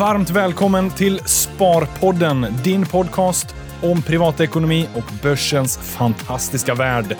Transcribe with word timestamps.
Varmt 0.00 0.30
välkommen 0.30 0.90
till 0.90 1.20
Sparpodden, 1.24 2.46
din 2.64 2.86
podcast 2.86 3.54
om 3.82 4.02
privatekonomi 4.02 4.88
och 4.94 5.12
börsens 5.22 5.78
fantastiska 5.78 6.74
värld. 6.74 7.16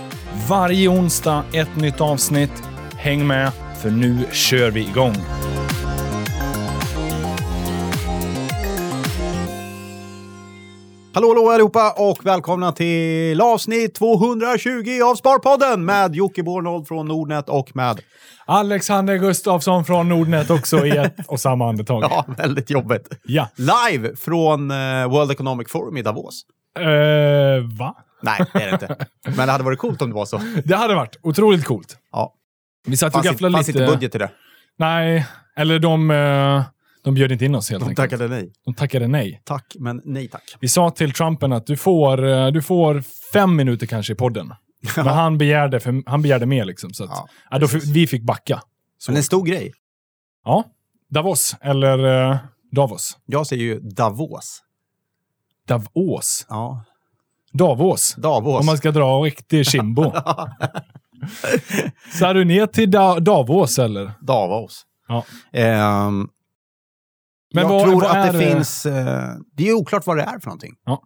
Varje 0.48 0.88
onsdag 0.88 1.44
ett 1.52 1.76
nytt 1.76 2.00
avsnitt. 2.00 2.62
Häng 2.96 3.26
med, 3.26 3.52
för 3.82 3.90
nu 3.90 4.26
kör 4.32 4.70
vi 4.70 4.80
igång. 4.80 5.14
Hallå, 11.12 11.28
hallå 11.28 11.50
allihopa 11.50 11.92
och 11.96 12.26
välkomna 12.26 12.72
till 12.72 13.40
avsnitt 13.40 13.94
220 13.94 15.02
av 15.04 15.14
Sparpodden 15.14 15.84
med 15.84 16.14
Jocke 16.14 16.42
Bornold 16.42 16.88
från 16.88 17.08
Nordnet 17.08 17.48
och 17.48 17.76
med... 17.76 18.00
Alexander 18.46 19.16
Gustafsson 19.16 19.84
från 19.84 20.08
Nordnet 20.08 20.50
också 20.50 20.86
i 20.86 20.90
ett 20.96 21.14
och 21.26 21.40
samma 21.40 21.68
andetag. 21.68 22.02
Ja, 22.02 22.24
väldigt 22.38 22.70
jobbigt. 22.70 23.08
Ja. 23.22 23.48
Live 23.56 24.16
från 24.16 24.70
eh, 24.70 24.76
World 25.08 25.30
Economic 25.30 25.70
Forum 25.70 25.96
i 25.96 26.02
Davos. 26.02 26.42
Eh, 26.78 26.84
va? 27.78 27.94
Nej, 28.22 28.44
det 28.52 28.62
är 28.62 28.66
det 28.66 28.72
inte. 28.72 29.06
Men 29.36 29.46
det 29.46 29.52
hade 29.52 29.64
varit 29.64 29.78
coolt 29.78 30.02
om 30.02 30.08
det 30.08 30.14
var 30.14 30.26
så. 30.26 30.40
Det 30.64 30.74
hade 30.76 30.94
varit 30.94 31.18
otroligt 31.22 31.64
coolt. 31.64 31.96
Ja. 32.12 32.34
Vi 32.86 32.96
satt 32.96 33.06
och 33.06 33.12
Fanns, 33.12 33.26
inte, 33.26 33.32
gafflade 33.34 33.54
fanns 33.54 33.66
lite. 33.66 33.78
inte 33.78 33.92
budget 33.94 34.10
till 34.10 34.20
det. 34.20 34.30
Nej, 34.78 35.26
eller 35.56 35.78
de, 35.78 36.10
eh, 36.10 36.62
de 37.04 37.14
bjöd 37.14 37.32
inte 37.32 37.44
in 37.44 37.54
oss 37.54 37.70
helt 37.70 37.80
De 37.84 37.88
enkelt. 37.88 38.10
tackade 38.10 38.28
nej. 38.28 38.52
De 38.64 38.74
tackade 38.74 39.06
nej. 39.08 39.42
Tack, 39.44 39.76
men 39.78 40.00
nej 40.04 40.28
tack. 40.28 40.56
Vi 40.60 40.68
sa 40.68 40.90
till 40.90 41.12
Trumpen 41.12 41.52
att 41.52 41.66
du 41.66 41.76
får, 41.76 42.24
eh, 42.28 42.46
du 42.46 42.62
får 42.62 43.02
fem 43.32 43.56
minuter 43.56 43.86
kanske 43.86 44.12
i 44.12 44.16
podden. 44.16 44.54
Men 44.96 45.06
han 45.06 45.38
begärde, 45.38 45.80
för, 45.80 46.02
han 46.06 46.22
begärde 46.22 46.46
mer 46.46 46.64
liksom. 46.64 46.92
Så 46.94 47.04
att, 47.04 47.10
Ja, 47.10 47.28
ja, 47.50 47.58
då, 47.58 47.66
vi 47.92 48.06
fick 48.06 48.22
backa. 48.22 48.62
Så. 48.98 49.10
Men 49.12 49.16
en 49.16 49.22
stor 49.22 49.44
grej. 49.44 49.72
Ja, 50.44 50.64
Davos, 51.10 51.56
eller 51.60 52.30
eh, 52.30 52.36
Davos. 52.72 53.18
Jag 53.26 53.46
säger 53.46 53.62
ju 53.64 53.80
Davos. 53.80 54.62
Davos. 55.66 56.46
Ja, 56.48 56.84
Davos. 57.52 58.14
Davos. 58.18 58.60
Om 58.60 58.66
man 58.66 58.76
ska 58.78 58.90
dra 58.90 59.20
riktig 59.20 59.66
kimbo. 59.66 60.02
Så 62.18 62.26
är 62.26 62.34
du 62.34 62.44
ner 62.44 62.66
till 62.66 62.90
da 62.90 63.20
Davos 63.20 63.78
eller? 63.78 64.12
Davos. 64.20 64.86
Ja. 65.08 65.24
Ehm, 65.52 66.28
Men 67.54 67.62
jag 67.62 67.70
vad- 67.70 67.82
tror 67.82 68.00
vad 68.00 68.16
att 68.16 68.32
det 68.32 68.38
det? 68.38 68.52
finns... 68.52 68.86
Eh, 68.86 69.30
det 69.56 69.68
är 69.68 69.72
oklart 69.74 70.06
vad 70.06 70.16
det 70.16 70.22
är 70.22 70.38
för 70.38 70.46
någonting. 70.46 70.74
Ja. 70.84 71.02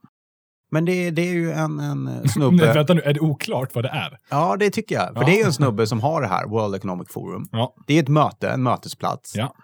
Men 0.70 0.84
det, 0.84 1.10
det 1.10 1.22
är 1.22 1.32
ju 1.32 1.52
en, 1.52 1.78
en 1.80 2.04
Nej, 2.22 2.28
snubbe... 2.28 2.72
vänta 2.74 2.94
nu, 2.94 3.00
är 3.00 3.14
det 3.14 3.20
oklart 3.20 3.74
vad 3.74 3.84
det 3.84 3.88
är? 3.90 4.18
Ja, 4.30 4.56
det 4.58 4.70
tycker 4.70 4.94
jag. 4.94 5.06
För 5.14 5.20
Ja. 5.20 5.26
det 5.26 5.32
är 5.32 5.38
ju 5.38 5.44
en 5.44 5.52
snubbe 5.52 5.86
som 5.86 6.00
har 6.00 6.20
det 6.22 6.28
här, 6.28 6.46
World 6.46 6.74
Economic 6.74 7.08
Forum. 7.12 7.48
Ja. 7.52 7.74
Det 7.86 7.94
är 7.98 8.02
ett 8.02 8.08
möte, 8.08 8.50
en 8.50 8.62
mötesplats. 8.62 9.34
Ja. 9.36 9.54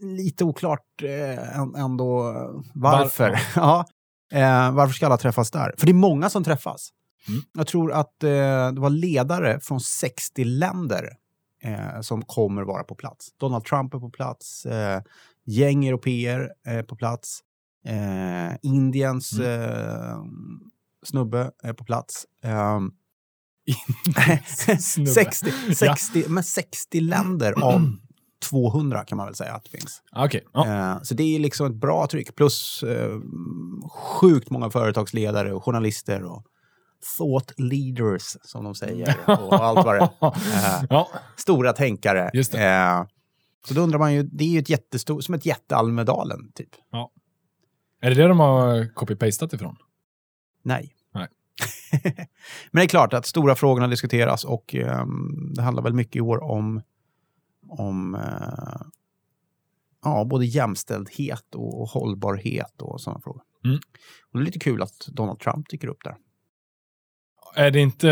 Lite 0.00 0.44
oklart 0.44 1.02
eh, 1.02 1.58
än- 1.58 1.74
ändå 1.74 2.28
eh, 2.30 2.60
varför. 2.74 3.30
Var- 3.30 3.40
ja. 3.56 3.84
eh, 4.32 4.72
varför 4.72 4.94
ska 4.94 5.06
alla 5.06 5.16
träffas 5.16 5.50
där? 5.50 5.74
För 5.78 5.86
det 5.86 5.92
är 5.92 5.94
många 5.94 6.30
som 6.30 6.44
träffas. 6.44 6.88
Mm. 7.28 7.42
Jag 7.54 7.66
tror 7.66 7.92
att 7.92 8.22
eh, 8.24 8.28
det 8.72 8.80
var 8.80 8.90
ledare 8.90 9.60
från 9.60 9.80
60 9.80 10.44
länder 10.44 11.08
eh, 11.64 12.00
som 12.00 12.22
kommer 12.22 12.62
vara 12.62 12.82
på 12.84 12.94
plats. 12.94 13.28
Donald 13.40 13.64
Trump 13.64 13.94
är 13.94 13.98
på 13.98 14.10
plats, 14.10 14.66
eh, 14.66 15.00
gäng 15.46 15.86
europeer 15.86 16.50
är 16.64 16.82
på 16.82 16.96
plats, 16.96 17.40
eh, 17.86 18.56
Indiens 18.62 19.32
Mm. 19.32 19.50
eh, 19.50 20.16
snubbe 21.06 21.50
är 21.62 21.72
på 21.72 21.84
plats. 21.84 22.26
Snubbe. 24.80 25.10
60, 25.10 25.74
60, 25.74 26.24
men 26.28 26.44
60 26.44 27.00
länder 27.00 27.52
av 27.62 27.92
200 28.50 29.04
kan 29.04 29.16
man 29.16 29.26
väl 29.26 29.34
säga 29.34 29.52
att 29.54 29.64
det 29.64 29.70
finns. 29.70 30.02
Okej. 30.16 30.44
Ja. 30.52 30.66
Eh, 30.66 31.02
så 31.02 31.14
det 31.14 31.22
är 31.22 31.38
liksom 31.38 31.66
ett 31.66 31.74
bra 31.76 32.06
tryck. 32.06 32.36
Plus 32.36 32.82
eh, 32.82 33.18
sjukt 34.20 34.50
många 34.50 34.70
företagsledare 34.70 35.52
och 35.52 35.64
journalister 35.64 36.24
och 36.24 36.44
thought 37.18 37.52
leaders 37.56 38.36
som 38.42 38.64
de 38.64 38.74
säger. 38.74 39.16
Och 39.26 39.64
allt 39.64 39.84
vad 39.86 39.94
det 39.94 40.00
är. 40.00 40.08
Eh, 40.80 40.84
ja. 40.90 41.08
Stora 41.36 41.72
tänkare. 41.72 42.30
Så 43.68 43.74
då 43.74 43.80
undrar 43.80 43.98
man 43.98 44.14
ju, 44.14 44.22
det 44.22 44.44
är 44.44 44.48
ju 44.48 44.58
ett 44.58 44.70
jättestort, 44.70 45.24
som 45.24 45.34
ett 45.34 45.46
jätte-Almedalen 45.46 46.52
typ. 46.52 46.68
Är 48.00 48.10
det 48.10 48.16
det 48.16 48.28
de 48.28 48.40
har 48.40 48.84
copy-pastat 48.94 49.54
ifrån? 49.54 49.76
Nej. 50.62 50.94
Nej. 51.14 51.28
Men 52.70 52.80
det 52.80 52.82
är 52.82 52.88
klart 52.88 53.12
att 53.12 53.26
stora 53.26 53.54
frågorna 53.54 53.88
diskuteras 53.88 54.44
och 54.44 54.74
ehm, 54.74 55.52
det 55.54 55.62
handlar 55.62 55.82
väl 55.82 55.92
mycket 55.92 56.16
i 56.16 56.20
år 56.20 56.42
om, 56.42 56.82
om 57.68 58.14
eh, 58.14 58.86
ja, 60.02 60.24
både 60.24 60.46
jämställdhet 60.46 61.54
och, 61.54 61.80
och 61.80 61.88
hållbarhet 61.88 62.82
och 62.82 63.00
sådana 63.00 63.20
frågor. 63.20 63.42
Mm. 63.64 63.76
Och 64.32 64.38
det 64.38 64.42
är 64.42 64.46
lite 64.46 64.58
kul 64.58 64.82
att 64.82 65.06
Donald 65.12 65.38
Trump 65.38 65.68
dyker 65.68 65.88
upp 65.88 66.04
där. 66.04 66.16
Är 67.54 67.70
det 67.70 67.80
inte 67.80 68.10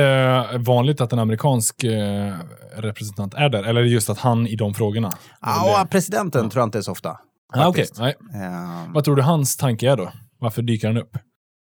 eh, 0.53 0.59
vanligt 0.59 1.01
att 1.01 1.13
en 1.13 1.19
amerikansk 1.19 1.85
eh, 1.85 2.35
representant 2.77 3.35
är 3.35 3.49
där? 3.49 3.63
Eller 3.63 3.81
är 3.81 3.85
det 3.85 3.91
just 3.91 4.11
att 4.11 4.19
han 4.19 4.47
i 4.47 4.57
de 4.57 4.75
frågorna? 4.75 5.11
Ja, 5.41 5.87
presidenten 5.91 6.45
Ja. 6.45 6.51
tror 6.51 6.61
jag 6.61 6.67
inte 6.67 6.79
är 6.79 6.83
så 6.83 6.93
ofta. 6.93 7.19
Ah, 7.55 7.63
faktiskt. 7.65 7.99
Nej. 7.99 8.15
Ehm, 8.35 8.93
Vad 8.93 9.05
tror 9.05 9.17
du 9.17 9.23
hans 9.23 9.57
tanke 9.57 9.91
är 9.91 9.97
då? 9.97 10.13
Varför 10.39 10.63
dyker 10.63 10.87
han 10.89 10.97
upp? 10.97 11.17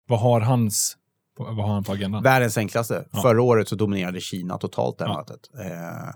Vad 0.09 0.21
har, 0.21 0.41
hans, 0.41 0.97
vad 1.39 1.57
har 1.67 1.75
han 1.75 1.85
på 1.85 1.93
agendan? 1.93 2.23
Världens 2.23 2.59
enklaste. 2.59 3.05
Ja. 3.13 3.23
Förra 3.23 3.43
året 3.43 3.69
så 3.69 3.77
dominerade 3.77 4.21
Kina 4.21 4.59
totalt 4.59 4.99
det 4.99 5.05
här 5.05 5.13
Ja. 5.13 5.17
mötet. 5.19 5.41
Eh, 5.61 6.15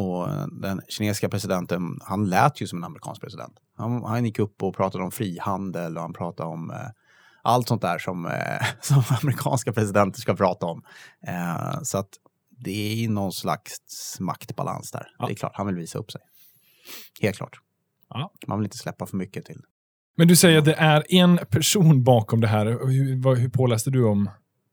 och 0.00 0.28
den 0.62 0.80
kinesiska 0.88 1.28
presidenten, 1.28 1.82
han 2.04 2.28
lät 2.30 2.60
ju 2.62 2.66
som 2.66 2.78
en 2.78 2.84
amerikansk 2.84 3.20
president. 3.20 3.52
Han, 3.76 4.04
han 4.04 4.24
gick 4.24 4.38
upp 4.38 4.62
och 4.62 4.76
pratade 4.76 5.04
om 5.04 5.10
frihandel 5.10 5.96
och 5.96 6.02
han 6.02 6.12
pratade 6.12 6.48
om 6.48 6.70
eh, 6.70 6.76
allt 7.42 7.68
sånt 7.68 7.82
där 7.82 7.98
som, 7.98 8.26
eh, 8.26 8.66
som 8.80 9.02
amerikanska 9.22 9.72
presidenter 9.72 10.20
ska 10.20 10.34
prata 10.36 10.66
om. 10.66 10.82
Eh, 11.26 11.82
så 11.82 11.98
att 11.98 12.08
det 12.64 13.04
är 13.04 13.08
någon 13.08 13.32
slags 13.32 13.76
maktbalans 14.20 14.90
där. 14.90 15.06
Ja. 15.18 15.26
Det 15.26 15.32
är 15.32 15.36
klart, 15.36 15.52
han 15.54 15.66
vill 15.66 15.76
visa 15.76 15.98
upp 15.98 16.10
sig. 16.10 16.20
Helt 17.20 17.36
klart. 17.36 17.60
Ja. 18.10 18.32
Man 18.46 18.58
vill 18.58 18.66
inte 18.66 18.78
släppa 18.78 19.06
för 19.06 19.16
mycket 19.16 19.44
till. 19.44 19.60
Men 20.16 20.28
du 20.28 20.36
säger 20.36 20.58
att 20.58 20.64
det 20.64 20.74
är 20.74 21.04
en 21.08 21.38
person 21.50 22.04
bakom 22.04 22.40
det 22.40 22.48
här. 22.48 22.66
Hur, 22.66 23.22
vad, 23.22 23.38
hur 23.38 23.48
påläste 23.48 23.90
du 23.90 24.04
om? 24.04 24.30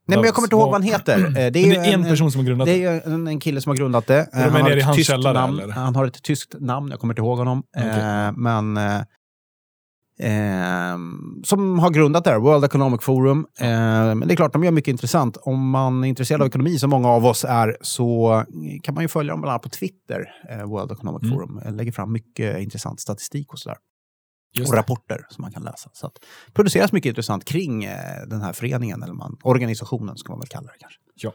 Nej, 0.07 0.17
men 0.17 0.25
jag 0.25 0.35
kommer 0.35 0.45
inte 0.45 0.55
ihåg 0.55 0.65
vad 0.65 0.73
han 0.73 0.81
heter. 0.81 1.25
Eh, 1.25 1.31
Det 1.33 1.43
är, 1.45 1.51
Det 1.51 1.75
är 1.75 1.93
en 1.93 2.03
person 2.03 2.31
som 2.31 2.39
har 2.39 2.45
grundat 2.45 2.65
Det 2.67 2.73
det. 2.77 2.83
är 2.85 3.13
en, 3.13 3.27
en 3.27 3.39
kille 3.39 3.61
som 3.61 3.69
har 3.69 3.77
grundat 3.77 4.07
det. 4.07 4.27
är 4.31 4.47
Eh, 4.47 4.51
han, 4.51 4.61
har 4.61 4.71
ett 4.77 4.95
tyskt 4.95 5.23
namn. 5.23 5.71
han 5.71 5.95
har 5.95 6.05
ett 6.05 6.23
tyskt 6.23 6.55
namn, 6.59 6.91
jag 6.91 6.99
kommer 6.99 7.13
inte 7.13 7.21
ihåg 7.21 7.37
honom. 7.37 7.63
Okej. 7.77 7.89
Eh, 7.89 8.31
men 8.31 8.77
eh, 10.19 10.97
som 11.43 11.79
har 11.79 11.89
grundat 11.89 12.23
det 12.23 12.29
här, 12.29 12.39
World 12.39 12.63
Economic 12.65 13.01
Forum. 13.03 13.47
Eh, 13.59 13.67
men 14.15 14.19
det 14.27 14.33
är 14.33 14.35
klart, 14.35 14.53
de 14.53 14.63
gör 14.63 14.71
mycket 14.71 14.91
intressant. 14.91 15.37
Om 15.41 15.69
man 15.69 16.03
är 16.03 16.07
intresserad 16.07 16.41
av 16.41 16.47
ekonomi, 16.47 16.79
som 16.79 16.89
många 16.89 17.07
av 17.09 17.25
oss 17.25 17.45
är, 17.49 17.77
så 17.81 18.43
kan 18.83 18.93
man 18.95 19.03
ju 19.03 19.07
följa 19.07 19.33
dem 19.33 19.41
bland 19.41 19.51
annat 19.51 19.61
på 19.63 19.69
Twitter, 19.69 20.25
eh, 20.49 20.63
World 20.65 20.91
Economic 20.91 21.23
Mm. 21.23 21.35
Forum. 21.35 21.75
Lägger 21.77 21.91
fram 21.91 22.11
mycket 22.13 22.59
intressant 22.59 22.99
statistik 22.99 23.53
och 23.53 23.59
sådär. 23.59 23.77
Just 24.55 24.69
Och 24.69 24.75
det. 24.75 24.79
rapporter 24.81 25.25
som 25.29 25.41
man 25.41 25.51
kan 25.51 25.63
läsa. 25.63 25.89
Så 25.93 26.07
att 26.07 26.13
produceras 26.53 26.91
mycket 26.91 27.09
intressant 27.09 27.45
kring 27.45 27.83
eh, 27.83 27.97
den 28.27 28.41
här 28.41 28.53
föreningen, 28.53 29.03
eller 29.03 29.13
man, 29.13 29.37
organisationen 29.43 30.17
ska 30.17 30.31
man 30.31 30.39
väl 30.39 30.47
kalla 30.47 30.67
det 30.67 30.77
kanske. 30.79 30.99
Ja. 31.15 31.31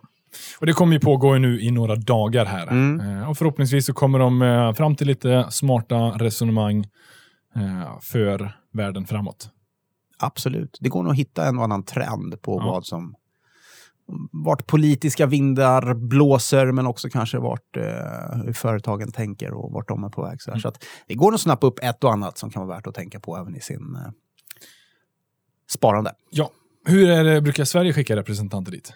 Och 0.60 0.66
det 0.66 0.72
kommer 0.72 0.93
ju 0.93 1.00
pågå 1.00 1.34
nu 1.34 1.60
i 1.60 1.70
några 1.70 1.97
dagar 1.97 2.44
här. 2.44 2.66
Mm. 2.66 3.00
Eh, 3.20 3.31
och 3.31 3.38
förhoppningsvis 3.38 3.87
så 3.87 3.93
kommer 3.93 4.19
de 4.19 4.43
eh, 4.43 4.72
fram 4.72 4.97
till 4.97 5.06
lite 5.06 5.47
smarta 5.50 5.97
resonemang 5.97 6.84
för 8.03 8.53
världen 8.72 9.06
framåt. 9.06 9.50
Absolut. 10.18 10.78
Det 10.80 10.88
går 10.88 11.02
nog 11.02 11.12
att 11.12 11.18
hitta 11.18 11.46
en 11.46 11.58
och 11.58 11.64
annan 11.64 11.82
trend 11.82 12.42
på 12.42 12.58
Ja. 12.60 12.66
vad 12.66 12.86
som 12.86 13.14
vart 14.32 14.66
politiska 14.66 15.26
vindar 15.26 15.94
blåser, 15.94 16.72
men 16.72 16.86
också 16.86 17.08
kanske 17.08 17.38
vart 17.38 17.76
eh, 17.76 17.82
hur 18.44 18.52
företagen 18.52 19.12
tänker 19.12 19.52
och 19.52 19.72
vart 19.72 19.88
de 19.88 20.04
är 20.04 20.08
på 20.08 20.22
väg. 20.22 20.42
Så. 20.42 20.50
Mm. 20.50 20.60
så 20.60 20.68
att 20.68 20.84
det 21.06 21.14
går 21.14 21.26
nog 21.26 21.34
att 21.34 21.40
snappa 21.40 21.66
upp 21.66 21.78
ett 21.82 22.04
och 22.04 22.12
annat 22.12 22.38
som 22.38 22.50
kan 22.50 22.66
vara 22.66 22.76
värt 22.76 22.86
att 22.86 22.94
tänka 22.94 23.20
på 23.20 23.36
även 23.36 23.56
i 23.56 23.60
sin 23.60 23.96
eh, 23.96 24.12
sparande. 25.70 26.12
Ja. 26.30 26.50
Hur 26.84 27.08
är 27.10 27.25
det, 27.25 27.40
brukar 27.40 27.64
Sverige 27.64 27.92
skicka 27.92 28.16
representanter 28.16 28.72
dit? 28.72 28.92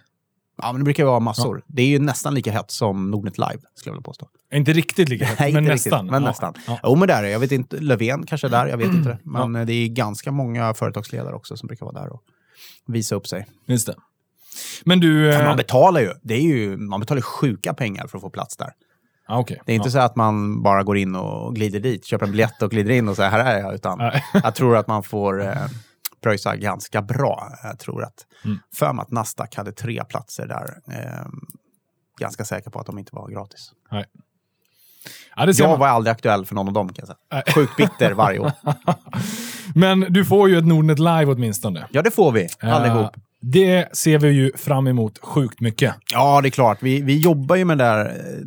Ja, 0.63 0.73
men 0.73 0.81
det 0.81 0.85
brukar 0.85 1.05
vara 1.05 1.21
massor. 1.21 1.63
Det 1.67 1.83
är 1.83 1.87
ju 1.87 1.99
nästan 1.99 2.35
lika 2.35 2.53
hett 2.53 2.71
som 2.71 3.11
Nordnet 3.11 3.39
Live, 3.39 3.59
skulle 3.75 3.91
jag 3.91 3.93
vilja 3.93 4.03
påstå. 4.03 4.29
Inte 4.55 4.73
riktigt 4.73 5.09
lika 5.09 5.25
hett, 5.25 5.39
men 5.39 5.49
inte 5.49 5.61
nästan. 5.61 5.93
Riktigt, 6.01 6.11
men 6.11 6.23
Ja. 6.23 6.29
nästan. 6.29 6.55
Ja. 6.67 6.81
Jo, 6.83 6.95
men 6.95 7.09
där 7.09 7.23
är 7.25 7.29
Jag 7.29 7.39
vet 7.41 7.53
inte, 7.53 7.81
Löfven 7.81 8.27
kanske 8.27 8.47
är 8.47 8.51
där, 8.51 8.67
jag 8.67 8.77
vet 8.77 8.87
inte 8.95 9.09
det. 9.09 9.19
Men 9.23 9.57
eh, 9.57 9.67
det 9.67 9.73
är 9.73 9.89
ganska 9.89 10.33
många 10.33 10.75
företagsledare 10.75 11.35
också 11.35 11.57
som 11.57 11.67
brukar 11.67 11.87
vara 11.87 12.01
där 12.03 12.13
och 12.13 12.23
visa 12.87 13.15
upp 13.15 13.27
sig. 13.27 13.47
Just 13.67 13.87
det. 13.87 13.95
Men 14.85 15.01
du... 15.01 15.33
Eh, 15.35 15.45
man 15.45 15.57
betalar 15.57 16.01
ju, 16.01 16.11
det 16.23 16.35
är 16.35 16.41
ju, 16.43 16.77
man 16.77 17.01
betalar 17.01 17.21
sjuka 17.23 17.75
pengar 17.75 18.07
för 18.07 18.19
att 18.19 18.23
få 18.23 18.31
plats 18.31 18.57
där. 18.57 18.71
ah, 19.29 19.39
okej. 19.39 19.61
Det 19.67 19.73
är 19.73 19.77
inte 19.77 19.87
ja. 19.89 19.93
så 19.93 19.99
att 19.99 20.17
man 20.17 20.63
bara 20.63 20.83
går 20.83 20.97
in 20.97 21.15
och 21.17 21.55
glider 21.55 21.81
dit, 21.81 22.05
köper 22.05 22.27
en 22.27 22.33
biljett 22.33 22.63
och 22.63 22.71
glider 22.71 22.91
in 22.91 23.09
och 23.09 23.17
säger 23.17 23.31
här 23.31 23.45
är 23.57 23.61
jag. 23.61 23.75
Utan 23.75 24.11
jag 24.33 24.55
tror 24.55 24.77
att 24.77 24.87
man 24.87 25.03
får 25.03 25.43
eh, 25.43 25.53
pröjsa 26.23 26.57
ganska 26.57 27.03
bra. 27.03 27.53
Jag 27.63 27.79
tror 27.79 28.05
att, 28.05 28.27
Mm. 28.45 28.59
för 28.75 28.93
mig 28.93 29.03
att 29.03 29.11
Nasdaq 29.11 29.57
hade 29.57 29.73
tre 29.73 30.05
platser 30.05 30.47
där. 30.47 30.77
Eh, 30.99 31.27
ganska 32.21 32.45
säker 32.45 32.71
på 32.71 32.81
att 32.81 32.87
de 32.87 32.99
inte 32.99 33.11
var 33.15 33.29
gratis. 33.31 33.73
Ja, 35.37 35.47
det 35.47 35.55
ser 35.55 35.63
Jag 35.65 35.71
man. 35.71 35.79
var 35.81 35.87
aldrig 35.89 36.13
aktuell 36.13 36.47
för 36.47 36.55
någon 36.55 36.67
av 36.69 36.73
dem 36.75 36.89
kan 36.89 36.95
jag 36.99 37.07
säga. 37.07 37.19
Nej. 37.33 37.55
Sjukt 37.55 37.77
bitter 37.77 38.13
varje 38.13 38.39
år. 38.39 38.53
Men 39.75 40.01
du 40.01 40.25
får 40.25 40.49
ju 40.49 40.59
ett 40.59 40.67
Nordnet 40.67 40.99
Live 40.99 41.27
åtminstone. 41.27 41.87
Ja, 41.91 42.03
det 42.03 42.11
får 42.11 42.33
vi 42.33 42.49
allihop. 42.61 43.17
Eh, 43.17 43.23
det 43.41 43.97
ser 43.97 44.19
vi 44.19 44.29
ju 44.29 44.53
fram 44.57 44.87
emot 44.87 45.19
sjukt 45.23 45.61
mycket. 45.61 45.95
Ja, 46.13 46.41
det 46.41 46.49
är 46.49 46.51
klart. 46.51 46.79
Vi, 46.83 47.03
vi 47.03 47.19
jobbar 47.19 47.57
ju 47.57 47.65
med 47.65 47.79
det 47.79 47.85
där. 47.85 48.07
eh, 48.07 48.43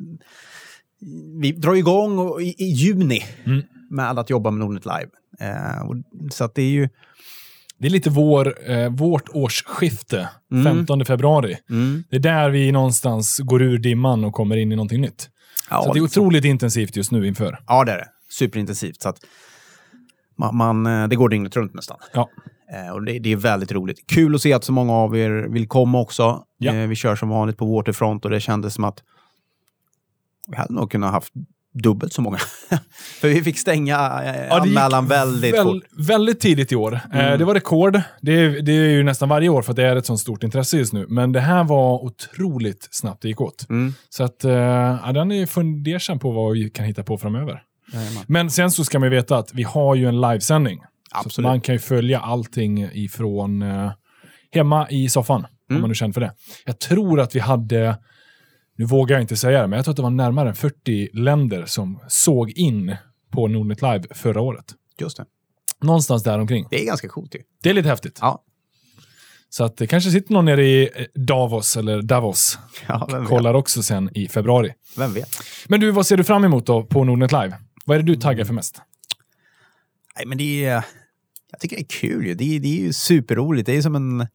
Vi 1.41 1.51
drar 1.51 1.75
igång 1.75 2.41
i, 2.41 2.55
i 2.57 2.65
juni 2.65 3.25
Mm. 3.45 3.61
med 3.89 4.19
att 4.19 4.29
jobba 4.29 4.51
med 4.51 4.59
Nordnet 4.59 4.85
Live. 4.85 5.09
Eh, 5.39 5.81
och, 5.87 5.95
så 6.33 6.43
att 6.43 6.55
det 6.55 6.61
är 6.61 6.69
ju... 6.69 6.89
Det 7.79 7.87
är 7.87 7.91
lite 7.91 8.09
vår, 8.09 8.71
eh, 8.71 8.89
vårt 8.89 9.29
årsskifte, 9.29 10.29
15 10.65 11.05
februari. 11.05 11.57
Mm. 11.69 12.03
Det 12.09 12.15
är 12.15 12.19
där 12.19 12.49
vi 12.49 12.71
någonstans 12.71 13.39
går 13.39 13.61
ur 13.61 13.77
dimman 13.77 14.23
och 14.23 14.33
kommer 14.33 14.57
in 14.57 14.71
i 14.71 14.75
någonting 14.75 15.01
nytt. 15.01 15.29
Ja, 15.69 15.83
så 15.83 15.93
det 15.93 15.99
är 15.99 16.03
otroligt 16.03 16.45
intensivt 16.45 16.95
just 16.95 17.11
nu 17.11 17.27
inför. 17.27 17.59
Ja, 17.67 17.83
det 17.83 17.91
är 17.91 17.97
det. 17.97 18.07
Superintensivt. 18.29 19.01
Så 19.01 19.09
att 19.09 19.17
man, 20.37 20.57
man, 20.57 20.85
eh, 20.85 21.07
det 21.07 21.15
går 21.15 21.29
dygnet 21.29 21.55
runt 21.55 21.73
nästan. 21.73 21.97
Ja. 22.13 22.29
Eh, 22.73 22.93
och 22.93 23.03
det, 23.03 23.19
det 23.19 23.31
är 23.31 23.35
väldigt 23.35 23.71
roligt. 23.71 24.07
Kul 24.07 24.35
att 24.35 24.41
se 24.41 24.53
att 24.53 24.63
så 24.63 24.71
många 24.71 24.93
av 24.93 25.17
er 25.17 25.47
vill 25.49 25.67
komma 25.67 25.99
också. 25.99 26.43
Ja. 26.57 26.73
Eh, 26.73 26.87
vi 26.87 26.95
kör 26.95 27.15
som 27.15 27.29
vanligt 27.29 27.57
på 27.57 27.75
Waterfront 27.75 28.25
och 28.25 28.31
det 28.31 28.39
kändes 28.39 28.73
som 28.73 28.83
att 28.83 29.03
vi 30.47 30.57
hade 30.57 30.73
nog 30.73 30.91
kunnat 30.91 31.11
haft 31.11 31.33
dubbelt 31.83 32.13
så 32.13 32.21
många. 32.21 32.37
För 33.21 33.27
vi 33.27 33.43
fick 33.43 33.59
stänga 33.59 33.95
eh, 34.23 34.47
Ja, 34.49 34.61
anmälan 34.61 35.07
väldigt 35.07 35.53
väl- 35.53 35.63
fort. 35.63 35.83
Väldigt 36.07 36.39
tidigt 36.39 36.71
i 36.71 36.75
år. 36.75 36.99
Eh, 37.13 37.37
det 37.37 37.45
var 37.45 37.53
rekord. 37.53 38.01
Det 38.21 38.31
är, 38.31 38.61
det 38.61 38.71
är 38.71 38.89
ju 38.89 39.03
nästan 39.03 39.29
varje 39.29 39.49
år 39.49 39.61
för 39.61 39.71
att 39.71 39.75
det 39.75 39.83
är 39.85 39.95
ett 39.95 40.05
sånt 40.05 40.19
stort 40.19 40.43
intresse 40.43 40.77
just 40.77 40.93
nu. 40.93 41.05
Men 41.09 41.31
det 41.31 41.39
här 41.39 41.63
var 41.63 42.03
otroligt 42.05 42.87
snabbt 42.91 43.21
det 43.21 43.27
gick 43.27 43.41
åt. 43.41 43.69
Mm. 43.69 43.93
Så 44.09 44.23
att, 44.23 44.43
eh, 44.43 44.51
ja, 45.05 45.11
den 45.13 45.31
är 45.31 45.45
fundersam 45.45 46.19
på 46.19 46.31
vad 46.31 46.53
vi 46.53 46.69
kan 46.69 46.85
hitta 46.85 47.03
på 47.03 47.17
framöver. 47.17 47.61
Jajamän. 47.93 48.23
Men 48.27 48.51
sen 48.51 48.71
så 48.71 48.83
ska 48.85 48.99
man 48.99 49.09
veta 49.09 49.37
att 49.37 49.53
vi 49.53 49.63
har 49.63 49.95
ju 49.95 50.05
en 50.07 50.21
livesändning. 50.21 50.79
Så 50.79 51.19
Absolut. 51.27 51.43
man 51.43 51.61
kan 51.61 51.75
ju 51.75 51.79
följa 51.79 52.19
allting 52.19 52.83
ifrån 52.93 53.61
eh, 53.61 53.91
hemma 54.51 54.89
i 54.89 55.09
soffan, 55.09 55.41
om 55.41 55.47
Mm. 55.69 55.81
man 55.81 55.89
nu 55.89 55.95
känner 55.95 56.13
för 56.13 56.21
det. 56.21 56.31
Jag 56.65 56.79
tror 56.79 57.19
att 57.19 57.35
vi 57.35 57.39
hade, 57.39 57.97
nu 58.79 58.85
vågar 58.85 59.15
jag 59.15 59.23
inte 59.23 59.37
säga 59.37 59.61
det, 59.61 59.67
men 59.67 59.77
jag 59.77 59.85
tror 59.85 59.91
att 59.91 59.95
det 59.95 60.01
var 60.01 60.09
närmare 60.09 60.49
än 60.49 60.55
40 60.55 61.09
länder 61.13 61.65
som 61.65 61.99
såg 62.07 62.49
in 62.51 62.95
på 63.31 63.47
Nordnet 63.47 63.81
Live 63.81 64.03
förra 64.11 64.41
året. 64.41 64.65
Just 64.99 65.17
det. 65.17 65.25
Någonstans 65.81 66.23
där 66.23 66.39
omkring. 66.39 66.67
Det 66.69 66.81
är 66.81 66.85
ganska 66.85 67.07
coolt 67.07 67.35
ju. 67.35 67.39
Det 67.63 67.69
är 67.69 67.73
lite 67.73 67.89
häftigt. 67.89 68.17
Ja. 68.21 68.43
Så 69.49 69.63
att 69.63 69.77
det 69.77 69.87
kanske 69.87 70.11
sitter 70.11 70.33
någon 70.33 70.45
nere 70.45 70.65
i 70.65 70.89
eh, 70.95 71.05
Davos, 71.15 71.77
eller 71.77 72.01
Davos, 72.01 72.59
Ja, 72.87 73.09
vet? 73.11 73.27
kollar 73.27 73.53
också 73.53 73.83
sen 73.83 74.09
i 74.17 74.27
februari. 74.27 74.73
Vem 74.97 75.13
vet? 75.13 75.29
Men 75.67 75.79
du, 75.79 75.91
vad 75.91 76.05
ser 76.05 76.17
du 76.17 76.23
fram 76.23 76.43
emot 76.43 76.65
då 76.65 76.83
på 76.83 77.03
Nordnet 77.03 77.31
Live? 77.31 77.57
Vad 77.85 77.97
är 77.97 78.01
det 78.03 78.13
du 78.13 78.21
taggar 78.21 78.45
för 78.45 78.53
mest? 78.53 78.81
Nej, 80.17 80.25
men 80.25 80.37
det 80.37 80.65
är... 80.65 80.85
Jag 81.51 81.59
tycker 81.59 81.75
det 81.75 81.81
är 81.81 81.99
kul 81.99 82.25
ju. 82.25 82.33
Det 82.33 82.55
är, 82.55 82.59
det 82.59 82.67
är 82.67 82.81
ju 82.81 82.93
superroligt. 82.93 83.65
Det 83.65 83.77
är 83.77 83.81
som 83.81 83.95
en 83.95 84.27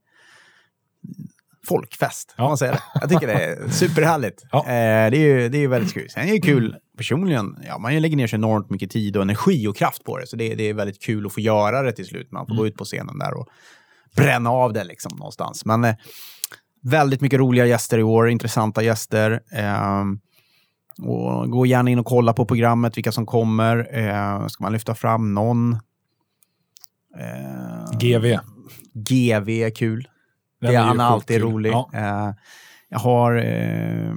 folkfest, 1.69 2.35
Ja. 2.37 2.49
man 2.49 2.59
säger 2.59 2.73
det. 2.73 2.83
Jag 3.01 3.11
tycker 3.11 3.27
det 3.27 3.33
är 3.45 3.69
superhärligt. 3.71 4.43
Ja. 4.51 4.59
Eh, 4.59 5.11
det, 5.11 5.17
är 5.17 5.43
ju, 5.43 5.49
det 5.49 5.59
är 5.59 5.61
ju 5.61 5.67
väldigt 5.69 5.95
kul. 5.95 6.11
Sen 6.11 6.29
är 6.29 6.33
det 6.33 6.41
kul 6.41 6.77
personligen. 6.99 7.57
Ja, 7.67 7.79
man 7.79 8.01
lägger 8.03 8.17
ner 8.17 8.27
så 8.27 8.37
enormt 8.37 8.71
mycket 8.71 8.91
tid 8.91 9.17
och 9.17 9.23
energi 9.23 9.67
och 9.67 9.77
kraft 9.77 10.05
på 10.05 10.19
det. 10.19 10.27
Så 10.27 10.37
det, 10.37 10.55
det 10.55 10.69
är 10.69 10.75
väldigt 10.75 11.03
kul 11.03 11.27
att 11.27 11.33
få 11.35 11.41
göra 11.41 11.83
det 11.83 11.93
till 11.93 12.07
slut. 12.07 12.33
Man 12.33 12.47
får 12.47 12.55
gå 12.57 12.67
ut 12.67 12.77
på 12.77 12.85
scenen 12.85 13.19
där 13.19 13.35
och 13.39 13.49
bränna 14.17 14.51
av 14.51 14.73
det 14.73 14.85
liksom 14.85 15.17
någonstans. 15.19 15.65
Men 15.65 15.85
eh, 15.85 15.95
väldigt 16.83 17.21
mycket 17.21 17.39
roliga 17.41 17.67
gäster 17.67 17.99
i 17.99 18.03
år, 18.03 18.29
intressanta 18.31 18.83
gäster. 18.83 19.41
Ehm, 19.53 20.19
och 21.03 21.51
gå 21.51 21.67
gärna 21.67 21.91
in 21.91 21.99
och 21.99 22.07
kolla 22.07 22.33
på 22.33 22.47
programmet, 22.47 22.97
vilka 22.97 23.13
som 23.13 23.27
kommer. 23.27 23.99
Eh, 23.99 24.47
ska 24.47 24.65
man 24.65 24.73
lyfta 24.73 24.95
fram 24.95 25.35
någon? 25.35 25.73
Eh, 27.21 27.99
GV. 27.99 28.39
GV 28.95 29.49
är 29.49 29.71
kul. 29.75 30.09
Den 30.65 30.73
det 30.73 30.79
är 30.79 30.83
han 30.83 31.01
är 31.01 31.05
alltid 31.05 31.37
kul. 31.37 31.51
rolig. 31.51 31.73
Ja. 31.73 31.91
Eh, 31.93 32.35
jag 32.89 32.99
har 32.99 33.37
eh, 33.37 34.15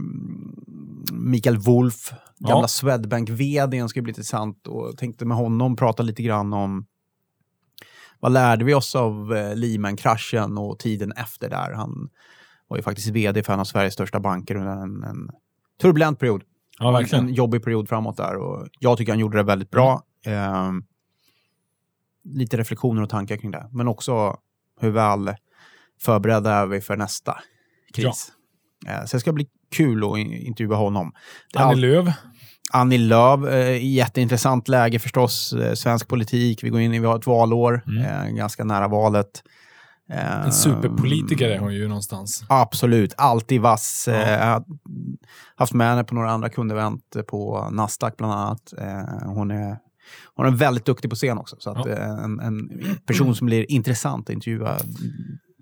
Mikael 1.12 1.58
Wolf, 1.58 2.12
gamla 2.40 2.62
Ja. 2.62 2.68
Swedbank-vdn, 2.68 3.90
ska 3.90 4.02
bli 4.02 4.12
intressant. 4.12 4.68
Och 4.68 4.98
tänkte 4.98 5.26
med 5.26 5.38
honom 5.38 5.76
prata 5.76 6.04
lite 6.04 6.24
grann 6.24 6.54
om 6.54 6.86
vad 8.20 8.32
lärde 8.32 8.66
vi 8.66 8.74
oss 8.74 8.96
av 8.96 9.36
eh, 9.36 9.56
Lehman-kraschen 9.56 10.58
och 10.58 10.80
tiden 10.80 11.12
efter 11.12 11.50
där. 11.50 11.74
Han 11.74 12.10
var 12.68 12.78
ju 12.78 12.84
faktiskt 12.84 13.08
vd 13.08 13.44
för 13.44 13.54
en 13.54 13.60
av 13.60 13.66
Sveriges 13.66 13.94
största 13.94 14.20
banker 14.20 14.56
under 14.56 14.72
en, 14.72 15.04
en 15.04 15.30
turbulent 15.82 16.20
period. 16.20 16.44
Ja, 16.80 16.92
verkligen. 16.92 17.26
En 17.26 17.34
jobbig 17.34 17.64
period 17.64 17.90
framåt 17.90 18.18
där. 18.18 18.36
Och 18.36 18.68
jag 18.80 18.98
tycker 18.98 19.12
han 19.12 19.20
gjorde 19.20 19.38
det 19.38 19.44
väldigt 19.44 19.72
bra. 19.72 20.04
Eh, 20.26 20.72
lite 22.24 22.58
reflektioner 22.58 23.02
och 23.02 23.10
tankar 23.10 23.38
kring 23.38 23.52
det. 23.52 23.70
Men 23.72 23.88
också 23.88 24.38
hur 24.80 24.90
väl 24.90 25.36
förberedda 26.02 26.52
är 26.54 26.66
vi 26.66 26.82
för 26.82 26.98
nästa 26.98 27.38
kris. 27.94 28.32
Eh, 28.88 29.06
så 29.06 29.16
det 29.18 29.22
ska 29.22 29.34
bli 29.34 29.48
kul 29.76 30.04
att 30.12 30.18
in- 30.18 30.34
intervjua 30.34 30.76
honom. 30.76 31.12
Det 31.54 31.60
Annie 31.60 31.72
all- 31.74 31.80
Lööf. 31.80 32.16
Annie 32.74 32.98
Lööf, 32.98 33.46
eh, 33.50 33.86
jätteintressant 33.86 34.68
läge 34.68 35.00
förstås. 35.00 35.54
Eh, 35.54 35.74
svensk 35.74 36.08
politik, 36.08 36.64
vi 36.64 36.70
går 36.70 36.82
in 36.82 36.94
i, 36.94 37.00
vi 37.00 37.06
har 37.06 37.18
ett 37.20 37.28
valår, 37.28 37.84
Mm. 37.88 38.04
eh, 38.28 38.36
ganska 38.36 38.64
nära 38.64 38.88
valet. 38.88 39.44
En 40.10 40.52
superpolitiker 40.52 41.50
är 41.50 41.60
hon 41.60 41.74
ju 41.74 41.88
någonstans. 41.88 42.44
Absolut, 42.50 43.14
alltid 43.18 43.62
vass. 43.62 44.06
Ja. 44.12 44.64
Haft 45.56 45.74
med 45.74 45.90
henne 45.90 46.04
på 46.04 46.16
några 46.16 46.32
andra 46.32 46.50
kundevent 46.50 47.16
på 47.28 47.70
Nasdaq 47.72 48.18
bland 48.18 48.34
annat. 48.34 48.74
Hon, 49.26 49.52
är, 49.52 49.78
hon 50.36 50.46
är 50.46 50.52
väldigt 50.52 50.86
duktig 50.86 51.10
på 51.10 51.16
scen 51.16 51.38
också. 51.38 51.56
Så 51.60 51.70
att, 51.72 51.86
Ja. 51.88 51.96
en, 51.96 52.40
en 52.40 52.70
person 53.06 53.36
som 53.36 53.46
blir 53.48 53.72
intressant 53.72 54.30
att 54.30 54.34
intervjua 54.34 54.78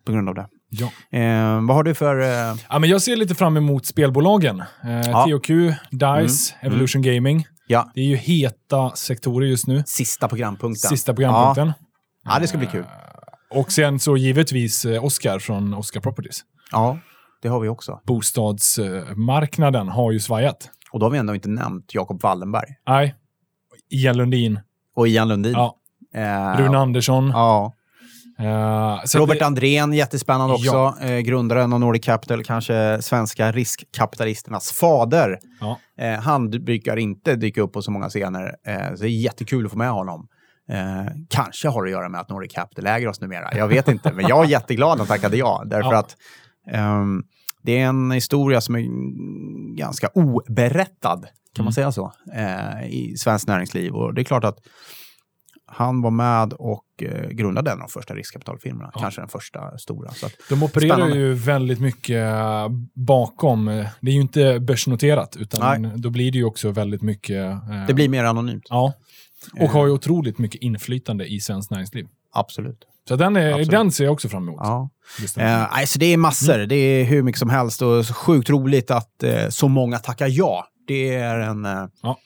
på 0.05 0.11
grund 0.11 0.29
av 0.29 0.35
det. 0.35 0.47
Ja. 0.69 1.17
Eh, 1.19 1.61
vad 1.67 1.75
har 1.75 1.83
du 1.83 1.93
för... 1.93 2.19
Eh, 2.21 2.55
Ja, 2.69 2.79
men 2.79 2.89
jag 2.89 3.01
ser 3.01 3.15
lite 3.15 3.35
fram 3.35 3.57
emot 3.57 3.85
spelbolagen. 3.85 4.59
Eh, 4.59 5.01
Ja. 5.09 5.25
THQ, 5.25 5.47
DICE, 5.91 6.55
Mm. 6.61 6.73
Evolution 6.73 7.01
Gaming. 7.01 7.45
ja, 7.67 7.91
Det 7.95 8.01
är 8.01 8.05
ju 8.05 8.15
heta 8.15 8.91
sektorer 8.95 9.47
just 9.47 9.67
nu. 9.67 9.83
sista 9.87 10.27
programpunkten. 10.27 10.89
Sista 10.89 11.13
programpunkten. 11.13 11.67
Ja. 11.67 12.31
ja, 12.33 12.39
det 12.39 12.47
ska 12.47 12.57
bli 12.57 12.67
kul. 12.67 12.85
Och 13.51 13.71
sen 13.71 13.99
så 13.99 14.17
givetvis 14.17 14.85
eh, 14.85 15.05
Oscar 15.05 15.39
från 15.39 15.73
Oscar 15.73 16.01
Properties. 16.01 16.41
Ja, 16.71 16.97
det 17.41 17.47
har 17.47 17.59
vi 17.59 17.67
också. 17.69 17.99
Bostadsmarknaden 18.05 19.89
har 19.89 20.11
ju 20.11 20.19
svajat. 20.19 20.69
Och 20.91 20.99
då 20.99 21.05
har 21.05 21.11
vi 21.11 21.17
ändå 21.17 21.35
inte 21.35 21.49
nämnt 21.49 21.93
Jakob 21.93 22.21
Wallenberg 22.21 22.67
Nej. 22.87 23.15
Ian 23.89 24.17
Lundin. 24.17 24.59
och 24.95 25.07
Ian 25.07 25.27
Lundin. 25.27 25.51
Ja. 25.53 25.75
Eh, 26.15 26.57
Rune 26.61 26.77
Andersson. 26.77 27.27
Ja. 27.33 27.73
Så 29.05 29.17
Robert 29.19 29.39
det, 29.39 29.45
Andrén, 29.45 29.93
jättespännande 29.93 30.53
också. 30.53 30.65
Ja. 30.65 30.97
Eh, 31.01 31.19
grundaren 31.19 31.73
av 31.73 31.79
Nordic 31.79 32.05
Capital, 32.05 32.43
kanske 32.43 33.01
svenska 33.01 33.51
riskkapitalisternas 33.51 34.71
fader. 34.71 35.39
ja. 35.61 35.79
Eh, 35.99 36.19
han 36.19 36.49
brukar 36.49 36.97
inte 36.97 37.35
dyka 37.35 37.61
upp 37.61 37.73
på 37.73 37.81
så 37.81 37.91
många 37.91 38.09
scener, 38.09 38.55
eh, 38.67 38.95
så 38.95 39.03
det 39.03 39.09
är 39.09 39.21
jättekul 39.21 39.65
att 39.65 39.71
få 39.71 39.77
med 39.77 39.91
honom. 39.91 40.27
Eh, 40.69 41.13
kanske 41.29 41.67
har 41.69 41.83
det 41.83 41.87
att 41.87 41.91
göra 41.91 42.09
med 42.09 42.21
att 42.21 42.29
Nordic 42.29 42.53
Capital 42.53 42.87
äger 42.87 43.07
oss 43.07 43.21
numera. 43.21 43.57
Jag 43.57 43.67
vet 43.67 43.87
inte, 43.87 44.13
men 44.13 44.27
jag 44.27 44.45
är 44.45 44.49
jätteglad 44.49 44.91
att 44.91 44.97
han 44.97 45.07
tackade 45.07 45.37
ja. 45.37 45.63
Därför 45.65 45.91
Ja. 45.91 45.97
att 45.99 46.15
ehm, 46.71 47.23
det 47.63 47.79
är 47.79 47.85
en 47.85 48.11
historia 48.11 48.61
som 48.61 48.75
är 48.75 48.85
ganska 49.77 50.07
oberättad, 50.13 51.21
kan 51.21 51.61
Mm. 51.61 51.65
man 51.65 51.73
säga 51.73 51.91
så, 51.91 52.11
eh, 52.35 52.85
i 52.89 53.15
svenskt 53.17 53.47
näringsliv. 53.47 53.93
Och 53.95 54.13
det 54.13 54.21
är 54.21 54.23
klart 54.23 54.43
att 54.43 54.57
han 55.65 56.01
var 56.01 56.11
med 56.11 56.53
och 56.53 56.81
eh, 57.03 57.27
grundade 57.29 57.71
en 57.71 57.77
av 57.81 57.87
de 57.87 57.89
första 57.91 58.13
riskkapitalfirmorna, 58.13 58.91
Ja. 58.93 58.99
kanske 58.99 59.21
den 59.21 59.27
första 59.27 59.77
stora. 59.77 60.11
Så 60.11 60.25
att, 60.25 60.33
De 60.49 60.63
opererar 60.63 60.95
Spännande. 60.95 61.17
ju 61.17 61.33
väldigt 61.33 61.79
mycket 61.79 62.23
eh, 62.31 62.67
bakom. 62.95 63.67
eh, 63.67 63.85
Det 64.01 64.11
är 64.11 64.15
ju 64.15 64.21
inte 64.21 64.59
börsnoterat, 64.59 65.35
utan 65.39 65.81
Nej. 65.81 65.91
då 65.95 66.09
blir 66.09 66.31
det 66.31 66.37
ju 66.37 66.43
också 66.45 66.71
väldigt 66.71 67.01
mycket... 67.01 67.45
eh, 67.45 67.85
det 67.87 67.93
blir 67.93 68.09
mer 68.09 68.23
anonymt. 68.23 68.63
Ja. 68.69 68.93
Och 69.59 69.69
har 69.69 69.85
ju 69.85 69.91
otroligt 69.91 70.37
mycket 70.37 70.61
inflytande 70.61 71.25
i 71.25 71.39
svenskt 71.39 71.71
näringsliv. 71.71 72.05
Absolut. 72.33 72.77
Så 73.07 73.15
den, 73.15 73.35
är, 73.35 73.49
Absolut. 73.49 73.69
den 73.71 73.91
ser 73.91 74.03
jag 74.03 74.13
också 74.13 74.29
fram 74.29 74.43
emot. 74.47 74.59
Ja. 74.63 74.89
Eh, 75.37 75.67
nej, 75.73 75.87
så 75.87 75.99
det 75.99 76.05
är 76.05 76.17
massor. 76.17 76.57
Det 76.57 76.75
är 76.75 77.03
hur 77.03 77.23
mycket 77.23 77.39
som 77.39 77.49
helst 77.49 77.81
och 77.81 78.05
sjukt 78.07 78.49
roligt 78.49 78.91
att 78.91 79.23
eh, 79.23 79.49
så 79.49 79.67
många 79.67 79.97
tackar 79.97 80.27
ja. 80.31 80.67
Det 80.87 81.15
är 81.15 81.39
en... 81.39 81.65
Eh, 81.65 81.85
Ja. 82.01 82.17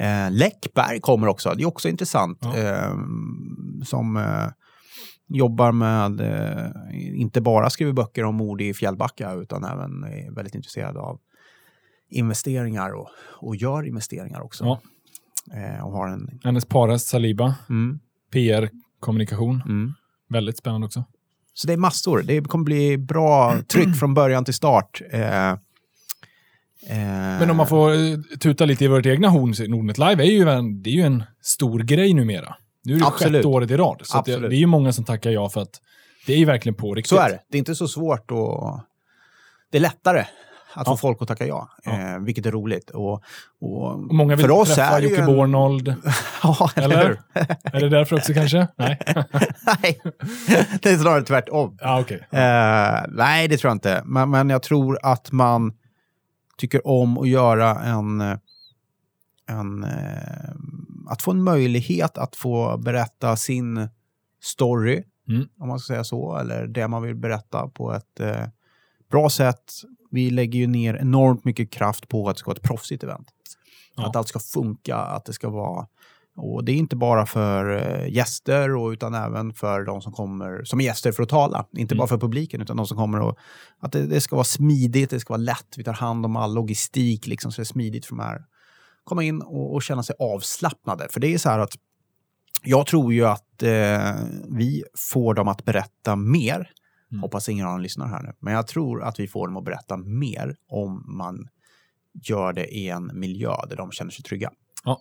Eh, 0.00 0.30
Läckberg 0.30 1.00
kommer 1.00 1.26
också. 1.26 1.54
Det 1.56 1.62
är 1.62 1.66
också 1.68 1.88
intressant. 1.88 2.38
Ja. 2.42 2.56
Eh, 2.56 2.94
som 3.84 4.16
eh, 4.16 4.46
jobbar 5.28 5.72
med, 5.72 6.20
eh, 6.20 7.20
inte 7.20 7.40
bara 7.40 7.70
skriver 7.70 7.92
böcker 7.92 8.24
om 8.24 8.34
mord 8.34 8.60
i 8.60 8.74
Fjällbacka, 8.74 9.32
utan 9.32 9.64
även 9.64 10.04
är 10.04 10.34
väldigt 10.34 10.54
intresserad 10.54 10.96
av 10.96 11.18
investeringar 12.10 12.90
och, 12.90 13.08
och 13.40 13.56
gör 13.56 13.86
investeringar 13.86 14.40
också. 14.40 14.64
Ja. 14.64 14.80
Eh, 15.56 15.84
och 15.86 15.92
har 15.92 16.08
en... 16.08 16.40
Hennes 16.44 16.64
paras 16.64 17.04
Saliba, 17.04 17.54
Mm, 17.68 17.98
PR-kommunikation. 18.32 19.62
mm. 19.66 19.92
Väldigt 20.28 20.58
spännande 20.58 20.84
också. 20.86 21.04
Så 21.54 21.66
det 21.66 21.72
är 21.72 21.76
massor. 21.76 22.22
Det 22.22 22.40
kommer 22.48 22.64
bli 22.64 22.98
bra 22.98 23.56
tryck 23.72 23.96
från 23.98 24.14
början 24.14 24.44
till 24.44 24.54
start. 24.54 25.02
Eh, 25.10 25.54
Men 26.88 27.50
om 27.50 27.56
man 27.56 27.66
får 27.66 27.90
eh, 27.92 27.98
tuta 28.40 28.64
lite 28.64 28.84
i 28.84 28.88
vårt 28.88 29.06
egna 29.06 29.28
horn, 29.28 29.70
Nordnet 29.70 29.98
Live 29.98 30.22
är 30.24 30.30
ju 30.30 30.48
en, 30.50 30.82
det 30.82 30.90
är 30.90 30.94
ju 30.94 31.02
en 31.02 31.24
stor 31.42 31.78
grej 31.80 32.14
numera. 32.14 32.54
Nu 32.84 32.94
är 32.94 32.98
det 32.98 33.06
Absolut. 33.06 33.32
sjätte 33.34 33.48
året 33.48 33.70
i 33.70 33.76
rad. 33.76 34.00
Så 34.04 34.22
det, 34.26 34.36
det 34.36 34.56
är 34.56 34.58
ju 34.60 34.66
många 34.66 34.92
som 34.92 35.04
tackar 35.04 35.30
ja 35.30 35.48
för 35.48 35.60
att 35.62 35.80
det 36.26 36.32
är 36.32 36.36
ju 36.38 36.44
verkligen 36.44 36.74
på 36.76 36.94
riktigt. 36.94 37.08
Så 37.08 37.18
är 37.18 37.28
det. 37.28 37.38
Det 37.50 37.56
är 37.56 37.58
inte 37.58 37.74
så 37.74 37.88
svårt 37.88 38.30
att... 38.30 38.86
Det 39.70 39.78
är 39.78 39.80
lättare 39.82 40.24
att 40.74 40.86
få 40.86 40.92
Ja. 40.92 40.96
folk 40.96 41.18
att 41.22 41.28
tacka 41.28 41.46
ja, 41.46 41.68
Ja. 41.84 41.92
Eh, 41.92 42.18
vilket 42.18 42.46
är 42.46 42.50
roligt. 42.50 42.90
Och, 42.90 43.12
och, 43.12 43.22
Och 43.92 44.14
många 44.14 44.36
vill 44.36 44.46
för 44.46 44.50
oss 44.52 44.74
träffa 44.74 44.96
är 44.96 45.00
Jocke 45.02 45.20
en- 45.20 45.26
Bornold. 45.26 45.94
Ja, 46.42 46.70
eller? 46.76 47.20
Är 47.72 47.80
det 47.80 47.88
därför 47.88 48.16
också 48.16 48.32
kanske? 48.34 48.68
Nej. 48.76 48.98
Nej, 49.82 50.00
det 50.82 50.90
är 50.90 50.98
snarare 50.98 51.22
tvärtom. 51.22 51.76
Ja, 51.80 52.00
okej. 52.00 52.26
Eh, 52.30 53.00
nej, 53.08 53.48
det 53.48 53.56
tror 53.56 53.68
jag 53.70 53.74
inte. 53.74 54.02
Men, 54.04 54.30
men 54.30 54.50
jag 54.50 54.62
tror 54.62 54.98
att 55.02 55.32
man 55.32 55.72
tycker 56.60 56.86
om 56.86 57.18
att 57.18 57.28
göra 57.28 57.80
en... 57.80 58.20
eh, 58.20 58.38
en 59.46 59.84
eh, 59.84 60.50
att 61.08 61.22
få 61.22 61.30
en 61.30 61.42
möjlighet 61.42 62.18
att 62.18 62.36
få 62.36 62.78
berätta 62.78 63.36
sin 63.36 63.88
story, 64.42 65.02
Mm. 65.28 65.48
om 65.58 65.68
man 65.68 65.78
ska 65.78 65.92
säga 65.92 66.04
så, 66.04 66.36
eller 66.36 66.66
det 66.66 66.88
man 66.88 67.02
vill 67.02 67.14
berätta 67.14 67.68
på 67.68 67.92
ett 67.92 68.20
eh, 68.20 68.46
bra 69.10 69.30
sätt. 69.30 69.72
Vi 70.10 70.30
lägger 70.30 70.58
ju 70.58 70.66
ner 70.66 70.94
enormt 70.94 71.44
mycket 71.44 71.70
kraft 71.70 72.08
på 72.08 72.28
att 72.28 72.36
det 72.36 72.38
ska 72.38 72.48
vara 72.50 72.56
ett 72.56 72.62
proffsigt 72.62 73.02
event. 73.04 73.28
Ja. 73.96 74.06
Att 74.08 74.16
allt 74.16 74.28
ska 74.28 74.38
funka, 74.38 74.96
att 74.96 75.24
det 75.24 75.32
ska 75.32 75.48
vara... 75.48 75.86
Och 76.40 76.64
det 76.64 76.72
är 76.72 76.76
inte 76.76 76.96
bara 76.96 77.26
för 77.26 77.76
eh, 77.76 78.08
gäster, 78.12 78.74
och, 78.76 78.88
utan 78.88 79.14
även 79.14 79.52
för 79.52 79.84
de 79.84 80.02
som 80.02 80.12
kommer 80.12 80.64
som 80.64 80.80
gäster 80.80 81.12
för 81.12 81.22
att 81.22 81.28
tala. 81.28 81.66
Inte 81.76 81.94
Mm. 81.94 81.98
bara 81.98 82.08
för 82.08 82.18
publiken, 82.18 82.60
utan 82.62 82.76
de 82.76 82.86
som 82.86 82.96
kommer 82.96 83.20
och... 83.20 83.38
Att 83.80 83.92
det, 83.92 84.06
det 84.06 84.20
ska 84.20 84.36
vara 84.36 84.44
smidigt, 84.44 85.10
det 85.10 85.20
ska 85.20 85.32
vara 85.32 85.42
lätt. 85.42 85.74
Vi 85.76 85.84
tar 85.84 85.92
hand 85.92 86.26
om 86.26 86.36
all 86.36 86.54
logistik, 86.54 87.26
liksom, 87.26 87.52
så 87.52 87.60
det 87.60 87.62
är 87.62 87.64
smidigt 87.64 88.06
för 88.06 88.16
de 88.16 88.22
här. 88.22 88.44
Komma 89.04 89.22
in 89.24 89.42
och, 89.42 89.74
och 89.74 89.82
känna 89.82 90.02
sig 90.02 90.16
avslappnade. 90.18 91.08
För 91.10 91.20
det 91.20 91.34
är 91.34 91.38
så 91.38 91.48
här 91.48 91.58
att 91.58 91.74
jag 92.62 92.86
tror 92.86 93.12
ju 93.12 93.26
att 93.26 93.62
eh, 93.62 94.14
vi 94.48 94.84
får 94.96 95.34
dem 95.34 95.48
att 95.48 95.64
berätta 95.64 96.16
mer. 96.16 96.70
Mm. 97.12 97.22
Hoppas 97.22 97.48
ingen 97.48 97.66
av 97.66 97.72
dem 97.72 97.80
lyssnar 97.80 98.06
här 98.08 98.22
nu. 98.22 98.32
Men 98.40 98.54
jag 98.54 98.66
tror 98.66 99.02
att 99.02 99.20
vi 99.20 99.28
får 99.28 99.46
dem 99.48 99.56
att 99.56 99.64
berätta 99.64 99.96
mer 99.96 100.56
om 100.68 101.04
man 101.16 101.48
gör 102.22 102.52
det 102.52 102.66
i 102.66 102.88
en 102.88 103.10
miljö 103.14 103.54
där 103.68 103.76
de 103.76 103.90
känner 103.90 104.10
sig 104.10 104.22
trygga. 104.24 104.50
Ja. 104.84 105.00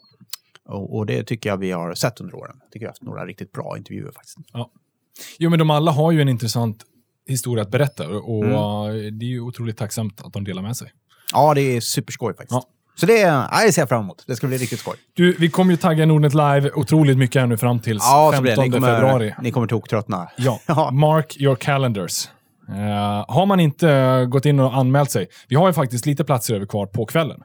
Och, 0.70 0.96
och 0.98 1.06
det 1.06 1.24
tycker 1.24 1.50
jag 1.50 1.58
vi 1.58 1.72
har 1.72 1.94
sett 1.94 2.22
under 2.22 2.36
åren. 2.36 2.56
Jag 2.62 2.72
tycker 2.72 2.80
vi 2.80 2.86
har 2.86 2.92
haft 2.92 3.02
några 3.02 3.26
riktigt 3.26 3.52
bra 3.52 3.78
intervjuer 3.78 4.12
faktiskt. 4.12 4.38
Jo, 5.38 5.50
men 5.50 5.60
de 5.60 5.70
alla 5.70 5.92
har 5.92 6.12
ju 6.12 6.22
en 6.22 6.30
intressant 6.30 6.84
historia 7.28 7.62
att 7.64 7.72
berätta 7.72 8.08
och 8.10 8.44
Mm. 8.46 8.56
eh, 8.56 9.12
det 9.12 9.26
är 9.26 9.30
ju 9.30 9.42
otroligt 9.42 9.78
tacksamt 9.78 10.22
att 10.26 10.34
de 10.34 10.44
delar 10.44 10.62
med 10.62 10.78
sig. 10.78 10.92
Ja, 11.34 11.54
det 11.54 11.62
är 11.62 11.82
superskoj 11.82 12.34
faktiskt. 12.34 12.52
Ja. 12.52 12.64
Så 12.96 13.06
det, 13.06 13.22
är- 13.22 13.34
ja, 13.52 13.66
det 13.66 13.72
ser 13.72 13.82
jag 13.82 13.90
fram 13.90 14.04
emot. 14.04 14.24
Det 14.28 14.36
ska 14.36 14.48
bli 14.48 14.58
riktigt 14.58 14.80
skoj. 14.80 14.96
Du, 15.14 15.36
vi 15.40 15.50
kommer 15.50 15.72
ju 15.72 15.78
tagga 15.78 16.06
Nordnet 16.06 16.34
Live 16.34 16.72
otroligt 16.76 17.18
mycket 17.18 17.40
här 17.42 17.48
nu 17.48 17.58
fram 17.58 17.80
till 17.80 17.98
Ja, 18.02 18.32
så 18.36 18.44
15 18.44 18.44
blir 18.44 18.56
det. 18.56 18.62
Ni 18.62 18.72
kommer, 18.72 18.96
februari. 18.96 19.36
Ni 19.42 19.52
kommer 19.52 19.68
toktröttna. 19.68 20.30
Ja, 20.38 20.60
Ja. 20.68 20.92
mark 20.92 21.38
your 21.42 21.56
calendars. 21.56 22.30
Eh, 22.70 23.26
har 23.36 23.46
man 23.46 23.60
inte 23.60 24.26
gått 24.30 24.46
in 24.46 24.60
och 24.60 24.78
anmält 24.78 25.12
sig, 25.12 25.28
vi 25.48 25.56
har 25.56 25.68
ju 25.68 25.74
faktiskt 25.74 26.06
lite 26.06 26.24
platser 26.24 26.56
över 26.56 26.66
kvar 26.66 26.86
på 26.86 27.06
kvällen. 27.06 27.42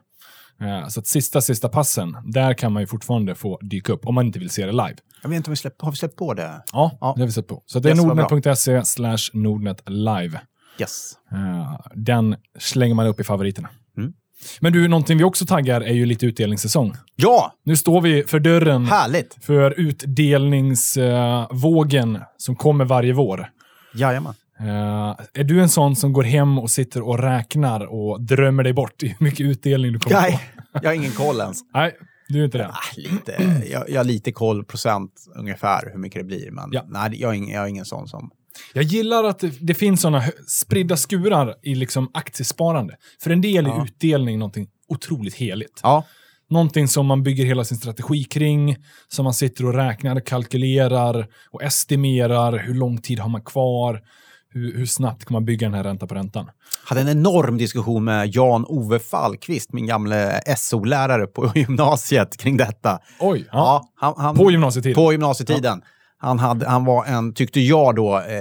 Eh, 0.61 0.87
så 0.87 0.99
att 0.99 1.07
sista, 1.07 1.41
sista 1.41 1.69
passen, 1.69 2.17
där 2.25 2.53
kan 2.53 2.73
man 2.73 2.83
ju 2.83 2.87
fortfarande 2.87 3.35
få 3.35 3.59
dyka 3.61 3.93
upp 3.93 4.05
om 4.07 4.15
man 4.15 4.25
inte 4.25 4.39
vill 4.39 4.49
se 4.49 4.65
det 4.65 4.71
live. 4.71 4.95
Jag 5.21 5.29
vet 5.29 5.35
inte 5.37 5.49
om 5.49 5.51
vi 5.51 5.55
släpp, 5.57 5.81
har 5.81 5.91
vi 5.91 5.97
släppt 5.97 6.15
på 6.15 6.33
det? 6.33 6.63
Ja, 6.73 6.97
Ja. 7.01 7.13
det 7.15 7.21
har 7.21 7.27
vi 7.27 7.31
sett 7.33 7.47
på. 7.47 7.63
Så 7.65 7.79
det 7.79 7.89
är 7.89 7.95
Yes, 7.95 8.03
nordnet.se 8.05 8.85
slash 8.85 9.17
nordnetlive. 9.33 10.39
Yes. 10.79 11.11
Eh, 11.31 11.79
den 11.95 12.35
slänger 12.59 12.95
man 12.95 13.07
upp 13.07 13.19
i 13.19 13.23
favoriterna. 13.23 13.69
Mm. 13.97 14.13
Men 14.59 14.73
du, 14.73 14.87
någonting 14.87 15.17
vi 15.17 15.23
också 15.23 15.45
taggar 15.45 15.81
är 15.81 15.93
ju 15.93 16.05
lite 16.05 16.25
utdelningssäsong. 16.25 16.93
Ja, 17.15 17.53
Nu 17.65 17.75
står 17.75 18.01
vi 18.01 18.23
för 18.23 18.39
dörren 18.39 18.85
härligt! 18.85 19.37
för 19.41 19.79
utdelningsvågen 19.79 22.19
som 22.37 22.55
kommer 22.55 22.85
varje 22.85 23.13
vår. 23.13 23.49
Jajamän. 23.93 24.33
Eh, 24.59 25.15
är 25.33 25.43
du 25.43 25.61
en 25.61 25.69
sån 25.69 25.95
som 25.95 26.13
går 26.13 26.23
hem 26.23 26.59
och 26.59 26.71
sitter 26.71 27.01
och 27.01 27.19
räknar 27.19 27.85
och 27.85 28.21
drömmer 28.21 28.63
dig 28.63 28.73
bort 28.73 29.03
i 29.03 29.07
hur 29.07 29.15
mycket 29.25 29.39
utdelning 29.45 29.93
du 29.93 29.99
kommer 29.99 30.21
Nej, 30.21 30.31
få? 30.31 30.79
jag 30.81 30.89
har 30.89 30.95
ingen 30.95 31.11
koll 31.11 31.39
ens. 31.39 31.57
Nej, 31.73 31.95
du 32.27 32.39
är 32.41 32.45
inte 32.45 32.57
det. 32.57 32.67
Ah, 32.67 32.73
lite, 32.97 33.61
jag, 33.71 33.89
jag 33.89 33.99
har 33.99 34.03
lite 34.03 34.31
koll 34.31 34.65
procent 34.65 35.11
ungefär 35.35 35.89
hur 35.93 35.99
mycket 35.99 36.19
det 36.21 36.25
blir. 36.25 36.51
Men 36.51 36.69
Ja. 36.71 36.85
nej, 36.87 37.21
jag 37.21 37.29
är, 37.31 37.33
ingen, 37.37 37.55
jag 37.55 37.63
är 37.63 37.67
ingen 37.67 37.85
sån 37.85 38.07
som... 38.07 38.29
Jag 38.73 38.83
gillar 38.83 39.23
att 39.23 39.39
det, 39.39 39.51
det 39.59 39.73
finns 39.73 40.01
såna 40.01 40.19
hö- 40.19 40.31
spridda 40.47 40.97
skurar 40.97 41.55
i 41.63 41.75
liksom 41.75 42.09
aktiesparande. 42.13 42.95
För 43.21 43.29
en 43.31 43.41
del 43.41 43.65
är 43.65 43.69
Ja. 43.69 43.83
utdelning 43.85 44.39
någonting 44.39 44.67
otroligt 44.87 45.35
heligt. 45.35 45.79
Ja, 45.83 46.03
Någonting 46.49 46.87
som 46.87 47.05
man 47.05 47.23
bygger 47.23 47.45
hela 47.45 47.63
sin 47.63 47.77
strategi 47.77 48.23
kring, 48.23 48.75
som 49.07 49.23
man 49.23 49.33
sitter 49.33 49.65
och 49.65 49.73
räknar, 49.73 50.19
kalkylerar 50.19 51.27
och 51.51 51.63
estimerar. 51.63 52.57
Hur 52.57 52.73
lång 52.73 53.01
tid 53.01 53.19
har 53.19 53.29
man 53.29 53.41
kvar? 53.41 54.01
Hur, 54.55 54.77
hur 54.77 54.85
snabbt 54.85 55.25
kan 55.25 55.33
man 55.33 55.45
bygga 55.45 55.67
den 55.67 55.73
här 55.73 55.83
ränta 55.83 56.07
på 56.07 56.15
räntan? 56.15 56.49
hade 56.85 57.01
en 57.01 57.09
enorm 57.09 57.57
diskussion 57.57 58.03
med 58.03 58.35
Jan-Ove 58.35 58.99
Fallqvist, 58.99 59.73
min 59.73 59.87
gamle 59.87 60.41
SO-lärare 60.57 61.27
på 61.27 61.51
gymnasiet, 61.55 62.37
kring 62.37 62.57
detta. 62.57 62.99
Oj! 63.19 63.45
Ja. 63.51 63.51
Ja, 63.51 63.89
han, 63.95 64.13
han, 64.25 64.35
På 64.35 64.51
gymnasietiden? 64.51 64.95
På 64.95 65.11
gymnasietiden. 65.11 65.81
Han, 66.17 66.39
hade, 66.39 66.67
han 66.69 66.85
var 66.85 67.05
en, 67.05 67.33
tyckte 67.33 67.59
jag 67.61 67.95
då, 67.95 68.17
eh, 68.19 68.35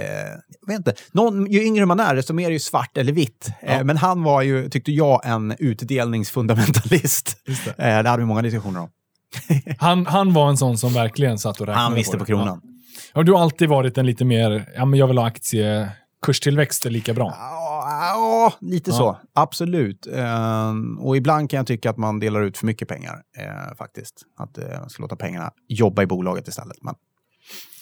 jag 0.60 0.66
vet 0.68 0.76
inte, 0.78 0.94
någon, 1.12 1.46
ju 1.50 1.62
yngre 1.64 1.86
man 1.86 2.00
är 2.00 2.14
desto 2.14 2.32
mer 2.34 2.46
är 2.46 2.50
ju 2.50 2.58
svart 2.58 2.96
eller 2.96 3.12
vitt. 3.12 3.48
Eh, 3.62 3.76
Ja. 3.76 3.84
men 3.84 3.96
han 3.96 4.22
var 4.22 4.42
ju, 4.42 4.68
tyckte 4.68 4.92
jag, 4.92 5.20
en 5.26 5.54
utdelningsfundamentalist. 5.58 7.36
Just 7.46 7.64
det. 7.64 7.70
Eh, 7.70 8.02
det 8.02 8.08
hade 8.08 8.22
vi 8.22 8.26
många 8.26 8.42
diskussioner 8.42 8.80
om. 8.80 8.88
Han, 9.78 10.06
han 10.06 10.32
var 10.32 10.48
en 10.48 10.56
sån 10.56 10.78
som 10.78 10.92
verkligen 10.92 11.38
satt 11.38 11.60
och 11.60 11.66
räknade 11.66 11.84
Han 11.84 11.94
visste 11.94 12.16
det. 12.16 12.18
på 12.18 12.24
kronan. 12.24 12.60
Ja. 12.62 12.70
Ja, 13.14 13.22
du 13.22 13.32
har 13.32 13.40
alltid 13.42 13.68
varit 13.68 13.98
en 13.98 14.06
lite 14.06 14.24
mer, 14.24 14.72
ja 14.76 14.84
men 14.84 14.98
jag 14.98 15.06
vill 15.06 15.18
ha 15.18 15.26
aktie, 15.26 15.88
kurstillväxt 16.24 16.86
är 16.86 16.90
lika 16.90 17.14
bra. 17.14 17.34
Ja, 17.38 18.52
lite 18.60 18.90
Ja. 18.90 18.96
så. 18.96 19.18
Absolut. 19.32 20.06
Eh, 20.06 20.72
och 20.98 21.16
ibland 21.16 21.50
kan 21.50 21.56
jag 21.56 21.66
tycka 21.66 21.90
att 21.90 21.96
man 21.96 22.20
delar 22.20 22.42
ut 22.42 22.58
för 22.58 22.66
mycket 22.66 22.88
pengar, 22.88 23.22
eh, 23.38 23.76
faktiskt. 23.78 24.22
Att 24.36 24.58
eh, 24.58 24.64
man 24.80 24.90
ska 24.90 25.02
låta 25.02 25.16
pengarna 25.16 25.50
jobba 25.68 26.02
i 26.02 26.06
bolaget 26.06 26.48
istället. 26.48 26.76
Men 26.82 26.94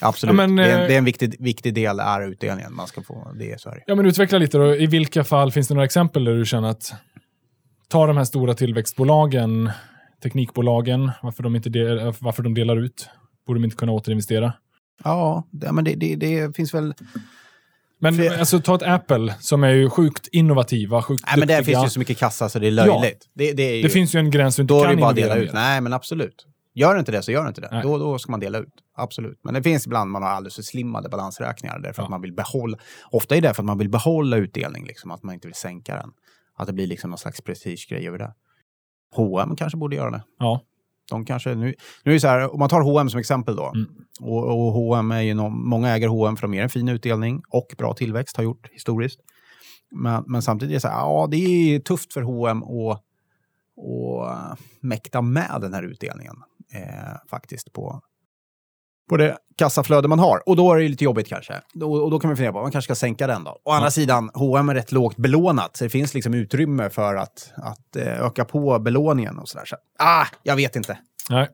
absolut, 0.00 0.32
Ja, 0.32 0.46
men, 0.46 0.56
det, 0.56 0.64
är, 0.72 0.82
eh, 0.82 0.86
det 0.88 0.94
är 0.94 0.98
en 0.98 1.04
viktig, 1.04 1.36
viktig 1.40 1.74
del, 1.74 2.00
är 2.00 2.20
utdelningen. 2.20 2.74
Man 2.74 2.86
ska 2.86 3.02
få 3.02 3.32
det, 3.38 3.52
är 3.52 3.70
det. 3.74 3.82
Ja, 3.86 3.94
men 3.94 4.06
utveckla 4.06 4.38
lite 4.38 4.58
då. 4.58 4.74
I 4.76 4.86
vilka 4.86 5.24
fall 5.24 5.52
finns 5.52 5.68
det 5.68 5.74
några 5.74 5.84
exempel 5.84 6.24
där 6.24 6.34
du 6.34 6.44
känner 6.46 6.68
att 6.68 6.94
ta 7.88 8.06
de 8.06 8.16
här 8.16 8.24
stora 8.24 8.54
tillväxtbolagen, 8.54 9.70
teknikbolagen, 10.22 11.10
varför 11.22 11.42
de, 11.42 11.56
inte 11.56 11.70
del, 11.70 12.14
varför 12.20 12.42
de 12.42 12.54
delar 12.54 12.76
ut? 12.76 13.08
Borde 13.46 13.60
de 13.60 13.64
inte 13.64 13.76
kunna 13.76 13.92
återinvestera? 13.92 14.52
Ja, 15.04 15.48
det, 15.50 15.72
men 15.72 15.84
det, 15.84 15.94
det, 15.94 16.16
det 16.16 16.56
finns 16.56 16.74
väl... 16.74 16.94
Men 18.02 18.14
För- 18.14 18.38
alltså, 18.38 18.60
ta 18.60 18.74
ett 18.74 18.82
Apple 18.82 19.34
som 19.40 19.64
är 19.64 19.70
ju 19.70 19.90
sjukt 19.90 20.28
innovativa, 20.32 21.02
sjukt 21.02 21.24
Nej, 21.26 21.38
men 21.38 21.48
där 21.48 21.62
finns 21.62 21.84
ju 21.84 21.88
så 21.88 21.98
mycket 21.98 22.18
kassa 22.18 22.48
så 22.48 22.58
det 22.58 22.66
är 22.66 22.70
löjligt. 22.70 23.28
Det, 23.34 23.52
det 23.52 23.62
är 23.62 23.76
ju, 23.76 23.82
Det 23.82 23.88
finns 23.88 24.14
ju 24.14 24.18
en 24.18 24.30
gräns 24.30 24.56
du 24.56 24.62
inte 24.62 24.74
då 24.74 24.82
kan 24.84 24.96
bara 25.00 25.10
att 25.10 25.16
dela 25.16 25.36
ut. 25.36 25.52
Nej, 25.52 25.80
men 25.80 25.92
absolut. 25.92 26.46
Gör 26.74 26.98
inte 26.98 27.12
det 27.12 27.22
så 27.22 27.32
gör 27.32 27.48
inte 27.48 27.60
det. 27.60 27.68
Nej. 27.72 27.82
Då, 27.82 27.98
då 27.98 28.18
ska 28.18 28.30
man 28.30 28.40
dela 28.40 28.58
ut. 28.58 28.72
Absolut. 28.96 29.40
Men 29.44 29.54
det 29.54 29.62
finns 29.62 29.86
ibland 29.86 30.10
man 30.10 30.22
har 30.22 30.30
alldeles 30.30 30.54
för 30.54 30.62
slimmade 30.62 31.08
balansräkningar. 31.08 31.78
Därför 31.78 32.02
Ja. 32.02 32.04
att 32.04 32.10
man 32.10 32.20
vill 32.22 32.32
behålla, 32.32 32.78
ofta 33.10 33.36
är 33.36 33.40
det 33.40 33.54
för 33.54 33.62
att 33.62 33.66
man 33.66 33.78
vill 33.78 33.88
behålla 33.88 34.36
utdelning, 34.36 34.84
liksom, 34.86 35.10
att 35.10 35.22
man 35.22 35.34
inte 35.34 35.48
vill 35.48 35.54
sänka 35.54 35.94
den. 35.96 36.10
Att 36.56 36.66
det 36.66 36.72
blir 36.72 36.86
liksom 36.86 37.10
någon 37.10 37.18
slags 37.18 37.40
prestigegrej 37.40 38.08
över 38.08 38.18
det. 38.18 38.32
H&M 39.16 39.56
kanske 39.56 39.76
borde 39.78 39.96
göra 39.96 40.10
det. 40.10 40.22
Ja. 40.38 40.60
De 41.10 41.24
kanske, 41.24 41.54
nu, 41.54 41.74
nu 42.04 42.14
är 42.14 42.18
så 42.18 42.28
här, 42.28 42.52
om 42.52 42.58
man 42.58 42.68
tar 42.68 42.80
H&M 42.80 43.10
som 43.10 43.20
exempel 43.20 43.56
då. 43.56 43.72
Mm. 43.74 43.86
Och, 44.20 44.44
och 44.44 44.72
H&M 44.72 45.10
är 45.10 45.20
ju 45.20 45.34
någon, 45.34 45.68
många 45.68 45.88
äger 45.88 46.08
H&M 46.08 46.36
för 46.36 46.42
de 46.42 46.54
ger 46.54 46.62
en 46.62 46.68
fin 46.68 46.88
utdelning 46.88 47.42
och 47.48 47.74
bra 47.78 47.94
tillväxt, 47.94 48.36
har 48.36 48.44
gjort 48.44 48.68
historiskt. 48.72 49.20
Men, 49.90 50.24
men 50.26 50.42
samtidigt 50.42 50.70
är 50.70 50.74
det 50.74 50.80
så 50.80 50.88
här, 50.88 51.00
ja 51.00 51.28
det 51.30 51.36
är 51.36 51.78
tufft 51.78 52.12
för 52.12 52.22
H&M 52.22 52.62
att 52.62 53.02
och 53.76 54.28
mäkta 54.80 55.22
med 55.22 55.58
den 55.60 55.74
här 55.74 55.82
utdelningen 55.82 56.34
eh, 56.74 57.28
faktiskt 57.30 57.72
på, 57.72 58.00
på 59.12 59.16
det 59.16 59.36
kassaflöde 59.58 60.08
man 60.08 60.18
har. 60.18 60.48
Och 60.48 60.56
då 60.56 60.72
är 60.72 60.78
det 60.80 60.88
lite 60.88 61.04
jobbigt 61.04 61.28
kanske. 61.28 61.54
Då, 61.74 61.92
och 61.92 62.10
då 62.10 62.18
kan 62.20 62.28
man 62.28 62.36
fundera 62.36 62.52
på 62.52 62.62
man 62.62 62.70
kanske 62.72 62.86
ska 62.94 63.00
sänka 63.06 63.26
den 63.26 63.44
då. 63.44 63.50
Å 63.64 63.70
andra 63.70 63.86
Ja. 63.86 63.90
sidan, 63.90 64.30
H&M 64.34 64.68
är 64.68 64.74
rätt 64.74 64.92
lågt 64.92 65.16
belånat, 65.16 65.76
så 65.76 65.84
det 65.84 65.90
finns 65.90 66.14
liksom 66.14 66.34
utrymme 66.34 66.90
för 66.90 67.14
att, 67.14 67.52
att 67.56 67.96
eh, 67.96 68.20
öka 68.26 68.44
på 68.44 68.78
belåningen 68.78 69.38
och 69.38 69.48
sådär. 69.48 69.64
Så, 69.66 69.76
ah, 69.98 70.26
jag 70.42 70.56
vet 70.56 70.76
inte. 70.76 70.98
Nej. 71.30 71.48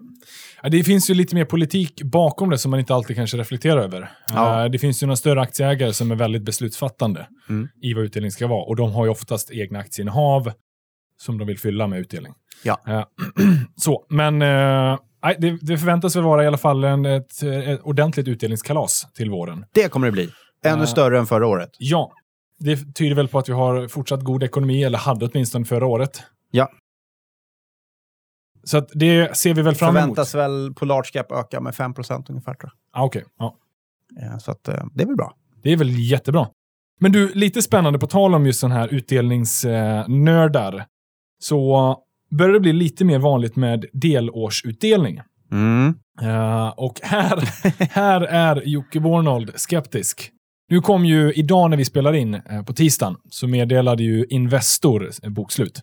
Det 0.70 0.84
finns 0.84 1.10
ju 1.10 1.14
lite 1.14 1.34
mer 1.34 1.44
politik 1.44 2.02
bakom 2.02 2.50
det 2.50 2.58
som 2.58 2.70
man 2.70 2.80
inte 2.80 2.94
alltid 2.94 3.16
kanske 3.16 3.36
reflekterar 3.36 3.80
över. 3.80 4.10
Ja. 4.34 4.64
Eh, 4.64 4.70
Det 4.70 4.78
finns 4.78 5.02
ju 5.02 5.06
några 5.06 5.16
större 5.16 5.40
aktieägare 5.40 5.92
som 5.92 6.10
är 6.10 6.16
väldigt 6.16 6.42
beslutsfattande 6.42 7.26
Mm. 7.48 7.68
i 7.82 7.94
vad 7.94 8.04
utdelning 8.04 8.30
ska 8.30 8.46
vara. 8.46 8.64
Och 8.64 8.76
de 8.76 8.92
har 8.92 9.04
ju 9.04 9.10
oftast 9.10 9.50
egna 9.50 9.78
aktieinnehav 9.78 10.52
som 11.20 11.38
de 11.38 11.46
vill 11.48 11.58
fylla 11.58 11.86
med 11.86 11.98
utdelning. 11.98 12.32
Ja. 12.64 12.78
Eh, 12.88 13.04
Så, 13.76 14.04
men 14.08 14.42
nej, 15.22 15.36
det, 15.38 15.58
det 15.60 15.78
förväntas 15.78 16.16
väl 16.16 16.22
vara 16.24 16.44
i 16.44 16.46
alla 16.46 16.58
fall 16.58 16.84
en, 16.84 17.06
ett, 17.06 17.42
ett 17.42 17.80
ordentligt 17.82 18.28
utdelningskalas 18.28 19.06
till 19.14 19.30
våren. 19.30 19.64
Det 19.72 19.88
kommer 19.88 20.06
det 20.06 20.12
bli. 20.12 20.30
Ännu 20.64 20.82
Eh. 20.82 20.86
större 20.86 21.18
än 21.18 21.26
förra 21.26 21.46
året. 21.46 21.70
Ja, 21.78 22.12
det 22.58 22.94
tyder 22.94 23.16
väl 23.16 23.28
på 23.28 23.38
att 23.38 23.48
vi 23.48 23.52
har 23.52 23.88
fortsatt 23.88 24.20
god 24.24 24.42
ekonomi, 24.42 24.84
eller 24.84 24.98
hade 24.98 25.26
åtminstone 25.26 25.64
förra 25.64 25.86
året. 25.86 26.22
Ja. 26.50 26.70
Så 28.64 28.78
att 28.78 28.88
det 28.94 29.36
ser 29.36 29.54
vi 29.54 29.62
väl 29.62 29.74
fram 29.74 29.88
emot. 29.96 30.00
Förväntas 30.02 30.34
väl 30.34 30.74
på 30.74 30.84
large 30.84 31.10
cap 31.12 31.32
öka 31.32 31.60
med 31.60 31.74
5% 31.74 32.24
ungefär 32.30 32.54
tror 32.54 32.70
Ah, 32.92 33.04
Okej, 33.04 33.24
ja. 33.38 33.56
jag. 34.16 34.24
Eh, 34.32 34.38
Så 34.38 34.50
att, 34.50 34.68
eh, 34.68 34.84
det 34.94 35.02
är 35.02 35.06
väl 35.06 35.16
bra. 35.16 35.34
Det 35.62 35.72
är 35.72 35.76
väl 35.76 36.10
jättebra. 36.10 36.48
Men 37.00 37.12
du, 37.12 37.34
lite 37.34 37.62
spännande 37.62 37.98
på 37.98 38.06
tal 38.06 38.34
om 38.34 38.46
just 38.46 38.60
sån 38.60 38.72
här 38.72 38.88
utdelningsnördar. 38.88 40.86
Så 41.38 41.96
börjar 42.30 42.52
det 42.52 42.60
bli 42.60 42.72
lite 42.72 43.04
mer 43.04 43.18
vanligt 43.18 43.56
med 43.56 43.84
delårsutdelning. 43.92 45.20
Mm. 45.52 45.94
Eh, 46.22 46.68
och 46.68 47.00
här, 47.02 47.36
här 47.90 48.20
är 48.20 48.62
Jocke 48.64 49.00
Bornold 49.00 49.52
skeptisk. 49.54 50.32
Nu 50.70 50.80
kom 50.80 51.04
ju 51.04 51.32
idag 51.32 51.70
när 51.70 51.76
vi 51.76 51.84
spelar 51.84 52.12
in, 52.12 52.34
eh, 52.34 52.62
på 52.62 52.72
tisdagen, 52.72 53.16
så 53.30 53.46
meddelade 53.46 54.02
ju 54.02 54.24
Investor 54.30 55.10
eh, 55.22 55.30
bokslut. 55.30 55.82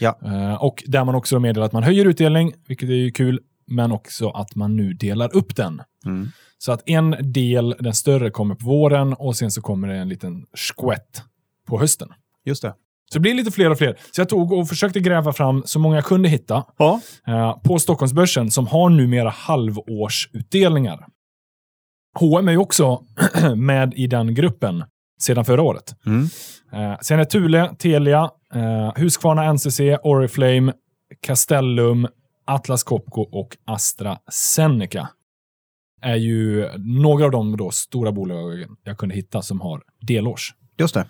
Ja. 0.00 0.18
Eh, 0.24 0.54
och 0.54 0.82
där 0.86 1.04
man 1.04 1.14
också 1.14 1.40
meddelar 1.40 1.66
att 1.66 1.72
man 1.72 1.82
höjer 1.82 2.04
utdelning, 2.04 2.52
vilket 2.68 2.88
är 2.88 2.94
ju 2.94 3.10
kul, 3.10 3.40
men 3.66 3.92
också 3.92 4.30
att 4.30 4.54
man 4.54 4.76
nu 4.76 4.92
delar 4.92 5.36
upp 5.36 5.56
den. 5.56 5.82
Mm. 6.06 6.28
Så 6.58 6.72
att 6.72 6.88
en 6.88 7.32
del, 7.32 7.76
den 7.80 7.94
större, 7.94 8.30
kommer 8.30 8.54
på 8.54 8.66
våren 8.66 9.12
och 9.14 9.36
sen 9.36 9.50
så 9.50 9.62
kommer 9.62 9.88
det 9.88 9.94
en 9.94 10.08
liten 10.08 10.46
skvätt 10.54 11.22
på 11.66 11.80
hösten. 11.80 12.08
Just 12.44 12.62
det. 12.62 12.74
Så 13.12 13.18
det 13.18 13.20
blir 13.20 13.34
lite 13.34 13.50
fler 13.50 13.70
och 13.70 13.78
fler. 13.78 13.98
Så 14.12 14.20
jag 14.20 14.28
tog 14.28 14.52
och 14.52 14.68
försökte 14.68 15.00
gräva 15.00 15.32
fram 15.32 15.62
så 15.66 15.78
många 15.78 15.96
jag 15.96 16.04
kunde 16.04 16.28
hitta 16.28 16.64
Ja. 16.78 17.00
eh, 17.26 17.58
på 17.62 17.78
Stockholmsbörsen 17.78 18.50
som 18.50 18.66
har 18.66 18.90
numera 18.90 19.28
halvårsutdelningar. 19.30 21.06
H&M 22.18 22.48
är 22.48 22.52
ju 22.52 22.58
också 22.58 23.04
med 23.56 23.94
i 23.94 24.06
den 24.06 24.34
gruppen 24.34 24.84
sedan 25.20 25.44
förra 25.44 25.62
året. 25.62 25.94
Mm. 26.06 26.28
Eh, 26.72 26.98
sen 27.00 27.20
är 27.20 27.24
Thule, 27.24 27.74
Telia, 27.78 28.30
eh, 28.54 28.92
Husqvarna 28.96 29.52
NCC, 29.52 29.80
Oriflame, 30.02 30.72
Castellum, 31.20 32.08
Atlas 32.46 32.82
Copco 32.82 33.20
och 33.20 33.56
AstraZeneca 33.66 35.08
är 36.02 36.16
ju 36.16 36.68
några 36.78 37.24
av 37.24 37.30
de 37.30 37.56
då 37.56 37.70
stora 37.70 38.12
bolagen 38.12 38.76
jag 38.84 38.98
kunde 38.98 39.14
hitta 39.14 39.42
som 39.42 39.60
har 39.60 39.82
delårs. 40.00 40.54
Just 40.78 40.94
det. 40.94 41.06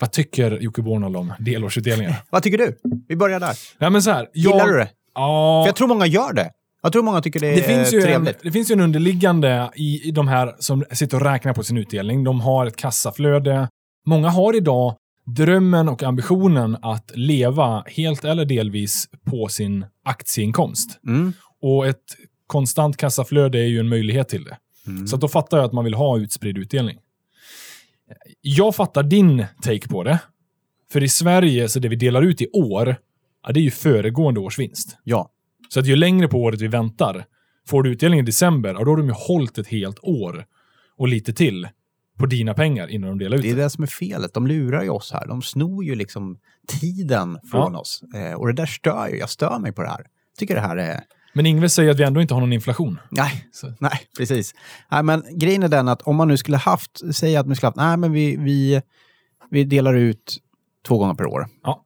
Vad 0.00 0.12
tycker 0.12 0.50
Jocke 0.50 0.82
Bornold 0.82 1.16
om 1.16 1.32
delårsutdelningar? 1.38 2.16
Vad 2.30 2.42
tycker 2.42 2.58
du? 2.58 2.76
Vi 3.08 3.16
börjar 3.16 3.40
där. 3.40 3.54
Nej, 3.78 3.90
men 3.90 4.02
så 4.02 4.10
här, 4.10 4.28
jag, 4.32 4.52
Gillar 4.52 4.66
du 4.66 4.78
det? 4.78 4.88
Ja, 5.14 5.62
För 5.64 5.68
jag 5.68 5.76
tror 5.76 5.88
många 5.88 6.06
gör 6.06 6.32
det. 6.32 6.50
Jag 6.82 6.92
tror 6.92 7.02
många 7.02 7.22
tycker 7.22 7.40
det 7.40 7.48
är 7.48 7.56
det 7.56 7.62
finns, 7.62 7.92
ju 7.92 7.98
en, 7.98 8.04
trevligt. 8.04 8.38
det 8.42 8.52
finns 8.52 8.70
ju 8.70 8.72
en 8.72 8.80
underliggande 8.80 9.70
i, 9.74 10.08
i 10.08 10.10
de 10.10 10.28
här 10.28 10.54
som 10.58 10.84
sitter 10.92 11.16
och 11.16 11.22
räknar 11.22 11.52
på 11.52 11.62
sin 11.62 11.76
utdelning. 11.76 12.24
De 12.24 12.40
har 12.40 12.66
ett 12.66 12.76
kassaflöde. 12.76 13.68
Många 14.06 14.28
har 14.28 14.56
idag 14.56 14.96
drömmen 15.26 15.88
och 15.88 16.02
ambitionen 16.02 16.76
att 16.82 17.10
leva 17.14 17.84
helt 17.86 18.24
eller 18.24 18.44
delvis 18.44 19.08
på 19.24 19.48
sin 19.48 19.84
aktieinkomst. 20.04 21.00
Mm. 21.06 21.32
Och 21.62 21.86
ett 21.86 22.04
konstant 22.46 22.96
kassaflöde 22.96 23.58
är 23.58 23.66
ju 23.66 23.80
en 23.80 23.88
möjlighet 23.88 24.28
till 24.28 24.44
det. 24.44 24.56
Mm. 24.86 25.06
Så 25.06 25.14
att 25.14 25.20
då 25.20 25.28
fattar 25.28 25.56
jag 25.56 25.64
att 25.66 25.72
man 25.72 25.84
vill 25.84 25.94
ha 25.94 26.18
utspridd 26.18 26.58
utdelning. 26.58 26.98
Jag 28.40 28.74
fattar 28.74 29.02
din 29.02 29.46
take 29.62 29.88
på 29.88 30.04
det. 30.04 30.18
För 30.92 31.02
i 31.02 31.08
Sverige, 31.08 31.68
så 31.68 31.78
det 31.78 31.88
vi 31.88 31.96
delar 31.96 32.22
ut 32.22 32.40
i 32.40 32.48
år, 32.52 32.96
ja, 33.46 33.52
det 33.52 33.60
är 33.60 33.62
ju 33.62 33.70
föregående 33.70 34.40
års 34.40 34.58
vinst. 34.58 34.96
Ja. 35.04 35.30
Så 35.68 35.80
att 35.80 35.86
ju 35.86 35.96
längre 35.96 36.28
på 36.28 36.38
året 36.38 36.60
vi 36.60 36.68
väntar, 36.68 37.24
får 37.68 37.82
du 37.82 37.92
utdelning 37.92 38.20
i 38.20 38.22
december, 38.22 38.74
ja, 38.74 38.84
då 38.84 38.90
har 38.90 38.96
de 38.96 39.06
ju 39.06 39.14
hållit 39.16 39.58
ett 39.58 39.68
helt 39.68 39.98
år 40.02 40.46
och 40.96 41.08
lite 41.08 41.32
till 41.32 41.68
på 42.18 42.26
dina 42.26 42.54
pengar 42.54 42.88
innan 42.88 43.10
de 43.10 43.18
delar 43.18 43.36
ut 43.36 43.42
Det 43.42 43.50
är 43.50 43.56
det. 43.56 43.70
som 43.70 43.82
är 43.82 43.88
felet. 43.88 44.34
De 44.34 44.46
lurar 44.46 44.82
ju 44.82 44.88
oss 44.88 45.12
här. 45.12 45.26
De 45.26 45.42
snor 45.42 45.84
ju 45.84 45.94
liksom 45.94 46.38
tiden 46.80 47.38
från 47.50 47.76
oss. 47.76 48.02
Eh, 48.14 48.32
och 48.32 48.46
det 48.46 48.52
där 48.52 48.66
stör 48.66 49.08
ju. 49.08 49.18
Jag 49.18 49.30
stör 49.30 49.58
mig 49.58 49.72
på 49.72 49.82
det 49.82 49.88
här. 49.88 50.06
tycker 50.38 50.54
det 50.54 50.60
här 50.60 50.76
är... 50.76 51.00
Men 51.32 51.46
Ingve 51.46 51.68
säger 51.68 51.90
att 51.90 51.98
vi 51.98 52.02
ändå 52.04 52.20
inte 52.22 52.34
har 52.34 52.40
någon 52.40 52.52
inflation. 52.52 52.98
Nej, 53.10 53.48
Så. 53.52 53.72
nej 53.80 54.00
precis. 54.18 54.54
Nej, 54.90 55.02
men 55.02 55.24
grejen 55.38 55.62
är 55.62 55.68
den 55.68 55.88
att 55.88 56.02
om 56.02 56.16
man 56.16 56.28
nu 56.28 56.36
skulle 56.36 56.56
haft, 56.56 57.14
säg 57.14 57.36
att 57.36 57.46
man 57.46 57.56
skulle 57.56 57.66
haft, 57.68 57.76
nej 57.76 57.96
men 57.96 58.12
vi, 58.12 58.36
vi, 58.36 58.82
vi 59.50 59.64
delar 59.64 59.94
ut 59.94 60.38
två 60.88 60.98
gånger 60.98 61.14
per 61.14 61.26
år. 61.26 61.46
Ja. 61.64 61.82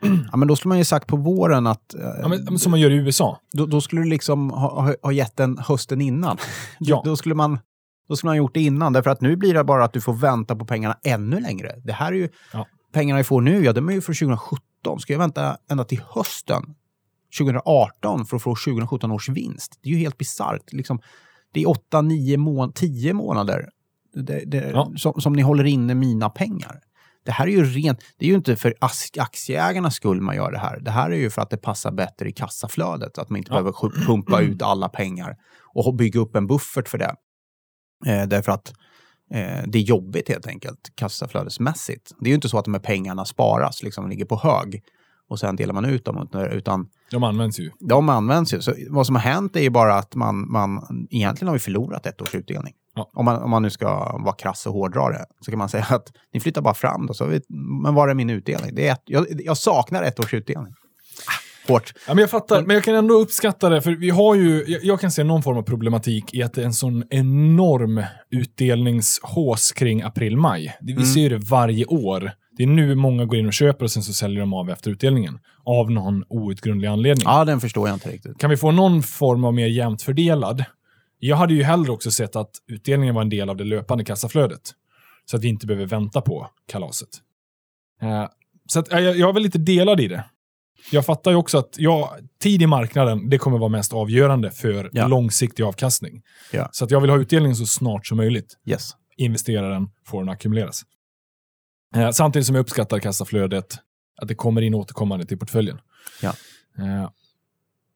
Ja, 0.32 0.36
men 0.36 0.48
då 0.48 0.56
skulle 0.56 0.68
man 0.68 0.78
ju 0.78 0.84
sagt 0.84 1.06
på 1.06 1.16
våren 1.16 1.66
att 1.66 1.94
eh, 1.94 2.00
Ja, 2.22 2.28
men, 2.28 2.44
men 2.44 2.58
som 2.58 2.70
man 2.70 2.80
gör 2.80 2.90
i 2.90 2.94
USA. 2.94 3.38
då, 3.52 3.66
då 3.66 3.80
skulle 3.80 4.00
du 4.00 4.08
liksom 4.08 4.50
ha, 4.50 4.82
ha, 4.82 4.94
ha 5.02 5.12
gett 5.12 5.36
den 5.36 5.58
hösten 5.58 6.00
innan. 6.00 6.36
Ja. 6.78 7.02
Då 7.04 7.16
skulle 7.16 7.34
man 7.34 7.58
då 8.08 8.16
skulle 8.16 8.28
man 8.28 8.32
ha 8.32 8.38
gjort 8.38 8.54
det 8.54 8.60
innan, 8.60 8.92
därför 8.92 9.10
att 9.10 9.20
nu 9.20 9.36
blir 9.36 9.54
det 9.54 9.64
bara 9.64 9.84
att 9.84 9.92
du 9.92 10.00
får 10.00 10.12
vänta 10.12 10.56
på 10.56 10.64
pengarna 10.64 10.98
ännu 11.04 11.40
längre. 11.40 11.72
Det 11.84 11.92
här 11.92 12.12
är 12.12 12.16
ju, 12.16 12.28
Ja. 12.52 12.66
pengarna 12.92 13.18
vi 13.18 13.24
får 13.24 13.40
nu, 13.40 13.64
ja 13.64 13.72
de 13.72 13.88
är 13.88 13.92
ju 13.92 14.00
från 14.00 14.14
2017. 14.14 15.00
Ska 15.00 15.12
jag 15.12 15.18
vänta 15.20 15.56
ända 15.70 15.84
till 15.84 16.00
hösten 16.14 16.62
2018 17.38 18.26
för 18.26 18.36
att 18.36 18.42
få 18.42 18.50
2017 18.54 19.10
års 19.10 19.28
vinst? 19.28 19.78
Det 19.82 19.88
är 19.88 19.92
ju 19.92 19.98
helt 19.98 20.18
bisarrt. 20.18 20.72
Liksom, 20.72 21.00
det 21.54 21.62
är 21.62 21.68
8, 21.68 22.02
9, 22.02 22.36
mån 22.36 22.72
10 22.72 23.12
månader 23.12 23.68
det, 24.14 24.42
det, 24.46 24.70
Ja. 24.74 24.92
som, 24.96 25.20
som 25.20 25.32
ni 25.32 25.42
håller 25.42 25.64
inne 25.64 25.94
mina 25.94 26.30
pengar. 26.30 26.80
Det 27.24 27.32
här 27.32 27.46
är 27.46 27.50
ju 27.50 27.64
rent, 27.64 27.98
det 28.18 28.24
är 28.26 28.28
ju 28.28 28.34
inte 28.34 28.56
för 28.56 28.74
as- 28.80 29.18
aktieägarnas 29.20 29.94
skull 29.94 30.20
man 30.20 30.36
gör 30.36 30.52
det 30.52 30.58
här. 30.58 30.80
Det 30.80 30.90
här 30.90 31.10
är 31.10 31.16
ju 31.16 31.30
för 31.30 31.42
att 31.42 31.50
det 31.50 31.56
passar 31.56 31.92
bättre 31.92 32.28
i 32.28 32.32
kassaflödet. 32.32 33.18
Att 33.18 33.30
man 33.30 33.36
inte 33.38 33.50
Ja. 33.50 33.62
behöver 33.62 34.06
pumpa 34.06 34.40
ut 34.40 34.62
alla 34.62 34.88
pengar 34.88 35.36
och 35.74 35.94
bygga 35.94 36.20
upp 36.20 36.36
en 36.36 36.46
buffert 36.46 36.88
för 36.88 36.98
det. 36.98 37.14
Eh, 38.06 38.28
därför 38.28 38.52
att 38.52 38.72
eh, 39.34 39.62
det 39.66 39.78
är 39.78 39.82
jobbigt 39.82 40.28
helt 40.28 40.46
enkelt, 40.46 40.92
kassaflödesmässigt. 40.94 42.12
Det 42.20 42.26
är 42.26 42.28
ju 42.28 42.34
inte 42.34 42.48
så 42.48 42.58
att 42.58 42.64
de 42.64 42.74
här 42.74 42.80
pengarna 42.80 43.24
sparas, 43.24 43.82
liksom 43.82 44.08
ligger 44.08 44.24
på 44.24 44.36
hög 44.36 44.82
och 45.32 45.38
sen 45.38 45.56
delar 45.56 45.74
man 45.74 45.84
ut 45.84 46.04
dem, 46.04 46.28
utan 46.50 46.86
De 47.10 47.24
används 47.24 47.58
ju. 47.60 47.70
de 47.80 48.08
används 48.08 48.54
ju. 48.54 48.60
Så 48.60 48.74
vad 48.90 49.06
som 49.06 49.14
har 49.16 49.22
hänt 49.22 49.56
är 49.56 49.60
ju 49.60 49.70
bara 49.70 49.94
att 49.94 50.14
man, 50.14 50.52
man 50.52 50.82
egentligen 51.10 51.48
har 51.48 51.54
vi 51.54 51.58
förlorat 51.60 52.06
ett 52.06 52.22
års 52.22 52.34
utdelning. 52.34 52.72
Ja. 52.94 53.10
Om, 53.14 53.24
man, 53.24 53.42
om 53.42 53.50
man 53.50 53.62
nu 53.62 53.70
ska 53.70 53.88
vara 54.18 54.34
krass 54.34 54.66
och 54.66 54.72
hårdra 54.72 55.08
det, 55.08 55.24
så 55.40 55.50
kan 55.50 55.58
man 55.58 55.68
säga 55.68 55.86
att 55.90 56.12
ni 56.34 56.40
flyttar 56.40 56.62
bara 56.62 56.74
fram 56.74 57.06
då, 57.06 57.14
så 57.14 57.26
vi, 57.26 57.40
men 57.82 57.94
var 57.94 58.08
är 58.08 58.14
min 58.14 58.30
utdelning? 58.30 58.74
Det 58.74 58.88
är 58.88 58.92
ett, 58.92 59.02
jag, 59.04 59.26
jag 59.30 59.56
saknar 59.56 60.02
ett 60.02 60.20
års 60.20 60.34
utdelning. 60.34 60.74
Hårt. 61.68 61.94
Ja, 62.06 62.14
men 62.14 62.18
jag 62.20 62.30
fattar, 62.30 62.62
men 62.62 62.74
jag 62.74 62.84
kan 62.84 62.94
ändå 62.94 63.14
uppskatta 63.14 63.68
det, 63.68 63.82
för 63.82 63.90
vi 63.90 64.10
har 64.10 64.34
ju, 64.34 64.64
jag, 64.68 64.84
jag 64.84 65.00
kan 65.00 65.10
se 65.10 65.24
någon 65.24 65.42
form 65.42 65.56
av 65.56 65.62
problematik 65.62 66.34
i 66.34 66.42
att 66.42 66.54
det 66.54 66.60
är 66.60 66.66
en 66.66 66.72
sån 66.74 67.04
enorm 67.10 68.02
utdelningshås 68.30 69.72
kring 69.72 70.02
april-maj. 70.02 70.76
Vi 70.80 71.06
ser 71.06 71.30
det 71.30 71.38
varje 71.38 71.84
år. 71.84 72.32
Det 72.62 72.66
är 72.66 72.70
nu 72.70 72.94
många 72.94 73.24
går 73.24 73.38
in 73.38 73.46
och 73.46 73.52
köper 73.52 73.84
och 73.84 73.90
sen 73.90 74.02
så 74.02 74.12
säljer 74.12 74.40
de 74.40 74.54
av 74.54 74.70
efter 74.70 74.90
utdelningen. 74.90 75.38
Av 75.64 75.90
någon 75.90 76.24
outgrundlig 76.28 76.88
anledning. 76.88 77.24
Ja, 77.26 77.44
den 77.44 77.60
förstår 77.60 77.88
jag 77.88 77.96
inte 77.96 78.08
riktigt. 78.10 78.38
Kan 78.38 78.50
vi 78.50 78.56
få 78.56 78.70
någon 78.70 79.02
form 79.02 79.44
av 79.44 79.54
mer 79.54 79.66
jämnt 79.66 80.02
fördelad? 80.02 80.64
Jag 81.18 81.36
hade 81.36 81.54
ju 81.54 81.62
hellre 81.62 81.92
också 81.92 82.10
sett 82.10 82.36
att 82.36 82.50
utdelningen 82.68 83.14
var 83.14 83.22
en 83.22 83.28
del 83.28 83.50
av 83.50 83.56
det 83.56 83.64
löpande 83.64 84.04
kassaflödet. 84.04 84.60
Så 85.24 85.36
att 85.36 85.44
vi 85.44 85.48
inte 85.48 85.66
behöver 85.66 85.86
vänta 85.86 86.20
på 86.20 86.46
kalaset. 86.68 87.08
Eh, 88.02 88.26
så 88.68 88.78
att, 88.80 88.92
eh, 88.92 88.98
jag, 89.00 89.16
jag 89.16 89.28
är 89.28 89.32
väl 89.32 89.42
lite 89.42 89.58
delad 89.58 90.00
i 90.00 90.08
det. 90.08 90.24
Jag 90.92 91.06
fattar 91.06 91.30
ju 91.30 91.36
också 91.36 91.58
att 91.58 91.74
ja, 91.78 92.16
tid 92.42 92.62
i 92.62 92.66
marknaden, 92.66 93.30
det 93.30 93.38
kommer 93.38 93.58
vara 93.58 93.68
mest 93.68 93.92
avgörande 93.92 94.50
för 94.50 94.90
Ja. 94.92 95.06
långsiktig 95.08 95.62
avkastning. 95.62 96.22
Ja. 96.52 96.68
Så 96.72 96.84
att 96.84 96.90
jag 96.90 97.00
vill 97.00 97.10
ha 97.10 97.18
utdelning 97.18 97.54
så 97.54 97.66
snart 97.66 98.06
som 98.06 98.16
möjligt. 98.16 98.56
Yes. 98.66 98.90
Investeraren 99.16 99.88
får 100.06 100.20
den 100.20 100.28
ackumuleras. 100.28 100.82
Eh, 101.94 102.10
samtidigt 102.10 102.46
som 102.46 102.54
jag 102.56 102.62
uppskattar 102.62 102.98
kassaflödet, 102.98 103.74
att 104.22 104.28
det 104.28 104.34
kommer 104.34 104.62
in 104.62 104.74
återkommande 104.74 105.26
till 105.26 105.38
portföljen. 105.38 105.78
Ja. 106.22 106.28
Eh, 106.78 107.10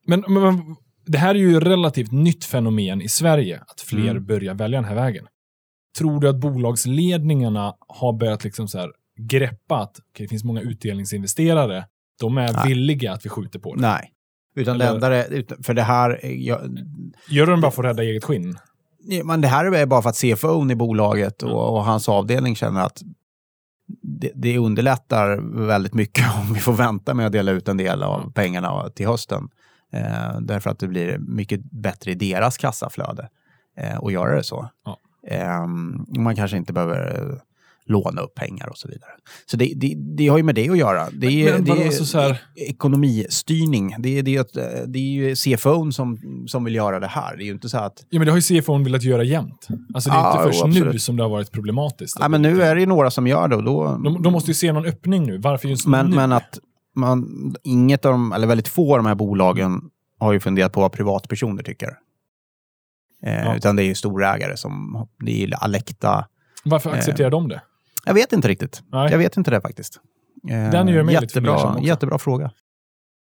men, 0.06 0.24
men 0.28 0.76
det 1.06 1.18
här 1.18 1.34
är 1.34 1.38
ju 1.38 1.56
ett 1.56 1.62
relativt 1.62 2.12
nytt 2.12 2.44
fenomen 2.44 3.02
i 3.02 3.08
Sverige, 3.08 3.60
att 3.66 3.80
fler 3.80 4.10
Mm. 4.10 4.26
börjar 4.26 4.54
välja 4.54 4.78
den 4.78 4.88
här 4.88 4.94
vägen. 4.94 5.26
Tror 5.98 6.20
du 6.20 6.28
att 6.28 6.36
bolagsledningarna 6.40 7.74
har 7.88 8.12
börjat 8.12 8.44
liksom 8.44 8.68
så 8.68 8.78
här 8.78 8.90
greppa 9.18 9.76
att 9.76 9.90
okej, 9.98 10.26
det 10.26 10.28
finns 10.28 10.44
många 10.44 10.60
utdelningsinvesterare, 10.60 11.84
de 12.20 12.38
är 12.38 12.52
Nej. 12.52 12.68
villiga 12.68 13.12
att 13.12 13.24
vi 13.26 13.28
skjuter 13.30 13.58
på 13.58 13.74
det? 13.74 13.80
Nej. 13.80 14.12
Utan 14.56 14.80
utan- 14.80 15.62
för 15.62 15.74
det 15.74 15.82
här, 15.82 16.10
är- 16.24 16.46
jag, 16.46 16.78
Gör 17.30 17.46
de 17.46 17.60
bara 17.60 17.70
för 17.70 17.84
att 17.84 17.90
rädda 17.90 18.02
eget 18.02 18.24
skinn? 18.24 18.58
men 19.24 19.40
det 19.40 19.48
här 19.48 19.64
är 19.74 19.86
bara 19.86 20.02
för 20.02 20.08
att 20.08 20.16
CFO 20.16 20.70
i 20.70 20.74
bolaget 20.74 21.42
och, 21.42 21.74
och 21.76 21.84
hans 21.84 22.08
avdelning 22.08 22.56
känner 22.56 22.80
att 22.80 23.02
det, 24.02 24.32
det 24.34 24.58
underlättar 24.58 25.36
väldigt 25.66 25.94
mycket 25.94 26.24
om 26.40 26.54
vi 26.54 26.60
får 26.60 26.72
vänta 26.72 27.14
med 27.14 27.26
att 27.26 27.32
dela 27.32 27.52
ut 27.52 27.68
en 27.68 27.76
del 27.76 28.02
av 28.02 28.32
pengarna 28.32 28.90
till 28.90 29.06
hösten. 29.06 29.48
Eh, 29.92 30.40
därför 30.40 30.70
att 30.70 30.78
det 30.78 30.88
blir 30.88 31.18
mycket 31.18 31.60
bättre 31.70 32.10
i 32.10 32.14
deras 32.14 32.56
kassaflöde 32.56 33.28
eh, 33.76 33.98
att 33.98 34.12
göra 34.12 34.36
det 34.36 34.42
så. 34.42 34.68
Ja. 34.84 34.98
Eh, 35.28 35.66
man 36.18 36.36
kanske 36.36 36.56
inte 36.56 36.72
behöver 36.72 37.30
eh, 37.30 37.38
låna 37.88 38.20
upp 38.20 38.34
pengar 38.34 38.68
och 38.68 38.78
så 38.78 38.88
vidare. 38.88 39.10
Så 39.46 39.56
det, 39.56 39.72
det, 39.76 39.94
det 40.16 40.28
har 40.28 40.36
ju 40.36 40.42
med 40.42 40.54
det 40.54 40.68
att 40.70 40.78
göra. 40.78 41.08
Det 41.12 41.26
är, 41.26 41.52
Men 41.52 41.64
det 41.64 41.86
är 41.86 41.90
så 41.90 42.04
så 42.04 42.18
här- 42.20 42.42
ekonomistyrning. 42.56 43.94
Det 43.98 44.18
är, 44.18 44.22
det, 44.22 44.36
är, 44.36 44.40
ett- 44.40 44.92
det 44.92 44.98
är 44.98 45.02
ju 45.02 45.34
CFO 45.36 45.92
som, 45.92 46.18
som 46.48 46.64
vill 46.64 46.74
göra 46.74 47.00
det 47.00 47.06
här. 47.06 47.36
Det 47.36 47.42
är 47.42 47.46
ju 47.46 47.52
inte 47.52 47.68
så 47.68 47.78
att 47.78 48.04
Ja, 48.10 48.18
men 48.18 48.26
det 48.26 48.32
har 48.32 48.38
ju 48.38 48.60
CFO 48.62 48.78
velat 48.78 49.02
göra 49.02 49.22
jämt. 49.24 49.68
Alltså 49.94 50.10
det 50.10 50.16
är 50.16 50.20
Ja, 50.20 50.32
inte 50.32 50.48
först 50.48 50.60
jo, 50.64 50.66
nu 50.70 50.76
absolut. 50.80 51.02
som 51.02 51.16
det 51.16 51.22
har 51.22 51.30
varit 51.30 51.52
problematiskt. 51.52 52.16
Ja, 52.20 52.28
men 52.28 52.42
nu 52.42 52.62
är 52.62 52.74
det 52.74 52.80
ju 52.80 52.86
några 52.86 53.10
som 53.10 53.26
gör 53.26 53.48
det 53.48 53.56
och 53.56 53.64
då... 53.64 54.00
De, 54.04 54.22
de 54.22 54.32
måste 54.32 54.50
ju 54.50 54.54
se 54.54 54.72
någon 54.72 54.86
öppning 54.86 55.22
nu. 55.26 55.38
Varför 55.38 55.68
just 55.68 55.86
men, 55.86 56.06
nu? 56.06 56.16
men 56.16 56.32
att 56.32 56.58
man, 56.94 57.26
inget 57.62 58.04
av 58.04 58.12
de, 58.12 58.32
eller 58.32 58.46
väldigt 58.46 58.68
få 58.68 58.92
av 58.92 58.98
de 58.98 59.06
här 59.06 59.14
bolagen 59.14 59.80
har 60.18 60.32
ju 60.32 60.40
funderat 60.40 60.72
på 60.72 60.80
vad 60.80 60.92
privatpersoner 60.92 61.62
tycker. 61.62 61.88
Eh, 63.26 63.32
Ja. 63.44 63.56
Utan 63.56 63.76
det 63.76 63.82
är 63.82 63.86
ju 63.86 63.94
storägare 63.94 64.56
som, 64.56 65.06
det 65.24 65.44
är 65.44 65.64
Alecta. 65.64 66.26
Varför 66.64 66.90
accepterar 66.90 67.30
de 67.30 67.48
det? 67.48 67.62
Jag 68.06 68.14
vet 68.14 68.32
inte 68.32 68.48
riktigt. 68.48 68.82
Nej. 68.92 69.10
Jag 69.10 69.18
vet 69.18 69.36
inte 69.36 69.50
det 69.50 69.60
faktiskt. 69.60 70.00
Eh, 70.50 70.70
Den 70.70 70.88
gör 70.88 71.02
mig 71.02 71.20
lite 71.20 71.34
fundersam 71.34 71.58
jättebra, 71.58 71.72
också. 71.72 71.82
jättebra 71.86 72.18
fråga. 72.18 72.50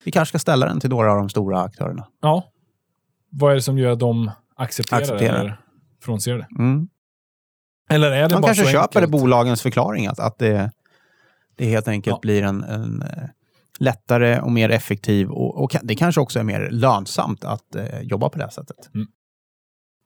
Vi 0.04 0.12
kanske 0.12 0.30
ska 0.32 0.40
ställa 0.40 0.66
den 0.66 0.80
till 0.80 0.90
några 0.90 1.12
av 1.12 1.18
de 1.18 1.30
stora 1.30 1.62
aktörerna. 1.62 2.08
Ja. 2.22 2.52
Vad 3.30 3.52
är 3.52 3.56
det 3.56 3.62
som 3.62 3.78
gör 3.78 3.92
att 3.92 4.00
de 4.00 4.32
accepterar, 4.56 5.02
Accepterar. 5.02 5.40
eller 5.40 5.60
frånser 6.04 6.38
det? 6.38 6.48
Mm. 6.60 6.88
Eller 7.90 8.12
är 8.12 8.22
det 8.22 8.28
De 8.28 8.42
bara 8.42 8.48
kanske 8.48 8.63
så 8.63 8.70
köper 8.72 9.00
enkelt? 9.02 9.12
bolagens 9.22 9.62
förklaring, 9.62 10.08
att, 10.08 10.20
att 10.20 10.38
det, 10.38 10.72
det 11.56 11.66
helt 11.66 11.88
enkelt 11.88 12.13
Ja. 12.16 12.20
blir 12.22 12.44
en, 12.44 12.63
en 12.63 13.02
eh, 13.02 13.24
lättare 13.80 14.40
och 14.40 14.52
mer 14.52 14.70
effektiv 14.70 15.30
och, 15.32 15.63
och 15.63 15.76
det 15.84 15.96
kanske 15.96 16.22
också 16.22 16.40
är 16.40 16.44
mer 16.44 16.70
lönsamt 16.72 17.44
att 17.44 17.76
eh, 17.76 18.00
jobba 18.02 18.30
på 18.30 18.38
det 18.38 18.44
här 18.44 18.52
sättet. 18.52 18.90
Mm. 18.96 19.08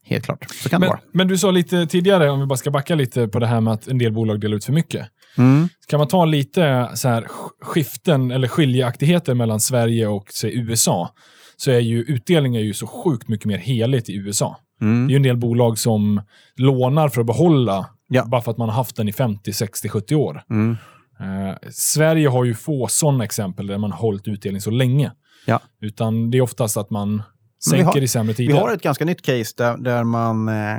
Helt 0.03 0.25
klart, 0.25 0.45
så 0.63 0.69
kan 0.69 0.81
det 0.81 0.87
Men, 0.87 0.89
vara. 0.89 0.99
men 1.13 1.27
du 1.27 1.37
sa 1.37 1.51
lite 1.51 1.85
tidigare, 1.87 2.29
om 2.29 2.39
vi 2.39 2.45
bara 2.45 2.57
ska 2.57 2.71
backa 2.71 2.95
lite 2.95 3.27
på 3.27 3.39
det 3.39 3.47
här 3.47 3.61
med 3.61 3.73
att 3.73 3.87
en 3.87 3.97
del 3.97 4.11
bolag 4.13 4.39
delar 4.39 4.57
ut 4.57 4.65
för 4.65 4.73
mycket. 4.73 5.07
Mm. 5.37 5.69
Kan 5.87 5.97
man 5.99 6.07
ta 6.07 6.25
lite 6.25 6.89
så 6.95 7.07
här 7.09 7.21
sk- 7.21 7.27
skiften 7.65 8.31
eller 8.31 8.47
skiljaktigheter 8.47 9.33
mellan 9.33 9.59
Sverige 9.59 10.07
och 10.07 10.25
säg, 10.33 10.57
USA, 10.59 11.09
så 11.57 11.71
är 11.71 11.79
ju 11.79 12.01
utdelning 12.01 12.55
är 12.55 12.59
ju 12.61 12.73
så 12.73 12.87
sjukt 12.87 13.27
mycket 13.27 13.45
mer 13.45 13.57
heligt 13.57 14.09
i 14.09 14.15
USA. 14.15 14.57
Det 14.79 14.85
är 14.85 14.89
Mm. 14.89 15.09
ju 15.09 15.15
en 15.15 15.23
del 15.23 15.37
bolag 15.37 15.77
som 15.79 16.21
lånar 16.55 17.09
för 17.09 17.21
att 17.21 17.27
behålla, 17.27 17.85
Ja. 18.07 18.25
bara 18.25 18.41
för 18.41 18.51
att 18.51 18.57
man 18.57 18.69
har 18.69 18.75
haft 18.75 18.95
den 18.95 19.07
i 19.07 19.13
50, 19.13 19.53
60, 19.53 19.89
70 19.89 20.15
år. 20.15 20.43
Mm. 20.49 20.77
Eh, 21.19 21.55
Sverige 21.71 22.27
har 22.27 22.43
ju 22.45 22.53
få 22.53 22.87
sådana 22.87 23.23
exempel 23.23 23.67
där 23.67 23.77
man 23.77 23.91
har 23.91 23.99
hållit 23.99 24.27
utdelning 24.27 24.61
så 24.61 24.71
länge. 24.71 25.11
Ja. 25.45 25.59
Utan 25.81 26.31
det 26.31 26.37
är 26.37 26.41
oftast 26.41 26.77
att 26.77 26.89
man 26.89 27.23
sänker 27.69 27.77
vi 27.77 27.83
har- 27.83 27.97
i 28.01 28.07
sämre 28.07 28.33
Vi 28.33 28.35
tider. 28.47 28.59
har 28.59 28.73
ett 28.73 28.81
ganska 28.81 29.05
nytt 29.05 29.21
case 29.21 29.53
där, 29.57 29.77
där 29.77 30.03
man 30.03 30.47
eh, 30.49 30.77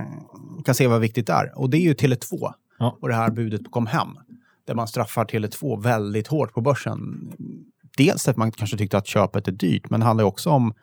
kan 0.64 0.74
se 0.74 0.86
vad 0.86 1.00
viktigt 1.00 1.26
det 1.26 1.32
är. 1.32 1.58
Och 1.58 1.70
det 1.70 1.76
är 1.76 1.80
ju 1.82 1.94
Tele2 1.94 2.52
Ja. 2.78 2.98
och 3.02 3.08
det 3.08 3.14
här 3.14 3.30
budet 3.30 3.64
på 3.64 3.70
kom 3.70 3.86
hem. 3.86 4.08
Där 4.66 4.74
man 4.74 4.88
straffar 4.88 5.24
Tele2 5.24 5.82
väldigt 5.82 6.26
hårt 6.26 6.52
på 6.54 6.60
börsen. 6.60 7.32
Dels 7.96 8.28
att 8.28 8.36
man 8.36 8.52
kanske 8.52 8.76
tyckte 8.76 8.98
att 8.98 9.06
köpet 9.06 9.48
är 9.48 9.52
dyrt, 9.52 9.90
men 9.90 10.00
det 10.00 10.06
handlar 10.06 10.24
också 10.24 10.50
om 10.50 10.74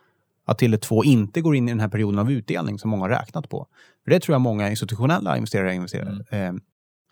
att 0.45 0.61
Tele2 0.61 1.03
inte 1.05 1.41
går 1.41 1.55
in 1.55 1.67
i 1.67 1.71
den 1.71 1.79
här 1.79 1.87
perioden 1.87 2.19
av 2.19 2.31
utdelning 2.31 2.79
som 2.79 2.89
många 2.89 3.03
har 3.03 3.09
räknat 3.09 3.49
på. 3.49 3.67
För 4.03 4.11
det 4.11 4.19
tror 4.19 4.33
jag 4.33 4.41
många 4.41 4.69
institutionella 4.69 5.37
investerare, 5.37 5.73
investerare 5.75 6.25
Mm. 6.31 6.59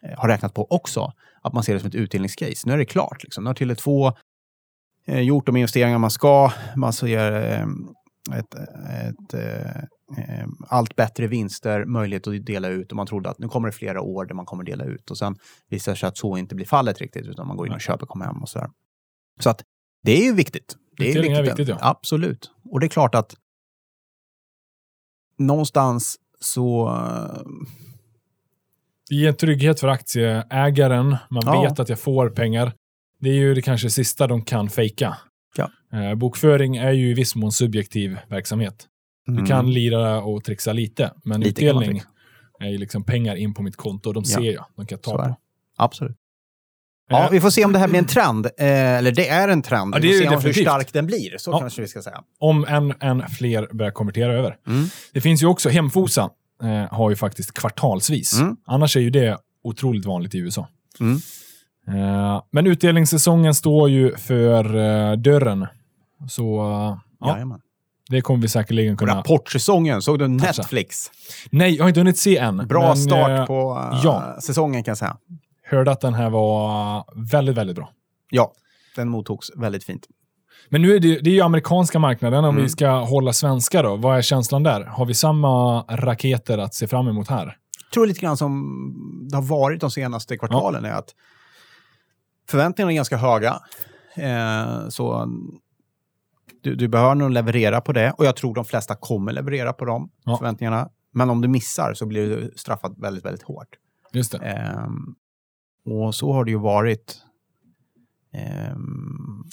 eh, 0.04 0.19
har 0.19 0.28
räknat 0.28 0.54
på 0.54 0.67
också. 0.69 1.13
Att 1.41 1.54
man 1.54 1.63
ser 1.63 1.73
det 1.73 1.80
som 1.80 1.88
ett 1.89 1.95
utdelningscase. 1.95 2.62
Nu 2.67 2.73
är 2.73 2.78
det 2.78 2.86
klart. 2.86 3.23
Liksom. 3.23 3.43
Nu 3.43 3.50
har 3.50 3.56
Tele2 3.56 4.13
eh, 5.08 5.19
gjort 5.21 5.45
de 5.45 5.58
investeringar 5.58 5.97
man 5.97 6.12
ska. 6.12 6.52
Man 6.76 6.93
ser 6.93 7.60
eh, 7.60 7.65
ett, 8.34 8.56
ett, 8.56 9.34
eh, 9.34 10.46
allt 10.68 10.96
bättre 10.96 11.28
vinster, 11.28 11.86
möjlighet 11.86 12.28
att 12.28 12.46
dela 12.46 12.68
ut 12.68 12.92
och 12.92 12.96
man 12.96 13.08
trodde 13.08 13.30
att 13.30 13.40
nu 13.40 13.48
kommer 13.48 13.68
det 13.68 13.72
flera 13.76 14.02
år 14.02 14.26
där 14.26 14.36
man 14.36 14.46
kommer 14.46 14.63
dela 14.63 14.84
ut 14.86 15.12
och 15.12 15.18
sen 15.18 15.36
visar 15.70 15.96
sig 15.96 16.08
att 16.08 16.18
så 16.18 16.38
inte 16.38 16.56
blir 16.56 16.66
fallet 16.66 17.00
riktigt 17.02 17.26
utan 17.28 17.48
man 17.48 17.58
går 17.58 17.68
in 17.68 17.74
och 17.74 17.82
köper, 17.82 18.06
kommer 18.06 18.26
hem 18.26 18.42
och 18.42 18.50
sådär. 18.50 18.70
Så 19.40 19.50
att 19.50 19.62
det 20.04 20.12
är 20.12 20.26
ju 20.26 20.34
viktigt. 20.34 20.76
Det 20.98 21.04
är 21.04 21.10
Utdelning 21.10 21.32
är 21.32 21.42
viktigt, 21.42 21.60
viktigt, 21.60 21.78
ja. 21.82 21.90
Absolut. 21.90 22.52
Och 22.72 22.80
det 22.80 22.86
är 22.86 22.90
klart 22.90 23.16
att 23.16 23.36
någonstans 25.38 26.16
så... 26.40 26.88
eh, 26.90 27.42
Det 29.10 29.16
ger 29.16 29.28
en 29.30 29.36
trygghet 29.36 29.80
för 29.80 29.88
aktieägaren. 29.88 31.08
Man 31.30 31.44
Ja. 31.46 31.62
vet 31.62 31.80
att 31.80 31.90
jag 31.90 32.00
får 32.00 32.30
pengar. 32.30 32.74
Det 33.20 33.30
är 33.30 33.34
ju 33.34 33.54
det 33.54 33.62
kanske 33.62 33.90
sista 33.90 34.28
de 34.28 34.42
kan 34.42 34.70
fejka. 34.70 35.18
Ja. 35.91 36.04
Eh, 36.04 36.15
bokföring 36.15 36.78
är 36.78 36.91
ju 36.91 37.10
i 37.10 37.13
viss 37.13 37.36
mån 37.36 37.52
subjektiv 37.52 38.17
verksamhet. 38.30 38.86
Du 39.26 39.32
Mm. 39.34 39.45
kan 39.45 39.73
lira 39.73 40.21
och 40.21 40.43
trixa 40.43 40.73
lite, 40.73 41.12
men 41.23 41.41
Lite 41.41 41.50
utdelning 41.65 42.02
är 42.60 42.67
ju 42.69 42.78
liksom 42.78 43.04
pengar 43.04 43.36
in 43.36 43.54
på 43.54 43.62
mitt 43.62 43.76
konto. 43.76 44.13
De 44.13 44.23
Ja. 44.28 44.38
ser 44.38 44.54
jag. 44.54 44.65
De 44.76 44.86
kan 44.86 45.00
ta 45.00 45.12
Så 45.12 45.17
är 45.17 45.28
på. 45.28 45.36
Absolut. 45.78 46.17
Ja, 47.10 47.26
Eh, 47.26 47.32
vi 47.32 47.39
får 47.41 47.50
se 47.50 47.65
om 47.65 47.73
det 47.73 47.80
här 47.80 47.88
blir 47.88 48.00
en 48.00 48.06
trend. 48.06 48.45
Eh, 48.45 48.52
eller 48.97 49.12
det 49.12 49.28
är 49.30 49.47
en 49.47 49.62
trend. 49.62 49.95
Ja, 49.95 50.00
vi 50.02 50.08
det 50.08 50.13
får 50.13 50.19
se 50.19 50.28
om 50.28 50.30
hur 50.34 50.38
definitivt. 50.38 50.63
stark 50.63 50.93
den 50.93 51.06
blir. 51.06 51.38
Så 51.38 51.52
Ja. 51.52 51.60
kanske 51.60 51.82
vi 51.82 51.88
ska 51.88 52.02
säga. 52.02 52.23
Om 52.39 52.65
än, 52.67 52.93
än 53.00 53.30
fler 53.30 53.67
börjar 53.73 53.91
konvertera 53.91 54.34
över. 54.34 54.58
Mm. 54.67 54.86
Det 55.13 55.21
finns 55.21 55.43
ju 55.43 55.47
också, 55.47 55.69
Hemfosa 55.69 56.30
eh, 56.63 56.93
har 56.97 57.10
ju 57.10 57.15
faktiskt 57.15 57.54
kvartalsvis. 57.54 58.39
Mm. 58.39 58.58
Annars 58.65 58.97
är 58.97 59.02
ju 59.02 59.10
det 59.10 59.38
otroligt 59.63 60.06
vanligt 60.06 60.36
i 60.36 60.38
USA. 60.38 60.67
Mm. 61.00 61.17
Eh, 61.88 62.41
men 62.52 62.67
utdelningssäsongen 62.67 63.54
står 63.56 63.89
ju 63.89 64.15
för 64.17 65.15
dörren. 65.15 65.67
Så 66.27 66.60
eh, 66.60 66.97
ja, 67.19 67.32
Jajamän. 67.34 67.60
det 68.10 68.21
kommer 68.21 68.41
vi 68.41 68.47
säkerligen 68.47 68.97
kunna... 68.97 69.15
Rapportsäsongen, 69.15 70.01
såg 70.01 70.19
du. 70.19 70.27
Netflix? 70.27 71.12
Nej, 71.49 71.75
jag 71.75 71.84
har 71.84 71.89
inte 71.89 71.99
hunnit 71.99 72.17
se 72.17 72.38
än. 72.38 72.67
Bra 72.67 72.88
men, 72.88 72.97
start 72.97 73.30
eh, 73.39 73.45
på 73.45 73.89
eh, 73.93 73.99
ja. 74.03 74.38
säsongen 74.41 74.84
kan 74.84 74.91
jag 74.91 74.97
säga. 74.97 75.17
Hörde 75.63 75.91
att 75.91 76.01
den 76.01 76.13
här 76.13 76.30
var 76.30 77.03
väldigt, 77.32 77.56
väldigt 77.58 77.75
bra. 77.75 77.89
Ja, 78.30 78.51
den 78.95 79.10
mottogs 79.10 79.51
väldigt 79.56 79.84
fint. 79.84 80.08
Men 80.69 80.82
nu 80.82 80.95
är 80.95 80.99
det, 80.99 81.19
det 81.19 81.30
är 81.30 81.34
ju 81.34 81.41
amerikanska 81.41 81.99
marknaden. 81.99 82.39
Om 82.45 82.49
Mm. 82.49 82.63
vi 82.63 82.69
ska 82.69 82.89
hålla 82.89 83.34
svenska 83.34 83.82
då, 83.82 83.95
vad 83.95 84.17
är 84.17 84.21
känslan 84.21 84.63
där? 84.63 84.84
Har 84.84 85.06
vi 85.06 85.13
samma 85.13 85.82
raketer 85.82 86.58
att 86.58 86.73
se 86.73 86.88
fram 86.88 87.08
emot 87.08 87.27
här? 87.27 87.45
Jag 87.86 87.91
tror 87.93 88.08
lite 88.08 88.19
grann 88.19 88.38
som 88.38 88.63
det 89.32 89.36
har 89.38 89.43
varit 89.43 89.82
de 89.82 89.91
senaste 89.91 90.38
kvartalen 90.38 90.86
är 90.86 90.91
att 90.91 91.10
förväntningarna 92.49 92.91
är 92.91 92.95
ganska 92.95 93.17
höga. 93.17 93.60
Eh, 94.15 94.89
så 94.89 95.27
du, 96.69 96.75
du 96.75 96.88
behöver 96.88 97.15
nog 97.15 97.32
leverera 97.32 97.82
på 97.82 97.91
det 97.93 98.12
och 98.17 98.25
jag 98.25 98.36
tror 98.36 98.56
de 98.56 98.65
flesta 98.65 98.95
kommer 98.95 99.32
leverera 99.34 99.73
på 99.73 99.86
de 99.86 100.10
Ja. 100.25 100.38
förväntningarna. 100.38 100.89
Men 101.13 101.30
om 101.30 101.41
du 101.41 101.47
missar 101.47 101.93
så 101.93 102.06
blir 102.06 102.30
du 102.30 102.51
straffad 102.56 102.95
väldigt, 103.01 103.25
väldigt 103.25 103.43
hårt. 103.43 103.67
Just 104.13 104.32
det. 104.32 104.38
Ehm, 104.38 105.15
och 105.86 106.15
så 106.15 106.34
har 106.34 106.45
det 106.45 106.51
ju 106.51 106.58
varit 106.60 107.17
ehm, 108.34 109.43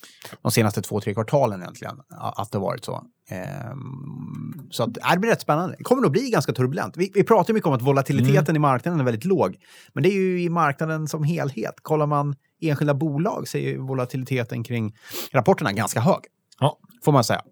de 0.42 0.50
senaste 0.52 0.82
två, 0.82 1.00
tre 1.00 1.14
kvartalen 1.14 1.60
egentligen. 1.62 1.96
Att 2.18 2.52
det 2.52 2.58
har 2.58 2.62
varit 2.66 2.84
så. 2.84 3.04
Ehm, 3.30 4.68
så 4.70 4.82
att, 4.82 4.96
äh, 4.98 5.12
det 5.12 5.18
blir 5.18 5.30
rätt 5.30 5.40
spännande. 5.40 5.74
Det 5.78 5.84
kommer 5.84 6.02
nog 6.02 6.12
bli 6.12 6.30
ganska 6.30 6.52
turbulent. 6.52 6.96
Vi, 6.96 7.10
vi 7.14 7.24
pratar 7.24 7.54
mycket 7.54 7.66
om 7.66 7.72
att 7.74 7.82
volatiliteten 7.82 8.44
Mm. 8.44 8.56
i 8.56 8.58
marknaden 8.58 9.00
är 9.00 9.04
väldigt 9.04 9.24
låg. 9.24 9.56
Men 9.92 10.02
det 10.02 10.08
är 10.08 10.14
ju 10.20 10.42
i 10.42 10.48
marknaden 10.48 11.08
som 11.08 11.24
helhet. 11.24 11.74
Kollar 11.82 12.06
man 12.06 12.34
enskilda 12.60 12.94
bolag 12.94 13.48
så 13.48 13.58
är 13.58 13.62
ju 13.62 13.78
volatiliteten 13.78 14.64
kring 14.64 14.94
rapporterna 15.32 15.72
ganska 15.72 16.00
hög. 16.00 16.20
Ja. 16.60 16.78
Får 17.04 17.12
man 17.12 17.24
säga. 17.24 17.42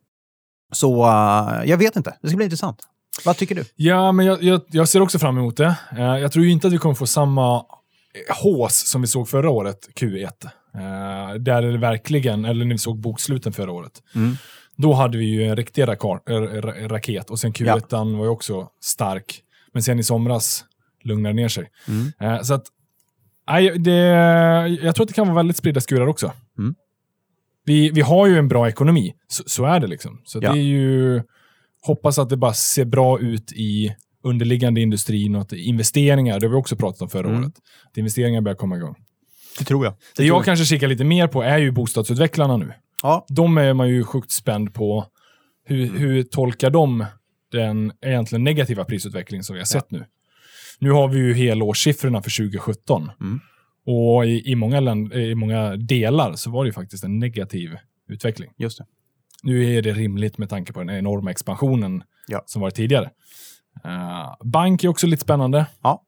Så 0.73 1.05
äh, 1.05 1.65
jag 1.71 1.77
vet 1.79 1.97
inte. 1.97 2.17
Det 2.23 2.29
ska 2.29 2.37
bli 2.37 2.45
intressant. 2.45 2.79
Vad 3.25 3.37
tycker 3.37 3.55
du? 3.55 3.65
Ja, 3.77 4.13
men 4.13 4.27
jag, 4.27 4.43
jag, 4.43 4.61
jag 4.71 4.89
ser 4.89 5.01
också 5.01 5.19
fram 5.19 5.39
emot 5.39 5.57
det. 5.57 5.77
Eh, 5.97 6.03
jag 6.19 6.33
tror 6.33 6.45
ju 6.45 6.51
inte 6.51 6.67
att 6.67 6.73
vi 6.73 6.79
kommer 6.79 6.95
få 6.95 7.07
samma 7.07 7.57
eh, 7.57 8.37
hås 8.43 8.87
som 8.87 9.01
vi 9.01 9.07
såg 9.07 9.29
förra 9.29 9.51
året, 9.51 9.89
Q1. 10.01 10.27
Eh, 10.75 11.35
där 11.35 11.63
det 11.63 11.79
verkligen, 11.79 12.45
eller 12.45 12.65
när 12.65 12.75
vi 12.75 12.79
såg 12.79 12.99
boksluten 13.01 13.53
förra 13.53 13.73
året. 13.73 14.03
Mm. 14.15 14.37
Då 14.77 14.93
hade 14.93 15.19
vi 15.19 15.25
ju 15.25 15.45
en 15.49 15.57
riktig 15.57 15.89
rakar, 15.89 16.09
äh, 16.33 16.41
ra- 16.63 16.89
raket 16.89 17.31
och 17.31 17.39
sen 17.39 17.53
Q1 17.53 18.17
var 18.19 18.25
ju 18.25 18.31
också 18.31 18.69
stark. 18.81 19.43
Men 19.73 19.83
sen 19.83 19.99
i 19.99 20.03
somras 20.05 20.65
lugnade 21.05 21.35
ner 21.35 21.49
sig. 21.49 21.71
Mm. 21.89 22.45
Så 22.45 22.55
att, 22.55 22.65
nej, 23.49 23.79
det, 23.79 23.93
jag 24.83 24.95
tror 24.95 25.05
att 25.05 25.09
det 25.09 25.15
kan 25.15 25.27
vara 25.27 25.37
väldigt 25.37 25.57
spridda 25.57 25.81
skurar 25.81 26.07
också. 26.07 26.33
Mm. 26.59 26.75
Vi, 27.65 27.91
vi 27.91 28.01
har 28.01 28.27
ju 28.27 28.37
en 28.39 28.49
bra 28.49 28.69
ekonomi, 28.69 29.13
så, 29.29 29.43
så 29.47 29.65
är 29.65 29.81
det 29.81 29.87
liksom. 29.87 30.21
Så 30.25 30.39
Ja. 30.43 30.53
det 30.53 30.59
är 30.59 30.63
ju, 30.63 31.23
hoppas 31.83 32.19
att 32.19 32.29
det 32.29 32.37
bara 32.37 32.53
ser 32.55 32.85
bra 32.85 33.21
ut 33.21 33.53
i 33.53 33.95
underliggande 34.25 34.81
industrin 34.81 35.35
och 35.35 35.41
att 35.43 35.53
investeringar, 35.53 36.41
det 36.41 36.47
har 36.47 36.51
vi 36.51 36.57
också 36.57 36.77
pratat 36.77 37.03
om 37.03 37.09
förra 37.09 37.29
Mm. 37.29 37.41
året, 37.41 37.53
att 37.91 37.97
investeringar 37.99 38.41
börjar 38.41 38.57
komma 38.57 38.77
igång. 38.77 38.95
Det 39.59 39.65
tror 39.65 39.85
jag. 39.85 39.95
Det 40.17 40.25
jag 40.25 40.45
kanske 40.45 40.65
kikar 40.65 40.89
lite 40.89 41.05
mer 41.05 41.27
på 41.27 41.43
är 41.43 41.59
ju 41.59 41.71
bostadsutvecklarna 41.71 42.57
nu. 42.57 42.73
Ja. 43.03 43.27
De 43.29 43.59
är 43.59 43.75
man 43.75 43.89
ju 43.89 44.05
sjukt 44.05 44.31
spänd 44.31 44.75
på. 44.75 45.07
Hur, 45.65 45.85
Mm. 45.89 45.97
hur 46.01 46.23
tolkar 46.23 46.71
de 46.71 47.05
den 47.53 47.93
egentligen 48.07 48.45
negativa 48.45 48.85
prisutveckling 48.85 49.43
som 49.43 49.55
vi 49.55 49.61
har 49.61 49.67
sett 49.67 49.91
nu? 49.91 50.05
Nu 50.79 50.91
har 50.91 51.09
vi 51.09 51.19
ju 51.19 51.35
helårssiffrorna 51.35 52.23
för 52.23 52.31
2017. 52.31 53.11
Mm. 53.21 53.41
Och 53.87 54.27
i, 54.27 54.51
i, 54.51 54.55
många 54.55 54.81
länd, 54.81 55.13
i 55.15 55.35
många 55.35 55.77
delar 55.77 56.33
så 56.35 56.51
var 56.51 56.65
det 56.65 56.69
ju 56.69 56.73
faktiskt 56.73 57.05
en 57.05 57.19
negativ 57.19 57.77
utveckling. 58.09 58.51
Just 58.59 58.79
det. 58.79 58.85
Nu 59.43 59.77
är 59.77 59.83
det 59.83 59.93
rimligt 59.93 60.39
med 60.39 60.49
tanke 60.49 60.73
på 60.73 60.79
den 60.81 60.91
enorma 60.91 61.31
expansionen 61.31 62.03
Ja. 62.29 62.43
som 62.47 62.63
var 62.63 62.71
tidigare. 62.71 63.11
Eh, 63.85 64.35
bank 64.45 64.85
är 64.85 64.89
också 64.89 65.07
lite 65.07 65.23
spännande. 65.23 65.67
Ja. 65.83 66.03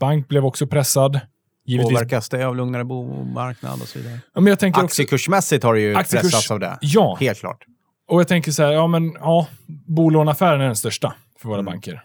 Bank 0.00 0.28
blev 0.28 0.44
också 0.46 0.66
pressad. 0.66 1.20
Givetvis. 1.66 1.92
Påverkas 1.92 2.28
det 2.28 2.44
av 2.44 2.56
lugnare 2.56 2.84
bomarknad 2.84 3.80
och 3.82 3.88
så 3.88 3.98
vidare? 3.98 4.20
Ja, 4.34 4.40
men 4.40 4.46
jag 4.50 4.58
tänker 4.58 4.84
också, 4.84 5.02
Aktiekursmässigt 5.02 5.64
har 5.64 5.74
det 5.74 5.80
ju 5.80 5.94
Aktiekurs- 5.94 6.20
pressats 6.20 6.50
av 6.50 6.60
det. 6.60 6.78
ja, 6.80 7.16
Helt 7.20 7.38
klart. 7.38 7.64
Och 8.08 8.20
jag 8.20 8.28
tänker 8.28 8.52
så 8.52 8.62
här, 8.62 8.72
ja 8.72 8.86
men 8.86 9.12
ja, 9.20 9.46
bolåneaffären 9.86 10.60
är 10.60 10.66
den 10.66 10.76
största 10.76 11.14
för 11.40 11.48
våra 11.48 11.58
Mm. 11.60 11.72
banker. 11.72 12.04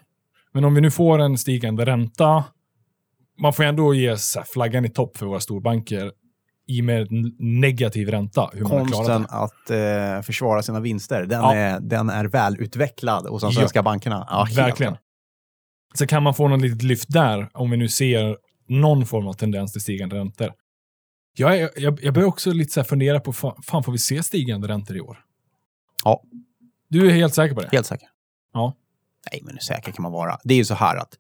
Men 0.53 0.65
om 0.65 0.75
vi 0.75 0.81
nu 0.81 0.91
får 0.91 1.19
en 1.19 1.37
stigande 1.37 1.85
ränta, 1.85 2.43
man 3.41 3.53
får 3.53 3.63
ändå 3.63 3.93
ge 3.93 4.15
flaggan 4.53 4.85
i 4.85 4.89
topp 4.89 5.17
för 5.17 5.25
våra 5.25 5.39
storbanker 5.39 6.11
i 6.67 6.81
med 6.81 7.01
en 7.11 7.35
negativ 7.61 8.09
ränta. 8.09 8.49
Hur 8.53 8.65
Konsten 8.65 9.25
att 9.29 9.69
eh, 9.69 10.21
försvara 10.21 10.63
sina 10.63 10.79
vinster, 10.79 11.25
den, 11.25 11.41
Ja. 11.41 11.55
är, 11.55 11.79
den 11.79 12.09
är 12.09 12.25
välutvecklad 12.25 13.27
hos 13.27 13.41
de 13.41 13.51
Ja. 13.51 13.59
svenska 13.59 13.83
bankerna. 13.83 14.27
Ja, 14.29 14.47
Verkligen. 14.55 14.97
Så 15.93 16.07
kan 16.07 16.23
man 16.23 16.33
få 16.33 16.47
något 16.47 16.61
litet 16.61 16.83
lyft 16.83 17.09
där, 17.09 17.49
om 17.53 17.69
vi 17.71 17.77
nu 17.77 17.89
ser 17.89 18.37
någon 18.67 19.05
form 19.05 19.27
av 19.27 19.33
tendens 19.33 19.71
till 19.71 19.81
stigande 19.81 20.15
räntor. 20.15 20.53
Jag, 21.37 21.57
är, 21.59 21.69
jag, 21.75 21.99
jag 22.03 22.13
börjar 22.13 22.27
också 22.27 22.51
lite 22.51 22.71
så 22.71 22.83
fundera 22.83 23.19
på, 23.19 23.31
fa- 23.33 23.61
fan 23.63 23.83
får 23.83 23.91
vi 23.91 23.97
se 23.97 24.23
stigande 24.23 24.67
räntor 24.67 24.97
i 24.97 25.01
år? 25.01 25.17
Ja. 26.03 26.23
Du 26.89 27.07
är 27.09 27.13
helt 27.13 27.33
säker 27.35 27.55
på 27.55 27.61
det? 27.61 27.69
Helt 27.71 27.85
säker. 27.87 28.07
Ja. 28.53 28.75
Nej, 29.31 29.41
men 29.43 29.53
hur 29.53 29.59
säker 29.59 29.91
kan 29.91 30.03
man 30.03 30.11
vara? 30.11 30.37
Det 30.43 30.53
är 30.53 30.57
ju 30.57 30.65
så 30.65 30.73
här 30.75 30.95
att 30.97 31.13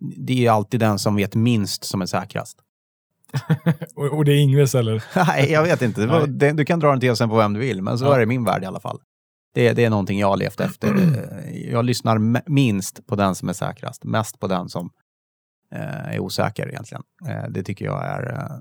det 0.00 0.46
är 0.46 0.50
alltid 0.50 0.80
den 0.80 0.98
som 0.98 1.16
vet 1.16 1.34
minst 1.34 1.84
som 1.84 2.02
är 2.02 2.06
säkrast. 2.06 2.58
Och, 3.94 4.04
och 4.18 4.24
det 4.24 4.32
är 4.32 4.36
Ingves 4.36 4.74
eller? 4.74 5.04
Nej, 5.26 5.50
jag 5.52 5.62
vet 5.62 5.82
inte. 5.82 6.06
Var- 6.06 6.26
det, 6.26 6.52
du 6.52 6.64
kan 6.64 6.80
dra 6.80 6.90
den 6.90 7.00
till 7.00 7.16
sen 7.16 7.28
på 7.28 7.36
vem 7.36 7.52
du 7.52 7.60
vill, 7.60 7.82
men 7.82 7.98
så 7.98 8.04
Ja. 8.04 8.14
är 8.14 8.18
det 8.18 8.22
i 8.22 8.26
min 8.26 8.44
värld 8.44 8.62
i 8.62 8.66
alla 8.66 8.80
fall. 8.80 9.00
Det, 9.54 9.72
det 9.72 9.84
är 9.84 9.90
någonting 9.90 10.18
jag 10.18 10.26
har 10.28 10.36
levt 10.36 10.60
efter. 10.60 10.88
Eh, 11.48 11.70
Jag 11.72 11.84
lyssnar 11.84 12.42
minst 12.50 13.06
på 13.06 13.16
den 13.16 13.34
som 13.34 13.48
är 13.48 13.52
säkrast, 13.52 14.04
mest 14.04 14.38
på 14.40 14.46
den 14.46 14.68
som 14.68 14.90
eh, 15.74 16.14
är 16.14 16.18
osäker 16.18 16.68
egentligen. 16.68 17.02
Eh, 17.28 17.50
det 17.50 17.62
tycker 17.62 17.84
jag 17.84 18.04
är... 18.06 18.32
Eh, 18.32 18.56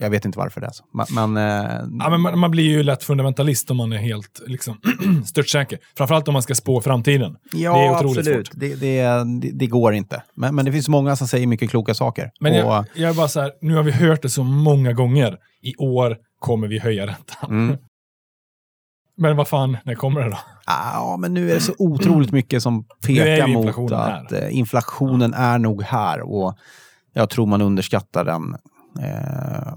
jag 0.00 0.10
vet 0.10 0.24
inte 0.24 0.38
varför 0.38 0.60
det 0.60 0.66
är 0.66 0.70
så. 0.70 0.84
Men, 0.92 1.32
men, 1.32 1.36
eh, 1.36 1.72
Ja, 2.00 2.10
men 2.10 2.20
man, 2.20 2.38
man 2.38 2.50
blir 2.50 2.64
ju 2.64 2.82
lätt 2.82 3.02
fundamentalist 3.02 3.70
om 3.70 3.76
man 3.76 3.92
är 3.92 3.96
helt 3.96 4.40
liksom, 4.46 4.80
störtsäker. 5.26 5.78
Framförallt 5.96 6.28
om 6.28 6.32
man 6.32 6.42
ska 6.42 6.54
spå 6.54 6.80
framtiden. 6.80 7.36
ja, 7.52 7.72
det 7.72 7.84
är 7.84 7.96
otroligt 7.96 8.18
absolut. 8.18 8.48
svårt. 8.48 8.60
Det, 8.60 8.74
det, 8.74 9.24
det, 9.52 9.66
går 9.66 9.94
inte. 9.94 10.22
Men, 10.34 10.54
men 10.54 10.64
det 10.64 10.72
finns 10.72 10.88
många 10.88 11.16
som 11.16 11.28
säger 11.28 11.46
mycket 11.46 11.70
kloka 11.70 11.94
saker. 11.94 12.30
Men 12.40 12.52
Och, 12.52 12.58
jag, 12.58 12.84
jag 12.94 13.10
är 13.10 13.14
bara 13.14 13.28
så 13.28 13.40
här, 13.40 13.52
nu 13.60 13.74
har 13.74 13.82
vi 13.82 13.92
hört 13.92 14.22
det 14.22 14.28
så 14.28 14.42
många 14.42 14.92
gånger. 14.92 15.36
I 15.62 15.76
år 15.76 16.16
kommer 16.38 16.68
vi 16.68 16.78
höja 16.78 17.06
räntan. 17.06 17.50
mm. 17.50 17.76
Men 19.20 19.36
vad 19.36 19.48
fan, 19.48 19.76
när 19.84 19.94
kommer 19.94 20.20
det 20.20 20.30
då? 20.30 20.38
Ja, 20.66 21.16
men 21.20 21.34
nu 21.34 21.50
är 21.50 21.54
det 21.54 21.60
så 21.60 21.74
otroligt 21.78 22.32
mycket 22.32 22.62
som 22.62 22.84
pekar 23.06 23.46
mot 23.46 23.92
att 23.92 24.30
här. 24.30 24.42
eh, 24.42 24.58
inflationen 24.58 25.34
är 25.34 25.58
nog 25.58 25.82
här 25.82 26.20
och 26.20 26.58
jag 27.12 27.30
tror 27.30 27.46
man 27.46 27.62
underskattar 27.62 28.24
den. 28.24 28.56
Eh, 29.02 29.72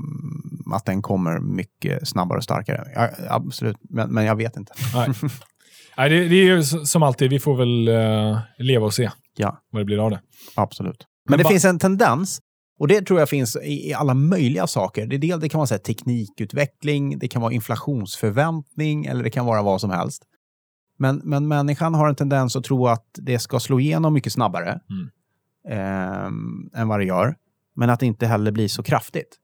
att 0.73 0.85
den 0.85 1.01
kommer 1.01 1.39
mycket 1.39 2.07
snabbare 2.07 2.37
och 2.37 2.43
starkare. 2.43 2.87
Ja, 2.95 3.09
absolut, 3.29 3.77
men, 3.89 4.09
men 4.13 4.25
jag 4.25 4.35
vet 4.35 4.57
inte. 4.57 4.73
Nej, 4.95 5.09
Nej 5.97 6.09
det, 6.09 6.27
det 6.27 6.49
är 6.49 6.61
som 6.85 7.03
alltid, 7.03 7.29
vi 7.29 7.39
får 7.39 7.55
väl 7.57 7.87
eh, 7.87 8.39
leva 8.57 8.85
och 8.85 8.93
se 8.93 9.09
Ja, 9.37 9.61
vad 9.69 9.81
det 9.81 9.85
blir 9.85 10.05
av 10.05 10.11
det. 10.11 10.21
absolut. 10.55 11.05
Men, 11.29 11.37
Men 11.37 11.43
det 11.43 11.49
finns 11.49 11.65
en 11.65 11.79
tendens, 11.79 12.39
och 12.79 12.87
det 12.87 13.01
tror 13.01 13.19
jag 13.19 13.29
finns 13.29 13.55
i, 13.55 13.89
i 13.89 13.93
alla 13.93 14.13
möjliga 14.13 14.67
saker. 14.67 15.07
Det, 15.07 15.15
är 15.15 15.17
del, 15.17 15.39
det 15.39 15.49
kan 15.49 15.57
vara 15.57 15.67
så 15.67 15.73
här, 15.73 15.79
teknikutveckling, 15.79 17.19
det 17.19 17.27
kan 17.27 17.41
vara 17.41 17.53
inflationsförväntning 17.53 19.05
eller 19.05 19.23
det 19.23 19.29
kan 19.29 19.45
vara 19.45 19.61
vad 19.61 19.81
som 19.81 19.89
helst. 19.89 20.23
Men, 20.97 21.21
men 21.23 21.47
människan 21.47 21.93
har 21.93 22.09
en 22.09 22.15
tendens 22.15 22.55
att 22.55 22.63
tro 22.63 22.87
att 22.87 23.05
det 23.13 23.39
ska 23.39 23.59
slå 23.59 23.79
igenom 23.79 24.13
mycket 24.13 24.33
snabbare 24.33 24.79
ehm, 25.69 26.69
än 26.75 26.87
vad 26.87 26.99
det 26.99 27.05
gör. 27.05 27.35
Men 27.75 27.89
att 27.89 27.99
det 27.99 28.05
inte 28.05 28.27
heller 28.27 28.51
blir 28.51 28.67
så 28.67 28.83
kraftigt. 28.83 29.37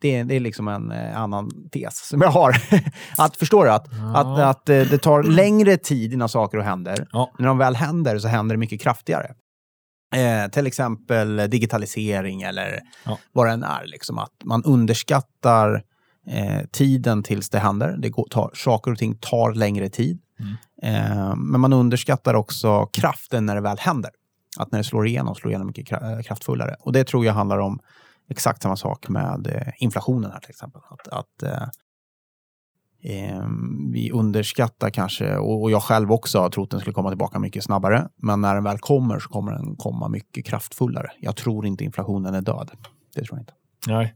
Det, 0.00 0.16
är- 0.16 0.24
det 0.24 0.34
är 0.34 0.40
liksom 0.40 0.68
en 0.68 0.90
eh, 0.90 1.18
annan 1.20 1.50
tes 1.72 2.08
som 2.08 2.20
jag 2.20 2.28
har. 2.30 2.56
att 3.18 3.36
Förstår 3.36 3.64
du? 3.64 3.70
Att, 3.70 3.86
Ja. 3.92 4.16
att, 4.16 4.38
att 4.56 4.68
eh, 4.68 4.80
det 4.82 4.98
tar 4.98 5.22
längre 5.22 5.76
tid 5.76 6.12
innan 6.12 6.28
saker 6.28 6.58
händer. 6.58 7.06
Ja. 7.12 7.30
När 7.38 7.46
de 7.46 7.58
väl 7.58 7.76
händer 7.76 8.18
så 8.18 8.28
händer 8.28 8.54
det 8.54 8.58
mycket 8.58 8.80
kraftigare. 8.80 9.34
Eh, 10.14 10.50
till 10.50 10.66
exempel 10.66 11.36
digitalisering 11.36 12.42
eller 12.42 12.80
Ja. 13.04 13.18
vad 13.32 13.46
det 13.46 13.52
än 13.52 13.62
är. 13.64 13.86
Liksom, 13.86 14.18
att 14.18 14.32
man 14.44 14.64
underskattar 14.64 15.82
eh, 16.28 16.66
tiden 16.72 17.22
tills 17.22 17.50
det 17.50 17.58
händer. 17.58 17.96
Det 17.98 18.08
går, 18.10 18.26
tar, 18.30 18.50
saker 18.54 18.90
och 18.92 18.98
ting 18.98 19.18
tar 19.20 19.52
längre 19.54 19.88
tid. 19.88 20.18
Mm. 20.40 20.54
Eh, 20.82 21.36
men 21.36 21.60
man 21.60 21.72
underskattar 21.72 22.34
också 22.34 22.86
kraften 22.86 23.46
när 23.46 23.54
det 23.54 23.60
väl 23.60 23.78
händer. 23.78 24.10
Att 24.58 24.72
när 24.72 24.78
det 24.78 24.84
slår 24.84 25.06
igenom, 25.06 25.34
slår 25.34 25.50
igenom 25.50 25.66
mycket 25.66 25.92
eh, 25.92 26.20
kraftfullare. 26.20 26.76
Och 26.80 26.92
det 26.92 27.04
tror 27.04 27.24
jag 27.24 27.32
handlar 27.32 27.58
om 27.58 27.80
exakt 28.28 28.62
samma 28.62 28.76
sak 28.76 29.08
med 29.08 29.46
eh, 29.46 29.72
inflationen 29.78 30.30
här 30.30 30.40
till 30.40 30.50
exempel. 30.50 30.82
Att, 30.90 31.08
att 31.08 31.42
eh, 31.42 31.68
eh, 33.02 33.46
vi 33.92 34.10
underskattar 34.10 34.90
kanske, 34.90 35.36
och, 35.36 35.62
och 35.62 35.70
jag 35.70 35.82
själv 35.82 36.12
också 36.12 36.38
har 36.38 36.48
trott 36.48 36.70
den 36.70 36.80
skulle 36.80 36.94
komma 36.94 37.10
tillbaka 37.10 37.38
mycket 37.38 37.64
snabbare. 37.64 38.08
Men 38.16 38.40
när 38.40 38.54
den 38.54 38.64
väl 38.64 38.78
kommer 38.78 39.18
så 39.18 39.28
kommer 39.28 39.52
den 39.52 39.76
komma 39.76 40.08
mycket 40.08 40.46
kraftfullare. 40.46 41.10
Jag 41.20 41.36
tror 41.36 41.66
inte 41.66 41.84
inflationen 41.84 42.34
är 42.34 42.42
död. 42.42 42.70
Det 43.14 43.24
tror 43.24 43.38
jag 43.38 43.42
inte. 43.42 43.54
Nej. 43.86 44.14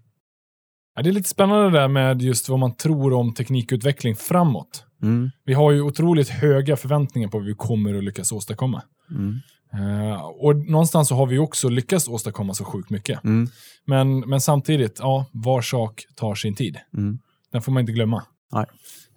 Ja, 0.95 1.03
det 1.03 1.11
är 1.11 1.13
lite 1.13 1.29
spännande 1.29 1.71
det 1.71 1.79
där 1.79 1.89
med 1.89 2.23
just 2.23 2.49
vad 2.49 2.59
man 2.59 2.77
tror 2.77 3.13
om 3.13 3.35
teknikutveckling 3.35 4.17
framåt. 4.17 4.85
Mm. 5.03 5.31
Vi 5.45 5.55
har 5.55 5.71
ju 5.71 5.83
otroligt 5.83 6.29
höga 6.29 6.77
förväntningar 6.77 7.29
på 7.29 7.39
vad 7.39 7.47
vi 7.47 7.55
kommer 7.55 7.95
att 7.95 8.05
lyckas 8.05 8.33
åstadkomma. 8.33 8.83
Mm. 9.11 9.35
Eh, 9.75 10.21
och 10.23 10.57
någonstans 10.57 11.09
så 11.09 11.15
har 11.15 11.27
vi 11.27 11.39
också 11.39 11.69
lyckats 11.69 12.09
åstadkomma 12.09 12.55
så 12.55 12.65
sjukt 12.65 12.91
mycket. 12.91 13.25
Mm. 13.25 13.49
Men, 13.85 14.19
men 14.21 14.41
samtidigt, 14.41 14.97
ja, 14.99 15.27
var 15.33 15.63
sak 15.63 16.05
tar 16.17 16.35
sin 16.35 16.55
tid. 16.55 16.79
Mm. 16.97 17.19
Den 17.53 17.63
får 17.63 17.73
man 17.73 17.81
inte 17.81 17.93
glömma. 17.93 18.23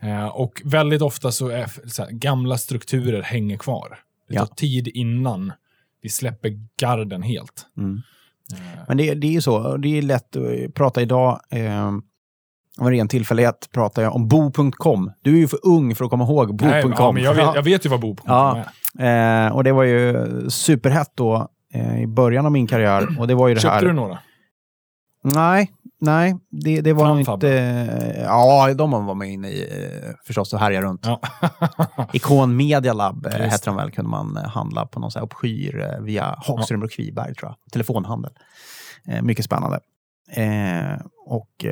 Eh, 0.01 0.25
och 0.27 0.61
väldigt 0.65 1.01
ofta 1.01 1.31
så 1.31 1.47
är 1.47 1.89
så 1.89 2.03
här, 2.03 2.11
gamla 2.11 2.57
strukturer 2.57 3.21
hänger 3.21 3.57
kvar. 3.57 3.99
Det 4.29 4.35
tar 4.35 4.41
Ja. 4.49 4.55
tid 4.55 4.87
innan 4.87 5.51
vi 6.01 6.09
släpper 6.09 6.59
garden 6.81 7.21
helt. 7.23 7.65
Mm. 7.77 8.01
Eh, 8.53 8.83
Men 8.87 8.97
det, 8.97 9.13
det 9.13 9.27
är 9.27 9.31
ju 9.31 9.41
så, 9.41 9.77
det 9.77 9.97
är 9.97 10.01
lätt 10.01 10.35
att 10.35 10.73
prata 10.73 11.01
idag. 11.01 11.41
Eh, 11.49 11.91
av 12.79 12.87
en 12.87 12.93
ren 12.93 13.07
tillfällighet 13.07 13.69
pratar 13.73 14.01
jag 14.01 14.15
om 14.15 14.27
bo.com. 14.27 15.11
Du 15.21 15.33
är 15.35 15.37
ju 15.39 15.47
för 15.47 15.59
ung 15.63 15.95
för 15.95 16.05
att 16.05 16.11
komma 16.11 16.23
ihåg 16.23 16.55
bo.com. 16.55 16.93
ja, 16.97 17.11
men 17.11 17.23
jag, 17.23 17.33
vet, 17.33 17.55
jag 17.55 17.63
vet 17.63 17.85
ju 17.85 17.89
vad 17.89 17.99
Bo.com 17.99 18.25
Ja. 18.27 18.63
är. 18.99 19.45
Eh, 19.45 19.51
och 19.55 19.63
det 19.63 19.71
var 19.71 19.83
ju 19.83 20.15
superhett 20.49 21.11
då 21.15 21.47
eh, 21.73 22.01
i 22.01 22.07
början 22.07 22.45
av 22.45 22.51
min 22.51 22.67
karriär. 22.67 23.19
Och 23.19 23.27
det 23.27 23.35
var 23.35 23.47
ju 23.47 23.53
det 23.55 23.61
Köpte 23.61 23.75
här... 23.75 23.81
du 23.85 23.93
några? 23.93 24.19
Nej, 25.23 25.71
nej. 26.01 26.35
Det, 26.49 26.81
det 26.81 26.93
var 26.93 27.05
Framfab. 27.05 27.33
inte... 27.35 28.23
Ja, 28.25 28.73
de 28.73 28.91
var 28.91 29.01
man 29.15 29.27
inne 29.27 29.47
i 29.49 29.61
eh, 29.63 30.09
förstås 30.27 30.53
och 30.53 30.59
härjade 30.59 30.85
runt. 30.87 31.05
Ja. 31.05 31.19
Ikon 32.13 32.55
Media 32.55 32.93
Lab 32.93 33.25
eh, 33.25 33.31
hette 33.31 33.69
de 33.69 33.75
väl, 33.75 33.91
kunde 33.91 34.11
man 34.11 34.37
eh, 34.37 34.43
handla 34.43 34.85
på 34.85 34.99
någon 34.99 35.11
sån 35.11 35.19
här 35.19 35.25
uppskyr 35.25 35.79
eh, 35.79 35.99
via 36.03 36.35
Hagström 36.37 36.83
och 36.83 36.91
Kviberg 36.91 37.35
tror 37.35 37.49
jag. 37.49 37.71
Telefonhandel. 37.71 38.31
Eh, 39.07 39.21
mycket 39.21 39.45
spännande. 39.45 39.79
Eh, 40.31 41.01
och... 41.25 41.65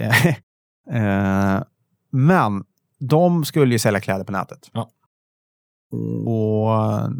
Eh, 0.90 1.62
men 2.10 2.64
de 2.98 3.44
skulle 3.44 3.74
ju 3.74 3.78
sälja 3.78 4.00
kläder 4.00 4.24
på 4.24 4.32
nätet. 4.32 4.70
Ja. 4.72 4.90
Och 6.30 7.10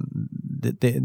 det, 0.63 0.81
det, 0.81 1.01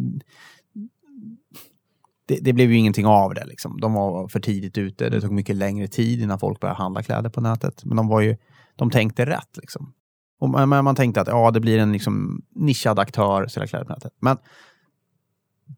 det, 2.26 2.40
det 2.42 2.54
blev 2.54 2.72
ju 2.72 2.78
ingenting 2.78 3.06
av 3.06 3.34
det. 3.34 3.46
Liksom. 3.46 3.80
De 3.80 3.94
var 3.94 4.28
för 4.28 4.40
tidigt 4.40 4.78
ute. 4.78 5.10
Det 5.10 5.22
tog 5.22 5.32
mycket 5.32 5.56
längre 5.56 5.88
tid 5.88 6.22
innan 6.22 6.40
folk 6.40 6.60
började 6.60 6.78
handla 6.78 7.04
kläder 7.04 7.30
på 7.30 7.42
nätet. 7.42 7.86
Men 7.86 7.98
de, 7.98 8.08
var 8.08 8.22
ju, 8.22 8.38
de 8.76 8.92
tänkte 8.92 9.26
rätt. 9.26 9.58
Liksom. 9.58 9.94
Och 10.40 10.50
man, 10.50 10.70
man 10.70 10.96
tänkte 10.96 11.22
att 11.22 11.28
ja, 11.28 11.52
det 11.52 11.60
blir 11.60 11.80
en 11.80 11.92
liksom, 11.92 12.42
nischad 12.56 13.00
aktör 13.00 13.48
sälja 13.48 13.68
kläder 13.68 13.86
på 13.86 13.94
nätet. 13.94 14.14
Men 14.20 14.38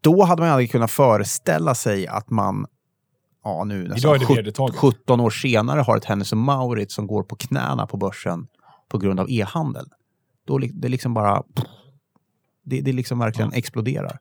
då 0.00 0.24
hade 0.24 0.42
man 0.42 0.50
aldrig 0.50 0.70
kunnat 0.70 0.90
föreställa 0.90 1.74
sig 1.74 2.06
att 2.06 2.30
man 2.30 2.66
ja, 3.44 3.64
nu 3.64 3.80
Idag 3.84 3.90
nästan 3.90 4.14
är 4.14 4.18
det 4.18 4.26
sjut- 4.26 4.38
vedertaget. 4.38 4.76
17 4.76 5.20
år 5.20 5.30
senare 5.30 5.80
har 5.80 5.96
ett 5.96 6.04
Hennes 6.04 6.32
Mauritz 6.32 6.94
som 6.94 7.06
går 7.06 7.22
på 7.22 7.36
knäna 7.36 7.86
på 7.86 7.96
börsen 7.96 8.46
på 8.88 8.98
grund 8.98 9.20
av 9.20 9.30
e-handel. 9.30 9.86
Då 10.46 10.58
det 10.58 10.88
liksom 10.88 11.14
bara... 11.14 11.42
Det, 12.64 12.80
det 12.80 12.92
liksom 12.92 13.18
verkligen 13.18 13.52
exploderar. 13.52 14.18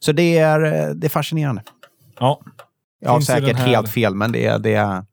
Så 0.00 0.12
det 0.12 0.38
är, 0.38 0.88
eh, 0.88 0.94
det 0.94 1.06
är 1.06 1.08
fascinerande. 1.08 1.62
Ja. 2.18 2.40
Jag 3.00 3.10
har 3.10 3.20
säkert 3.20 3.56
här- 3.56 3.66
helt 3.66 3.88
fel, 3.88 4.14
men 4.14 4.32
det 4.32 4.46
är... 4.46 4.58
Det 4.58 4.74
är 4.74 5.04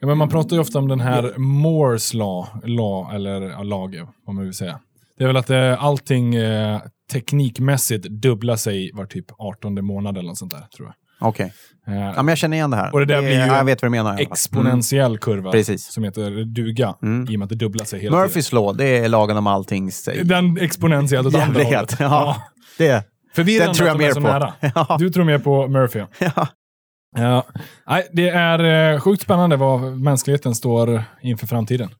Ja, 0.00 0.06
men 0.06 0.18
man 0.18 0.28
pratar 0.28 0.56
ju 0.56 0.60
ofta 0.60 0.78
om 0.78 0.88
den 0.88 1.00
här 1.00 1.38
Moores 1.38 2.14
law, 2.14 2.46
law 2.64 3.14
eller 3.14 3.40
ja, 3.42 3.62
lag, 3.62 4.06
vad 4.24 4.34
man 4.34 4.44
vill 4.44 4.54
säga. 4.54 4.80
Det 5.18 5.24
är 5.24 5.26
väl 5.26 5.36
att 5.36 5.50
eh, 5.50 5.84
allting 5.84 6.34
eh, 6.34 6.80
teknikmässigt 7.12 8.04
dubblar 8.08 8.56
sig 8.56 8.90
var 8.94 9.06
typ 9.06 9.26
18 9.38 9.84
månad 9.84 10.18
eller 10.18 10.28
något 10.28 10.38
sånt 10.38 10.52
där, 10.52 10.66
tror 10.76 10.88
jag. 10.88 10.94
Okej. 11.20 11.52
Eh, 11.88 11.94
Ja, 11.94 12.14
men 12.16 12.28
jag 12.28 12.38
känner 12.38 12.56
igen 12.56 12.70
det 12.70 12.76
här. 12.76 12.92
Och 12.94 12.98
det 13.00 13.06
där 13.06 13.20
blir 13.22 13.30
ju 13.30 13.36
ja, 13.38 13.56
jag 13.56 13.64
vet 13.64 13.82
vad 13.82 13.86
du 13.92 13.96
menar. 13.96 14.20
exponentiell 14.20 15.18
kurva 15.18 15.52
Precis. 15.52 15.92
som 15.92 16.04
heter 16.04 16.44
duga, 16.44 16.94
Mm. 17.02 17.26
i 17.30 17.34
och 17.36 17.38
med 17.38 17.46
att 17.46 17.48
det 17.50 17.54
dubblar 17.56 17.84
sig 17.84 18.00
hela 18.00 18.16
Murphys 18.18 18.52
law, 18.52 18.76
det 18.76 18.84
är 18.98 19.08
lagen 19.08 19.36
om 19.36 19.46
alltings... 19.46 20.02
tiden. 20.04 20.28
Den 20.28 20.58
exponentiellt 20.60 21.26
åt 21.26 21.34
andra 21.34 21.62
hållet. 21.64 21.96
Ja. 22.00 22.42
Det, 22.78 23.04
Förvirrande 23.34 23.66
Den 23.66 23.74
tror 23.74 23.88
jag 23.88 23.98
mer 23.98 24.14
på. 24.14 24.20
nära. 24.20 24.52
ja. 24.74 24.96
Du 24.98 25.10
tror 25.10 25.24
mer 25.24 25.38
på 25.38 25.68
Murphy. 25.68 25.98
Ja. 26.18 26.48
Ja. 27.16 27.46
Nej, 27.88 28.08
det 28.12 28.28
är 28.28 28.92
eh, 28.94 29.00
sjukt 29.00 29.22
spännande 29.22 29.56
vad 29.56 29.80
mänskligheten 29.82 30.54
står 30.54 31.02
inför 31.22 31.46
framtiden. 31.46 31.90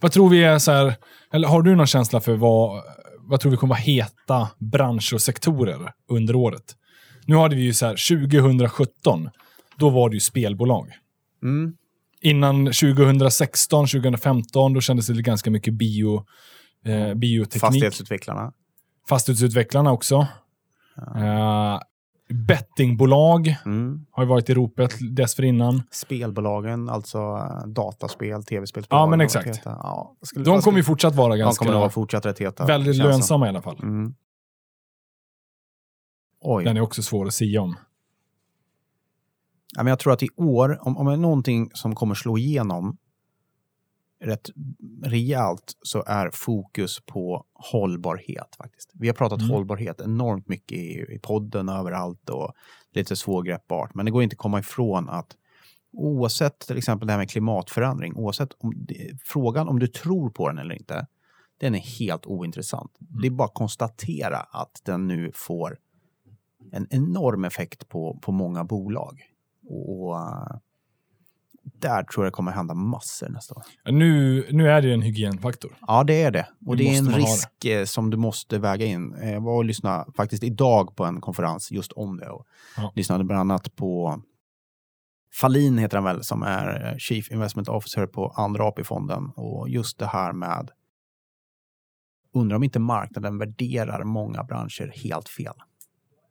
Vad 0.00 0.12
tror 0.12 0.28
vi 0.28 0.44
är 0.44 0.58
så 0.58 0.72
här, 0.72 0.94
eller 1.32 1.48
har 1.48 1.62
du 1.62 1.76
någon 1.76 1.86
känsla 1.86 2.20
för 2.20 2.34
vad, 2.36 2.82
vad 3.20 3.40
tror 3.40 3.50
vi 3.50 3.56
kommer 3.56 3.74
vara 3.74 3.80
heta 3.80 4.48
branscher 4.72 5.14
och 5.14 5.20
sektorer 5.20 5.92
under 6.10 6.34
året? 6.36 6.62
Nu 7.26 7.36
hade 7.36 7.56
vi 7.56 7.62
ju 7.62 7.74
så 7.74 7.86
här 7.86 8.18
2017, 8.28 9.30
då 9.76 9.90
var 9.90 10.08
det 10.10 10.14
ju 10.16 10.20
spelbolag. 10.20 10.90
Mm. 11.42 11.74
innan 12.20 12.66
2016, 12.66 13.86
2015, 13.86 14.72
då 14.74 14.80
kändes 14.80 15.06
det 15.06 15.22
ganska 15.22 15.50
mycket 15.50 15.74
bio, 15.74 16.24
eh, 16.84 17.14
bioteknik. 17.14 17.60
Fastighetsutvecklarna. 17.60 18.52
Fastighetsutvecklarna 19.08 19.92
också. 19.92 20.26
Eh, 21.16 21.78
bettingbolag 22.28 23.56
Mm. 23.66 24.06
har 24.10 24.22
ju 24.22 24.28
varit 24.28 24.50
i 24.50 24.54
ropet 24.54 24.94
dessförinnan. 25.16 25.82
Spelbolagen, 25.90 26.88
alltså 26.88 27.18
eh, 27.18 27.66
dataspel, 27.68 28.44
tv-spel. 28.44 28.84
Ja, 28.90 29.06
men 29.06 29.20
exakt. 29.20 29.60
Ja, 29.64 30.16
skulle, 30.22 30.44
De 30.44 30.60
kommer 30.60 30.78
ju 30.78 30.84
fortsatt 30.84 31.14
vara 31.14 31.32
de 31.32 31.38
ganska 31.38 31.64
kommer 31.64 31.76
att 31.76 31.80
vara 31.80 31.90
fortsatt 31.90 32.26
rätt 32.26 32.38
heta. 32.38 32.66
väldigt 32.66 32.96
känns 32.96 33.02
som. 33.04 33.10
lönsamma 33.10 33.46
i 33.46 33.48
alla 33.48 33.62
fall. 33.62 33.78
Mm. 33.82 34.14
Oj. 36.48 36.64
Den 36.64 36.76
är 36.76 36.80
också 36.80 37.02
svår 37.02 37.26
att 37.26 37.34
sia 37.34 37.62
om. 37.62 37.76
Ja, 39.76 39.82
men 39.82 39.90
jag 39.90 39.98
tror 39.98 40.12
att 40.12 40.22
i 40.22 40.28
år, 40.36 40.78
om, 40.82 40.96
om 40.96 41.06
det 41.06 41.12
är 41.12 41.16
någonting 41.16 41.70
som 41.74 41.94
kommer 41.94 42.14
slå 42.14 42.38
igenom 42.38 42.96
rätt 44.20 44.50
rejält 45.04 45.76
så 45.82 46.04
är 46.06 46.30
fokus 46.30 47.00
på 47.06 47.44
hållbarhet. 47.52 48.56
faktiskt. 48.58 48.90
Vi 48.94 49.06
har 49.06 49.14
pratat 49.14 49.40
Mm. 49.40 49.50
hållbarhet 49.50 50.00
enormt 50.00 50.48
mycket 50.48 50.78
i, 50.78 51.06
i 51.14 51.18
podden 51.22 51.68
överallt 51.68 52.30
och 52.30 52.52
lite 52.92 53.16
svårgreppbart. 53.16 53.94
Men 53.94 54.04
det 54.06 54.12
går 54.12 54.22
inte 54.22 54.34
att 54.34 54.38
komma 54.38 54.58
ifrån 54.58 55.08
att 55.08 55.36
oavsett 55.92 56.58
till 56.58 56.78
exempel 56.78 57.06
det 57.06 57.12
här 57.12 57.18
med 57.18 57.30
klimatförändring, 57.30 58.16
oavsett 58.16 58.52
om 58.58 58.86
frågan 59.24 59.68
om 59.68 59.78
du 59.78 59.86
tror 59.86 60.30
på 60.30 60.48
den 60.48 60.58
eller 60.58 60.74
inte, 60.74 61.06
den 61.58 61.74
är 61.74 61.78
helt 61.78 62.26
ointressant. 62.26 62.96
Det 62.98 63.26
är 63.26 63.30
bara 63.30 63.48
att 63.48 63.54
konstatera 63.54 64.38
att 64.38 64.82
den 64.84 65.06
nu 65.06 65.30
får 65.34 65.78
en 66.72 66.86
enorm 66.90 67.44
effekt 67.44 67.88
på, 67.88 68.18
på 68.22 68.32
många 68.32 68.64
bolag. 68.64 69.22
Och, 69.68 70.00
och 70.08 70.16
eh, 70.16 70.56
där 71.62 72.02
tror 72.02 72.24
jag 72.24 72.32
det 72.32 72.34
kommer 72.34 72.52
hända 72.52 72.74
massor 72.74 73.28
nästa 73.28 73.54
år. 73.54 73.62
Nu, 73.92 74.46
nu 74.52 74.70
är 74.70 74.82
det 74.82 74.92
en 74.92 75.02
hygienfaktor. 75.02 75.76
Ja, 75.86 76.04
det 76.04 76.22
är 76.22 76.30
det. 76.30 76.48
Och 76.66 76.76
Det 76.76 76.84
det 76.84 76.94
är 76.94 76.98
en 76.98 77.14
risk 77.14 77.64
eh, 77.64 77.84
som 77.84 78.10
du 78.10 78.16
måste 78.16 78.58
väga 78.58 78.86
in. 78.86 79.14
Eh, 79.14 79.32
Jag 79.32 79.40
var 79.40 79.56
och 79.56 79.64
lyssnade 79.64 80.12
faktiskt 80.16 80.42
idag 80.44 80.96
på 80.96 81.04
en 81.04 81.20
konferens 81.20 81.70
just 81.72 81.92
om 81.92 82.16
det. 82.16 82.28
Och 82.30 82.46
Ja. 82.76 82.92
Lyssnade 82.94 83.24
bland 83.24 83.40
annat 83.40 83.76
på 83.76 84.22
Falin 85.40 85.78
heter 85.78 85.96
han 85.96 86.04
väl, 86.04 86.24
som 86.24 86.42
är 86.42 86.90
eh, 86.92 86.96
Chief 86.98 87.30
Investment 87.30 87.68
Officer 87.68 88.06
på 88.06 88.28
Andra 88.28 88.64
AP-fonden. 88.64 89.30
Och 89.36 89.68
just 89.68 89.98
det 89.98 90.06
här 90.06 90.32
med 90.32 90.70
undrar 92.34 92.56
om 92.56 92.62
inte 92.62 92.78
marknaden 92.78 93.38
värderar 93.38 94.04
många 94.04 94.44
branscher 94.44 94.92
helt 95.04 95.28
fel. 95.28 95.54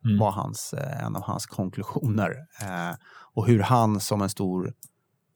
Mm. 0.06 0.18
var 0.18 0.30
hans, 0.30 0.72
eh, 0.74 1.04
en 1.04 1.16
av 1.16 1.22
hans 1.22 1.46
konklusioner. 1.46 2.30
Eh, 2.62 2.96
och 3.34 3.46
hur 3.46 3.60
han 3.60 4.00
som 4.00 4.22
en 4.22 4.28
stor 4.28 4.72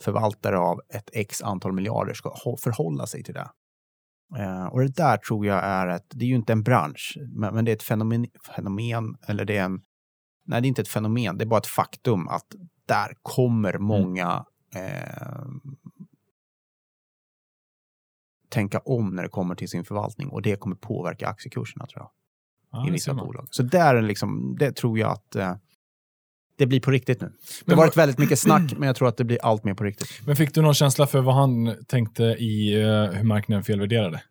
förvaltare 0.02 0.59
av 0.59 0.80
ett 0.94 1.11
x 1.12 1.42
antal 1.42 1.72
miljarder 1.72 2.14
ska 2.14 2.28
hå- 2.44 2.56
förhålla 2.56 3.06
sig 3.06 3.22
till 3.22 3.35
det. 3.35 3.50
Eh, 4.38 4.66
och 4.66 4.80
det 4.80 4.96
där 4.96 5.16
tror 5.16 5.46
jag 5.46 5.64
är 5.64 5.88
ett, 5.88 6.06
det 6.11 6.24
är 6.24 6.28
ju 6.28 6.35
inte 6.35 6.52
en 6.52 6.62
bransch, 6.62 7.18
men, 7.28 7.54
men 7.54 7.64
det 7.64 7.70
är 7.70 7.76
ett 7.76 7.83
fenomen, 7.83 8.26
fenomen, 8.56 9.16
eller 9.26 9.44
det 9.44 9.56
är 9.56 9.64
en, 9.64 9.80
nej 10.46 10.61
det 10.61 10.66
är 10.66 10.68
inte 10.68 10.83
ett 10.83 10.88
fenomen, 10.88 11.38
det 11.38 11.44
är 11.44 11.46
bara 11.46 11.59
ett 11.59 11.66
faktum 11.66 12.28
att 12.28 12.46
där 12.87 13.14
kommer 13.22 13.78
många 13.78 14.44
eh, 14.74 15.44
tänka 18.48 18.78
om 18.78 19.14
när 19.14 19.22
det 19.22 19.28
kommer 19.28 19.54
till 19.54 19.68
sin 19.68 19.85
förvaltning 19.85 20.28
och 20.28 20.42
det 20.42 20.56
kommer 20.56 20.76
påverka 20.76 21.28
aktiekurserna 21.28 21.87
tror 21.87 22.02
jag 22.02 22.11
Ja, 22.72 22.88
i 22.88 22.90
vissa 22.90 23.14
bolag. 23.14 23.48
Så 23.50 23.62
där 23.62 23.94
är 23.94 24.02
liksom, 24.02 24.56
det 24.59 24.72
tror 24.72 24.98
jag 24.98 25.11
att 25.11 25.37
eh, 25.37 25.54
det 26.59 26.66
blir 26.66 26.80
på 26.80 26.90
riktigt 26.90 27.20
nu. 27.20 27.26
Det 27.26 27.35
Men 27.64 27.78
har 27.78 27.85
varit 27.85 27.96
väldigt 27.96 28.18
mycket 28.18 28.38
snack, 28.38 28.72
men 28.78 28.87
jag 28.87 28.96
tror 28.96 29.09
att 29.09 29.16
det 29.16 29.24
blir 29.24 29.38
allt 29.42 29.64
mer 29.64 29.74
på 29.74 29.85
riktigt. 29.85 30.20
Men 30.26 30.37
fick 30.37 30.54
du 30.54 30.62
någon 30.62 30.74
känsla 30.74 31.06
för 31.06 31.20
vad 31.20 31.35
han 31.35 31.74
tänkte 31.87 32.24
i 32.24 32.83
eh, 32.83 33.18
hur 33.18 33.24
marknaden 33.24 33.64
felvärderade? 33.64 34.22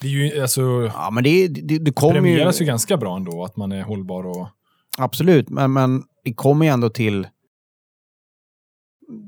Det 0.00 0.06
är 0.06 0.10
ju, 0.10 0.42
alltså, 0.42 0.60
Ja, 0.94 1.10
men 1.12 1.24
det, 1.24 1.48
det, 1.48 1.78
det 1.78 1.92
kommer 1.92 2.14
ju... 2.14 2.20
premieras 2.20 2.60
ju 2.60 2.64
ganska 2.64 2.96
bra 2.96 3.16
ändå, 3.16 3.44
att 3.44 3.56
man 3.56 3.72
är 3.72 3.82
hållbar 3.82 4.26
och... 4.26 4.48
Absolut, 4.98 5.50
men, 5.50 5.72
men 5.72 6.02
det 6.24 6.34
kommer 6.34 6.66
ju 6.66 6.72
ändå 6.72 6.88
till... 6.90 7.26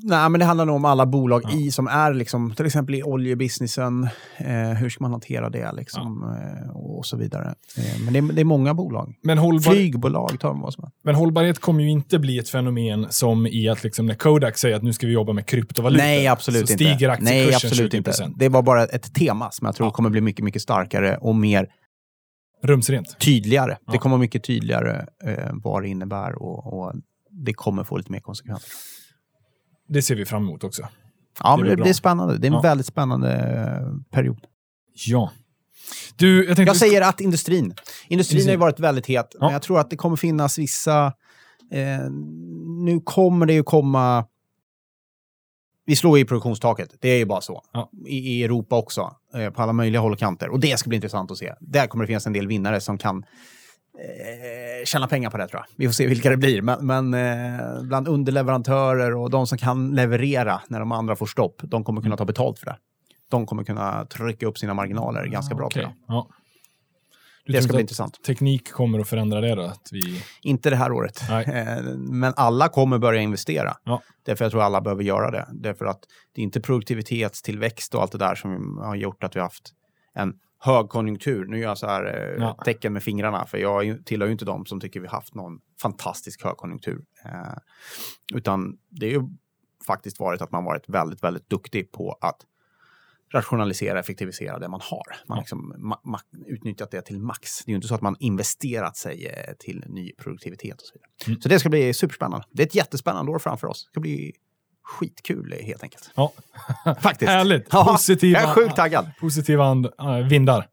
Nej, 0.03 0.29
men 0.29 0.38
det 0.41 0.45
handlar 0.47 0.64
nog 0.64 0.77
om 0.77 0.85
alla 0.85 1.07
bolag 1.07 1.43
Ja. 1.45 1.51
i 1.59 1.71
som 1.71 1.87
är 1.87 2.14
liksom, 2.14 2.55
till 2.55 2.67
exempel 2.67 2.95
i 2.95 3.03
oljebusinessen. 3.03 4.09
Eh, 4.37 4.49
hur 4.71 4.88
ska 4.88 5.05
man 5.05 5.11
hantera 5.11 5.51
det 5.51 5.73
liksom, 5.73 6.23
eh, 6.23 6.71
och 6.77 7.07
så 7.07 7.17
vidare. 7.17 7.55
Eh, 7.77 8.01
men 8.05 8.12
det 8.12 8.19
är, 8.19 8.33
det 8.35 8.41
är 8.41 8.45
många 8.45 8.75
bolag. 8.75 9.14
Men, 9.23 9.38
hållbar, 9.38 9.73
Flygbolag 9.73 10.41
tar 10.41 10.53
man 10.53 10.61
vad 10.62 10.73
som 10.75 10.85
är. 10.85 10.91
men 11.03 11.14
hållbarhet 11.14 11.59
kommer 11.59 11.83
ju 11.83 11.91
inte 11.91 12.19
bli 12.19 12.38
ett 12.38 12.49
fenomen 12.49 13.07
som 13.11 13.47
i 13.47 13.69
att 13.69 13.85
liksom 13.85 14.07
när 14.07 14.14
Kodak 14.14 14.59
säger 14.59 14.77
att 14.77 14.83
nu 14.83 14.93
ska 14.93 15.07
vi 15.07 15.12
jobba 15.12 15.33
med 15.33 15.47
kryptovalutor. 15.47 16.05
Nej, 16.05 16.27
absolut 16.27 16.67
så 16.69 16.73
inte. 16.73 16.85
stiger 16.85 17.09
aktiekursen 17.09 17.47
Nej, 17.47 17.55
absolut 17.55 17.93
20%. 17.95 17.97
inte. 17.97 18.33
Det 18.37 18.49
var 18.49 18.62
bara 18.62 18.85
ett 18.85 19.14
tema 19.14 19.51
som 19.51 19.64
jag 19.67 19.75
tror 19.75 19.87
Ja. 19.87 19.93
kommer 19.93 20.11
bli 20.11 20.21
mycket, 20.21 20.45
mycket 20.45 20.62
starkare 20.62 21.17
och 21.17 21.37
mer 21.37 21.69
Rumsrent. 22.62 23.19
tydligare. 23.19 23.77
Ja. 23.87 23.93
Det 23.93 23.99
kommer 23.99 24.17
mycket 24.19 24.45
tydligare 24.45 25.07
eh, 25.25 25.51
vad 25.53 25.83
det 25.83 25.88
innebär 25.88 26.43
och, 26.43 26.79
och 26.79 26.93
det 27.31 27.53
kommer 27.55 27.85
få 27.85 27.97
lite 27.97 28.12
mer 28.12 28.21
konsekvenser. 28.21 28.71
Det 29.88 30.03
ser 30.03 30.14
vi 30.14 30.24
fram 30.24 30.42
emot 30.42 30.64
också. 30.64 30.83
Ja, 31.42 31.51
Det 31.51 31.57
men 31.57 31.61
blir 31.62 31.70
det, 31.70 31.77
bra. 31.77 31.85
det 31.85 31.90
är 31.90 31.94
spännande. 31.94 32.38
Det 32.38 32.46
är 32.46 32.48
en 32.48 32.55
Ja. 32.55 32.61
väldigt 32.61 32.87
spännande 32.87 33.33
eh, 33.35 34.11
period. 34.11 34.38
Ja. 35.07 35.31
Du, 36.16 36.44
jag. 36.48 36.59
Jag 36.59 36.77
säger 36.77 37.03
att 37.03 37.20
industrin. 37.20 37.64
Industrin 37.64 37.79
Industrin. 38.09 38.46
har 38.46 38.51
ju 38.53 38.57
varit 38.57 38.81
väldigt 38.81 39.07
het, 39.07 39.29
Ja. 39.33 39.38
men 39.40 39.53
jag 39.53 39.62
tror 39.62 39.81
att 39.81 39.90
det 39.90 39.96
kommer 39.96 40.16
finnas 40.16 40.59
vissa... 40.59 41.07
Eh, 41.72 42.11
nu 42.85 43.01
kommer 43.05 43.46
det 43.46 43.53
ju 43.53 43.62
komma... 43.62 44.24
Vi 45.87 45.96
slår 45.96 46.18
i 46.18 46.24
produktionstaket, 46.24 46.94
det 47.01 47.09
är 47.09 47.18
ju 47.18 47.24
bara 47.24 47.40
så. 47.40 47.62
Ja. 47.72 47.90
I, 48.07 48.16
I 48.18 48.44
Europa 48.44 48.77
också, 48.77 49.16
eh, 49.35 49.51
på 49.51 49.62
alla 49.62 49.72
möjliga 49.72 50.01
håll 50.01 50.12
och 50.12 50.18
kanter. 50.18 50.48
Och 50.48 50.61
det 50.61 50.79
ska 50.79 50.88
bli 50.88 50.96
intressant 50.96 51.31
att 51.31 51.38
se. 51.38 51.55
Där 51.61 51.87
kommer 51.87 52.05
det 52.05 52.07
finnas 52.07 52.27
en 52.27 52.33
del 52.33 52.46
vinnare 52.46 52.81
som 52.81 52.98
kan 52.98 53.24
eh, 53.99 54.85
tjäna 54.85 55.09
pengar 55.09 55.31
på 55.31 55.37
det 55.37 55.49
tror 55.49 55.61
jag. 55.61 55.67
Vi 55.77 55.87
får 55.87 55.93
se 55.93 56.07
vilka 56.07 56.31
det 56.31 56.37
blir. 56.37 56.63
Men, 56.63 56.87
men 56.87 57.15
eh, 57.15 57.83
bland 57.83 58.09
underleverantörer 58.09 59.15
och 59.17 59.31
de 59.31 59.47
som 59.47 59.59
kan 59.59 59.91
leverera 59.95 60.61
när 60.69 60.81
de 60.81 60.93
andra 60.93 61.17
får 61.17 61.27
stopp, 61.27 61.61
de 61.63 61.85
kommer 61.85 62.03
kunna 62.03 62.17
ta 62.17 62.25
betalt 62.25 62.59
för 62.59 62.67
det. 62.67 62.77
De 63.31 63.47
kommer 63.47 63.65
kunna 63.65 64.05
trycka 64.05 64.47
upp 64.47 64.59
sina 64.59 64.75
marginaler 64.75 65.27
ganska 65.27 65.55
bra 65.55 65.69
jag. 65.75 65.93
Ja. 66.09 66.29
Du 67.49 67.53
Det 67.53 67.63
ska 67.63 67.73
bli 67.73 67.81
intressant. 67.81 68.23
Teknik 68.23 68.73
kommer 68.73 68.99
att 68.99 69.09
förändra 69.09 69.41
det 69.41 69.55
då? 69.55 69.63
Att 69.63 69.89
vi... 69.93 70.23
Inte 70.43 70.71
det 70.71 70.77
här 70.77 70.93
året. 70.93 71.23
Nej. 71.29 71.45
Eh, 71.55 71.83
Men 71.97 72.33
alla 72.37 72.69
kommer 72.69 72.99
börja 72.99 73.21
investera. 73.21 73.77
Ja. 73.85 74.03
Därför 74.25 74.45
jag 74.45 74.53
tror 74.53 74.63
alla 74.63 74.81
behöver 74.81 75.03
göra 75.03 75.31
det. 75.31 75.47
Därför 75.53 75.87
att 75.87 76.01
det 76.35 76.41
är 76.41 76.43
inte 76.43 76.61
produktivitetstillväxt 76.61 77.95
och 77.95 78.03
allt 78.03 78.13
det 78.13 78.19
där 78.19 78.35
som 78.35 78.79
har 78.79 78.97
gjort 78.97 79.25
att 79.25 79.37
vi 79.37 79.41
har 79.41 79.47
haft 79.47 79.73
en 80.15 80.33
högkonjunktur. 80.59 81.47
Nu 81.47 81.59
gör 81.59 81.68
jag 81.68 81.79
så 81.79 81.87
här 81.87 82.05
eh, 82.05 82.42
Ja. 82.44 82.59
tecken 82.64 82.92
med 82.92 83.03
fingrarna, 83.03 83.47
för 83.47 83.59
jag 83.59 84.07
tillhör 84.07 84.27
ju 84.27 84.33
inte 84.33 84.44
de 84.44 84.66
som 84.66 84.81
tycker 84.81 85.01
vi 85.01 85.07
haft 85.09 85.35
någon 85.35 85.61
fantastisk 85.83 86.44
högkonjunktur. 86.44 87.01
Eh, 87.25 87.59
utan 88.35 88.79
det 88.88 89.07
är 89.07 89.11
ju 89.11 89.23
faktiskt 89.87 90.21
varit 90.21 90.42
att 90.42 90.53
man 90.53 90.64
varit 90.64 90.88
väldigt, 90.88 91.23
väldigt 91.23 91.51
duktig 91.51 91.92
på 91.92 92.18
att 92.21 92.37
rationalisera, 93.33 93.99
effektivisera 94.01 94.59
det 94.59 94.68
man 94.68 94.81
har. 94.83 95.05
Man 95.27 95.37
har 95.37 95.42
liksom 95.42 95.73
ma- 95.75 96.03
ma- 96.14 96.44
utnyttjat 96.47 96.90
det 96.90 97.03
till 97.03 97.21
max. 97.21 97.64
Det 97.64 97.71
är 97.71 97.73
ju 97.73 97.77
inte 97.77 97.88
så 97.88 97.94
att 97.94 98.01
man 98.01 98.16
investerat 98.21 98.97
sig 98.97 99.27
eh, 99.27 99.55
till 99.59 99.85
ny 99.87 100.12
produktivitet 100.12 100.75
och 100.75 100.87
så 100.87 100.94
vidare. 100.94 101.11
Mm. 101.27 101.40
Så 101.40 101.49
det 101.49 101.59
ska 101.59 101.68
bli 101.68 101.94
superspännande. 101.94 102.47
Det 102.51 102.62
är 102.62 102.66
ett 102.66 102.75
jättespännande 102.75 103.33
år 103.33 103.38
framför 103.38 103.66
oss. 103.66 103.85
Det 103.85 103.90
ska 103.90 104.01
bli 104.01 104.33
skitkul 104.88 105.55
helt 105.62 105.83
enkelt. 105.83 106.11
Ja. 106.14 106.33
Faktiskt. 107.01 107.31
Härligt. 107.31 107.68
Positiva, 107.70 108.40
Jag 108.40 108.48
är 108.51 108.55
sjukt 108.55 108.77
taggad. 108.77 109.07
positiva 109.20 109.64
and, 109.64 109.87
äh, 110.01 110.16
vindar. 110.16 110.66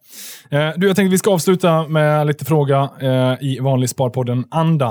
Eh, 0.51 0.69
du, 0.77 0.87
jag 0.87 0.95
tänkte 0.95 1.11
vi 1.11 1.17
ska 1.17 1.31
avsluta 1.33 1.87
med 1.87 2.27
lite 2.27 2.45
fråga 2.45 2.89
eh, 3.01 3.33
i 3.41 3.59
vanlig 3.61 3.89
Sparpodden-anda. 3.89 4.89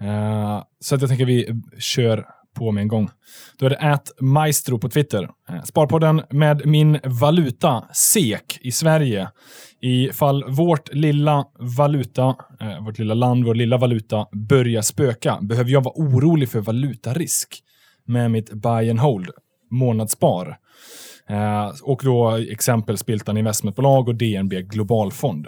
Eh, 0.00 0.62
så 0.80 0.94
att 0.94 1.00
jag 1.00 1.08
tänker 1.10 1.24
vi 1.24 1.62
kör 1.78 2.26
på 2.56 2.70
med 2.72 2.82
en 2.82 2.88
gång. 2.88 3.10
Då 3.58 3.66
är 3.66 3.70
det 3.70 3.78
at 3.78 4.10
Maestro 4.20 4.78
på 4.78 4.88
Twitter. 4.88 5.28
Eh, 5.48 5.62
Sparpodden 5.62 6.22
med 6.30 6.66
min 6.66 6.98
valuta, 7.04 7.84
SEK, 7.92 8.58
i 8.60 8.72
Sverige. 8.72 9.28
Ifall 9.80 10.44
vårt 10.48 10.94
lilla 10.94 11.44
valuta, 11.78 12.34
eh, 12.60 12.84
vårt 12.84 12.98
lilla 12.98 13.14
land, 13.14 13.44
vår 13.44 13.54
lilla 13.54 13.76
valuta 13.76 14.26
börjar 14.32 14.82
spöka, 14.82 15.38
behöver 15.40 15.70
jag 15.70 15.84
vara 15.84 15.94
orolig 15.96 16.50
för 16.50 16.60
valutarisk 16.60 17.60
med 18.06 18.30
mitt 18.30 18.52
buy 18.52 18.90
and 18.90 18.98
hold, 19.00 19.30
månadsspar. 19.70 20.58
Eh, 21.28 21.72
och 21.82 22.00
då 22.04 22.30
exempel 22.36 22.98
Spiltan 22.98 23.36
Investmentbolag 23.36 24.08
och 24.08 24.14
DNB 24.14 24.62
Globalfond. 24.62 25.46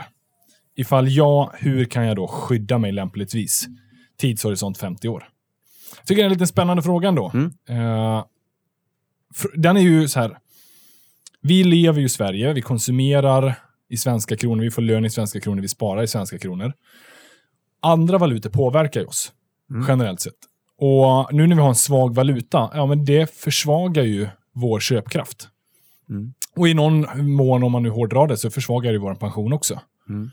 Ifall 0.77 1.09
ja, 1.09 1.53
hur 1.59 1.85
kan 1.85 2.07
jag 2.07 2.17
då 2.17 2.27
skydda 2.29 2.79
mig 2.79 2.93
lämpligtvis? 2.93 3.67
Tidshorisont 4.19 4.79
50 4.79 5.09
år. 5.09 5.29
Jag 5.99 6.07
tycker 6.07 6.23
det 6.23 6.25
är 6.25 6.27
en 6.27 6.33
lite 6.33 6.47
spännande 6.47 6.83
fråga 6.83 7.09
ändå. 7.09 7.31
Mm. 7.35 7.53
Eh, 7.69 8.25
den 9.55 9.77
är 9.77 9.81
ju 9.81 10.09
så 10.09 10.21
här. 10.21 10.39
Vi 11.43 11.65
lever 11.65 12.01
ju 12.01 12.07
i 12.07 12.09
Sverige, 12.09 12.53
vi 12.53 12.63
konsumerar 12.63 13.55
i 13.89 13.97
svenska 13.97 14.37
kronor, 14.37 14.63
vi 14.63 14.71
får 14.71 14.83
lön 14.83 15.05
i 15.05 15.11
svenska 15.11 15.41
kronor, 15.41 15.63
vi 15.63 15.69
sparar 15.69 16.03
i 16.03 16.07
svenska 16.09 16.39
kronor. 16.39 16.73
Andra 17.83 18.19
valutor 18.19 18.51
påverkar 18.51 19.01
ju 19.01 19.07
oss, 19.07 19.33
Mm. 19.71 19.85
generellt 19.89 20.21
sett. 20.21 20.35
Och 20.79 21.35
nu 21.35 21.47
när 21.47 21.57
vi 21.57 21.63
har 21.63 21.69
en 21.69 21.75
svag 21.75 22.15
valuta, 22.15 22.71
ja 22.75 22.87
men 22.87 23.05
det 23.05 23.35
försvagar 23.35 24.03
ju 24.03 24.29
vår 24.53 24.81
köpkraft. 24.81 25.49
Mm. 26.11 26.35
Och 26.57 26.69
i 26.69 26.75
någon 26.75 27.31
mån, 27.31 27.63
om 27.63 27.73
man 27.73 27.83
nu 27.83 27.91
hårdrar 27.91 28.27
det, 28.27 28.37
så 28.37 28.51
försvagar 28.51 28.93
det 28.93 28.99
vår 28.99 29.15
pension 29.15 29.53
också. 29.53 29.81
Mm. 30.09 30.31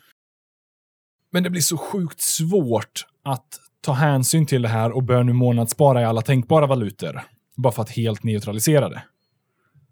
Men 1.31 1.43
det 1.43 1.49
blir 1.49 1.61
så 1.61 1.77
sjukt 1.77 2.21
svårt 2.21 3.05
att 3.23 3.47
ta 3.81 3.93
hänsyn 3.93 4.45
till 4.45 4.61
det 4.61 4.69
här 4.69 4.91
och 4.91 5.03
börja 5.03 5.23
nu 5.23 5.33
månadsspara 5.33 6.01
i 6.01 6.05
alla 6.05 6.21
tänkbara 6.21 6.67
valutor. 6.67 7.21
Bara 7.55 7.73
för 7.73 7.81
att 7.81 7.89
helt 7.89 8.23
neutralisera 8.23 8.89
det. 8.89 9.03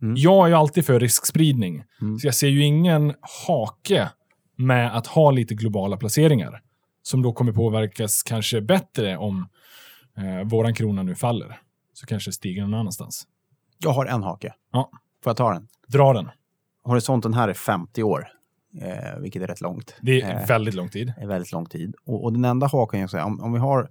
Mm. 0.02 0.16
Jag 0.18 0.46
är 0.46 0.50
ju 0.50 0.56
alltid 0.56 0.86
för 0.86 1.00
riskspridning. 1.00 1.84
Mm. 2.02 2.20
Så 2.20 2.28
jag 2.28 2.36
ser 2.36 2.48
ju 2.48 2.64
ingen 2.64 3.14
hake 3.48 4.10
med 4.58 4.98
att 4.98 5.08
ha 5.08 5.32
lite 5.32 5.56
globala 5.56 5.98
placeringar. 5.98 6.62
Som 7.04 7.22
då 7.22 7.34
kommer 7.34 7.52
påverkas 7.52 8.24
kanske 8.24 8.62
bättre 8.62 9.18
om 9.18 9.50
eh, 10.18 10.48
våran 10.48 10.74
krona 10.74 11.04
nu 11.04 11.16
faller. 11.16 11.62
Så 11.94 12.06
kanske 12.06 12.30
det 12.30 12.34
stiger 12.34 12.62
någon 12.62 12.74
annanstans. 12.74 13.28
Jag 13.78 13.92
har 13.92 14.06
en 14.06 14.24
hake. 14.24 14.54
Ja. 14.72 14.90
Får 15.24 15.30
jag 15.30 15.38
ta 15.38 15.54
den? 15.54 15.68
Dra 15.88 16.14
den. 16.14 16.30
Horisonten 16.84 17.34
här 17.34 17.48
är 17.48 17.54
50 17.54 18.04
år, 18.04 18.28
eh, 18.82 19.20
vilket 19.20 19.42
är 19.42 19.48
rätt 19.48 19.62
långt. 19.62 19.96
Det 20.02 20.22
är 20.22 20.42
Eh, 20.42 20.48
väldigt 20.48 20.74
lång 20.74 20.90
tid. 20.90 21.14
är 21.18 21.28
väldigt 21.28 21.52
lång 21.52 21.66
tid. 21.66 21.96
Och, 22.06 22.24
och 22.24 22.34
den 22.34 22.46
enda 22.46 22.68
haken 22.68 23.00
jag 23.00 23.10
säger, 23.10 23.26
om, 23.26 23.42
om 23.42 23.54
vi 23.54 23.60
har 23.60 23.90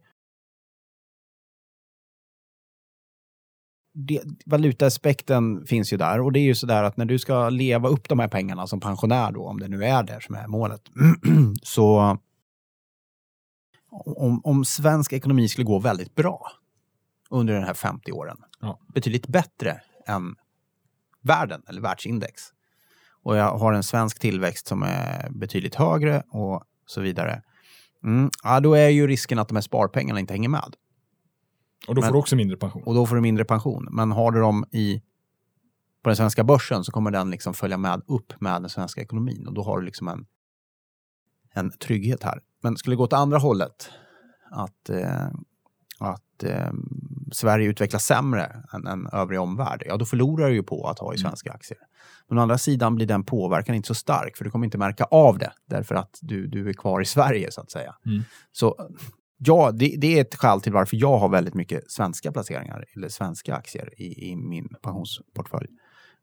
det, 3.93 4.23
valutaaspekten 4.47 5.67
finns 5.67 5.93
ju 5.93 5.97
där 5.97 6.21
och 6.21 6.33
det 6.33 6.39
är 6.39 6.45
ju 6.45 6.55
sådär 6.55 6.83
att 6.85 6.97
när 6.97 7.05
du 7.05 7.19
ska 7.19 7.49
leva 7.49 7.89
upp 7.89 8.09
de 8.09 8.19
här 8.19 8.29
pengarna 8.29 8.67
som 8.67 8.81
pensionär 8.81 9.33
då, 9.33 9.47
om 9.47 9.61
det 9.61 9.69
nu 9.69 9.85
är 9.85 10.03
det 10.03 10.19
som 10.23 10.35
är 10.35 10.47
målet, 10.47 10.83
så 11.63 12.19
om, 13.91 14.41
om 14.45 14.65
svensk 14.65 15.13
ekonomi 15.13 15.49
skulle 15.49 15.65
gå 15.65 15.79
väldigt 15.79 16.15
bra 16.15 16.53
under 17.31 17.55
den 17.55 17.65
här 17.65 17.75
50 17.75 18.13
åren, 18.13 18.37
Ja. 18.61 18.79
betydligt 18.95 19.27
bättre 19.27 19.81
än 20.07 20.35
världen 21.23 21.63
eller 21.69 21.81
världsindex, 21.81 22.43
och 23.23 23.37
jag 23.37 23.59
har 23.59 23.73
en 23.73 23.83
svensk 23.83 24.19
tillväxt 24.21 24.67
som 24.67 24.83
är 24.83 25.31
betydligt 25.31 25.75
högre 25.75 26.23
och 26.31 26.65
så 26.87 27.01
vidare, 27.01 27.43
mm, 28.05 28.31
ja, 28.43 28.61
då 28.61 28.75
är 28.75 28.89
ju 28.89 29.07
risken 29.07 29.39
att 29.39 29.49
de 29.49 29.55
här 29.55 29.63
sparpengarna 29.63 30.21
inte 30.21 30.35
hänger 30.35 30.49
med. 30.49 30.77
Och 31.89 31.95
då 31.95 32.01
Men- 32.01 32.09
får 32.09 32.13
du 32.13 32.19
också 32.19 32.37
mindre 32.37 32.57
pension. 32.57 32.83
Och 32.83 32.95
då 32.95 33.07
får 33.07 33.15
du 33.15 33.21
mindre 33.21 33.45
pension. 33.45 33.89
Men 33.91 34.13
har 34.13 34.31
du 34.33 34.41
dem 34.41 34.65
i, 34.73 35.03
på 36.03 36.09
den 36.09 36.17
svenska 36.17 36.45
börsen 36.45 36.85
så 36.85 36.93
kommer 36.93 37.11
den 37.11 37.31
liksom 37.31 37.55
följa 37.55 37.77
med 37.77 38.03
upp 38.07 38.41
med 38.41 38.63
den 38.63 38.69
svenska 38.71 39.01
ekonomin. 39.01 39.47
Och 39.47 39.55
då 39.55 39.63
har 39.63 39.79
du 39.79 39.85
liksom 39.87 40.09
en, 40.09 40.27
en 41.53 41.71
trygghet 41.71 42.23
här. 42.23 42.41
Men 42.61 42.77
skulle 42.77 42.93
det 42.93 42.99
gå 42.99 43.05
åt 43.05 43.13
andra 43.13 43.39
hållet, 43.39 43.91
att, 44.51 44.91
eh, 44.91 45.29
att 45.99 46.43
eh, 46.43 46.73
Sverige 47.33 47.69
utvecklas 47.69 48.05
sämre 48.05 48.63
än, 48.73 48.87
än 48.87 49.07
övrig 49.13 49.41
omvärld, 49.41 49.83
ja 49.87 49.97
då 49.97 50.05
förlorar 50.05 50.49
du 50.49 50.55
ju 50.55 50.63
på 50.63 50.89
att 50.89 50.99
ha 50.99 51.15
i 51.15 51.19
svenska 51.19 51.53
aktier. 51.53 51.79
Men 52.29 52.39
å 52.39 52.43
andra 52.43 52.59
sidan 52.59 52.95
blir 52.95 53.07
den 53.07 53.25
påverkan 53.25 53.75
inte 53.75 53.89
så 53.89 53.95
stark, 53.95 54.37
för 54.37 54.45
du 54.45 54.51
kommer 54.51 54.65
inte 54.65 54.79
märka 54.79 55.05
av 55.05 55.39
det, 55.39 55.53
därför 55.67 55.95
att 55.95 56.19
du, 56.21 56.47
du 56.47 56.69
är 56.69 56.73
kvar 56.73 57.01
i 57.01 57.05
Sverige, 57.05 57.53
så 57.53 57.61
att 57.61 57.71
säga. 57.71 57.95
Mm. 58.07 58.23
Så 58.53 58.91
ja, 59.39 59.71
det, 59.73 59.95
det 59.99 60.19
är 60.19 60.21
ett 60.21 60.35
skäl 60.35 60.61
till 60.61 60.73
varför 60.73 60.97
jag 60.97 61.19
har 61.19 61.29
väldigt 61.29 61.55
mycket 61.55 61.91
svenska 61.91 62.33
placeringar, 62.33 62.85
eller 62.97 63.09
svenska 63.09 63.55
aktier, 63.55 64.01
i, 64.01 64.31
i 64.31 64.37
min 64.37 64.69
pensionsportfölj. 64.83 65.69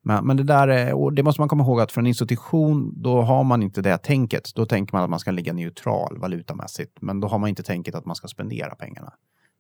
Men, 0.08 0.28
men 0.28 0.38
det 0.38 0.44
där 0.44 0.68
är, 0.68 0.94
och 0.94 1.14
det 1.14 1.24
måste 1.24 1.42
man 1.42 1.50
komma 1.50 1.64
ihåg 1.64 1.82
att 1.82 1.92
för 1.92 2.02
en 2.02 2.08
institution, 2.08 2.94
då 2.96 3.22
har 3.22 3.44
man 3.44 3.64
inte 3.64 3.82
det 3.82 3.98
tänket. 3.98 4.56
Då 4.56 4.66
tänker 4.66 4.94
man 4.94 5.04
att 5.04 5.10
man 5.10 5.20
ska 5.20 5.32
ligga 5.32 5.54
neutral 5.54 6.18
valutamässigt, 6.18 7.02
men 7.02 7.20
då 7.20 7.28
har 7.28 7.40
man 7.40 7.50
inte 7.50 7.64
tänket 7.64 7.96
att 7.96 8.06
man 8.06 8.16
ska 8.16 8.28
spendera 8.28 8.76
pengarna. 8.76 9.14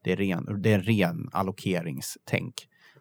Det 0.03 0.11
är, 0.11 0.15
ren, 0.15 0.61
det 0.61 0.71
är 0.71 0.75
en 0.75 0.83
ren 0.83 1.29
allokeringstänk. 1.31 2.53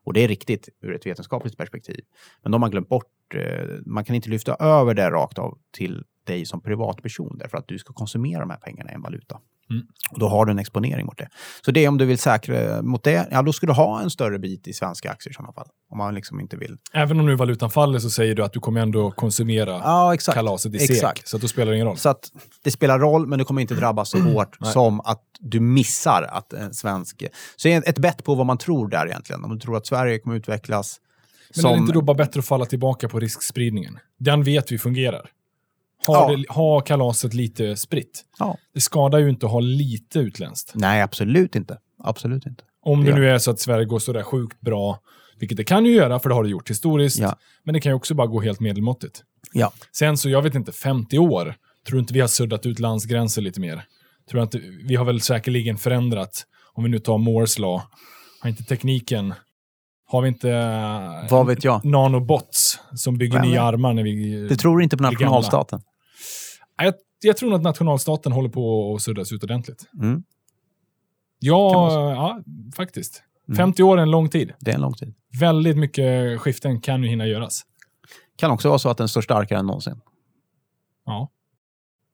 Och 0.04 0.12
det 0.12 0.24
är 0.24 0.28
riktigt 0.28 0.68
ur 0.82 0.94
ett 0.94 1.06
vetenskapligt 1.06 1.56
perspektiv. 1.56 2.00
Men 2.42 2.52
de 2.52 2.62
har 2.62 2.68
glömt 2.70 2.88
bort, 2.88 3.34
eh, 3.34 3.68
man 3.86 4.04
kan 4.04 4.16
inte 4.16 4.30
lyfta 4.30 4.54
över 4.54 4.94
det 4.94 5.10
rakt 5.10 5.38
av 5.38 5.58
till 5.70 6.04
dig 6.24 6.46
som 6.46 6.60
privatperson 6.60 7.38
därför 7.38 7.58
att 7.58 7.68
du 7.68 7.78
ska 7.78 7.92
konsumera 7.92 8.40
de 8.40 8.50
här 8.50 8.58
pengarna 8.58 8.90
i 8.90 8.94
en 8.94 9.02
valuta. 9.02 9.40
Mm. 9.70 9.86
Och 10.10 10.18
då 10.18 10.28
har 10.28 10.44
du 10.44 10.50
en 10.52 10.58
exponering 10.58 11.06
mot 11.06 11.18
det. 11.18 11.28
Så 11.64 11.70
det 11.70 11.84
är 11.84 11.88
om 11.88 11.98
du 11.98 12.04
vill 12.04 12.18
säkra 12.18 12.82
mot 12.82 13.04
det, 13.04 13.28
ja 13.30 13.42
då 13.42 13.52
ska 13.52 13.66
du 13.66 13.72
ha 13.72 14.00
en 14.02 14.10
större 14.10 14.38
bit 14.38 14.68
i 14.68 14.72
svenska 14.72 15.10
aktier 15.10 15.30
i 15.30 15.34
sådana 15.34 15.52
fall. 15.52 15.66
Om 15.90 15.98
man 15.98 16.14
liksom 16.14 16.40
inte 16.40 16.56
vill. 16.56 16.76
Även 16.92 17.20
om 17.20 17.26
nu 17.26 17.34
valutan 17.34 17.70
faller 17.70 17.98
så 17.98 18.10
säger 18.10 18.34
du 18.34 18.44
att 18.44 18.52
du 18.52 18.60
kommer 18.60 18.80
ändå 18.80 19.10
konsumera 19.10 19.70
Ja, 19.70 20.14
exakt. 20.14 20.36
kalaset 20.36 20.74
i 20.74 20.76
Exakt. 20.76 21.18
SEK. 21.18 21.28
Så 21.28 21.36
att 21.36 21.42
då 21.42 21.48
spelar 21.48 21.72
det 21.72 21.76
ingen 21.76 21.86
roll. 21.86 21.96
Så 21.96 22.08
att 22.08 22.30
det 22.64 22.70
spelar 22.70 22.98
roll, 22.98 23.26
men 23.26 23.38
du 23.38 23.44
kommer 23.44 23.60
inte 23.60 23.74
drabbas 23.74 24.10
så 24.10 24.18
hårt 24.18 24.56
Nej. 24.60 24.72
som 24.72 25.00
att 25.00 25.22
du 25.40 25.60
missar 25.60 26.22
att 26.22 26.52
en 26.52 26.74
svensk... 26.74 27.24
Så 27.56 27.68
ett 27.68 27.98
bett 27.98 28.24
på 28.24 28.34
vad 28.34 28.46
man 28.46 28.58
tror 28.58 28.88
där 28.88 29.06
egentligen. 29.06 29.44
Om 29.44 29.50
du 29.54 29.58
tror 29.58 29.76
att 29.76 29.86
Sverige 29.86 30.18
kommer 30.18 30.36
utvecklas 30.36 31.00
Men 31.54 31.62
som... 31.62 31.70
är 31.70 31.74
det 31.74 31.80
inte 31.80 31.92
då 31.92 32.02
bara 32.02 32.16
bättre 32.16 32.40
att 32.40 32.46
falla 32.46 32.66
tillbaka 32.66 33.08
på 33.08 33.20
riskspridningen? 33.20 33.98
Den 34.18 34.42
vet 34.42 34.72
vi 34.72 34.78
fungerar. 34.78 35.30
Ha, 36.06 36.30
Ja. 36.32 36.36
det, 36.36 36.44
ha 36.48 36.80
kalaset 36.80 37.34
lite 37.34 37.76
spritt. 37.76 38.24
Ja. 38.38 38.56
Det 38.74 38.80
skadar 38.80 39.18
ju 39.18 39.28
inte 39.28 39.46
att 39.46 39.52
ha 39.52 39.60
lite 39.60 40.18
utländskt. 40.18 40.72
Nej, 40.74 41.02
absolut 41.02 41.56
inte. 41.56 41.78
Absolut 42.04 42.46
inte. 42.46 42.64
Om 42.82 43.04
det 43.04 43.10
Ja. 43.10 43.16
nu 43.16 43.30
är 43.30 43.38
så 43.38 43.50
att 43.50 43.60
Sverige 43.60 43.84
går 43.84 43.98
sådär 43.98 44.22
sjukt 44.22 44.60
bra, 44.60 44.98
vilket 45.38 45.56
det 45.56 45.64
kan 45.64 45.84
ju 45.86 45.92
göra, 45.94 46.18
för 46.18 46.28
det 46.28 46.34
har 46.34 46.42
det 46.44 46.48
gjort 46.50 46.70
historiskt. 46.70 47.18
Ja. 47.18 47.36
Men 47.64 47.72
det 47.74 47.80
kan 47.80 47.90
ju 47.90 47.96
också 47.96 48.14
bara 48.14 48.26
gå 48.26 48.40
helt 48.40 48.60
medelmåttigt. 48.60 49.22
Ja. 49.52 49.72
Sen 49.92 50.16
så, 50.16 50.28
jag 50.28 50.42
vet 50.42 50.54
inte, 50.54 50.72
50 50.72 51.18
år, 51.18 51.54
tror 51.88 51.96
du 51.96 52.00
inte 52.00 52.14
vi 52.14 52.20
har 52.20 52.28
suddat 52.28 52.66
ut 52.66 52.78
landsgränser 52.78 53.42
lite 53.42 53.60
mer? 53.60 53.84
Tror 54.30 54.42
inte, 54.42 54.60
vi 54.84 54.96
har 54.96 55.04
väl 55.04 55.20
säkerligen 55.20 55.76
förändrat, 55.76 56.44
om 56.74 56.84
vi 56.84 56.90
nu 56.90 56.98
tar 56.98 57.18
Moores 57.18 57.58
law, 57.58 57.82
har 58.42 58.50
inte 58.50 58.62
tekniken, 58.64 59.34
har 60.08 60.22
vi 60.22 60.28
inte 60.28 60.48
Vad 61.30 61.46
vet 61.46 61.64
jag? 61.64 61.84
nanobots 61.84 62.80
som 62.94 63.18
bygger 63.18 63.38
Vem 63.38 63.50
nya 63.50 63.62
armar 63.62 63.92
när 63.92 64.02
vi... 64.02 64.46
Du 64.48 64.56
tror 64.56 64.82
inte 64.82 64.96
på 64.96 65.02
Det 65.02 65.10
nationalstaten? 65.10 65.80
Jag, 66.84 66.94
jag 67.22 67.36
tror 67.36 67.54
att 67.54 67.62
nationalstaten 67.62 68.32
håller 68.32 68.48
på 68.48 68.94
att 68.94 69.02
suddas 69.02 69.32
ut 69.32 69.44
ordentligt. 69.44 69.84
Mm. 70.02 70.22
Ja, 71.38 72.12
ja 72.14 72.40
faktiskt. 72.76 73.22
Mm. 73.48 73.56
50 73.56 73.82
år 73.82 73.98
är 73.98 74.02
en 74.02 74.10
lång 74.10 74.28
tid. 74.28 74.52
Det 74.60 74.70
är 74.70 74.74
en 74.74 74.80
lång 74.80 74.94
tid. 74.94 75.14
Väldigt 75.40 75.76
mycket 75.76 76.40
skiften 76.40 76.80
kan 76.80 77.02
ju 77.02 77.08
hinna 77.08 77.26
göras. 77.26 77.62
Kan 78.38 78.50
också 78.50 78.68
vara 78.68 78.78
så 78.78 78.88
att 78.88 78.98
den 78.98 79.08
står 79.08 79.20
starkare 79.20 79.58
än 79.58 79.66
någonsin. 79.66 80.00
Ja. 81.06 81.30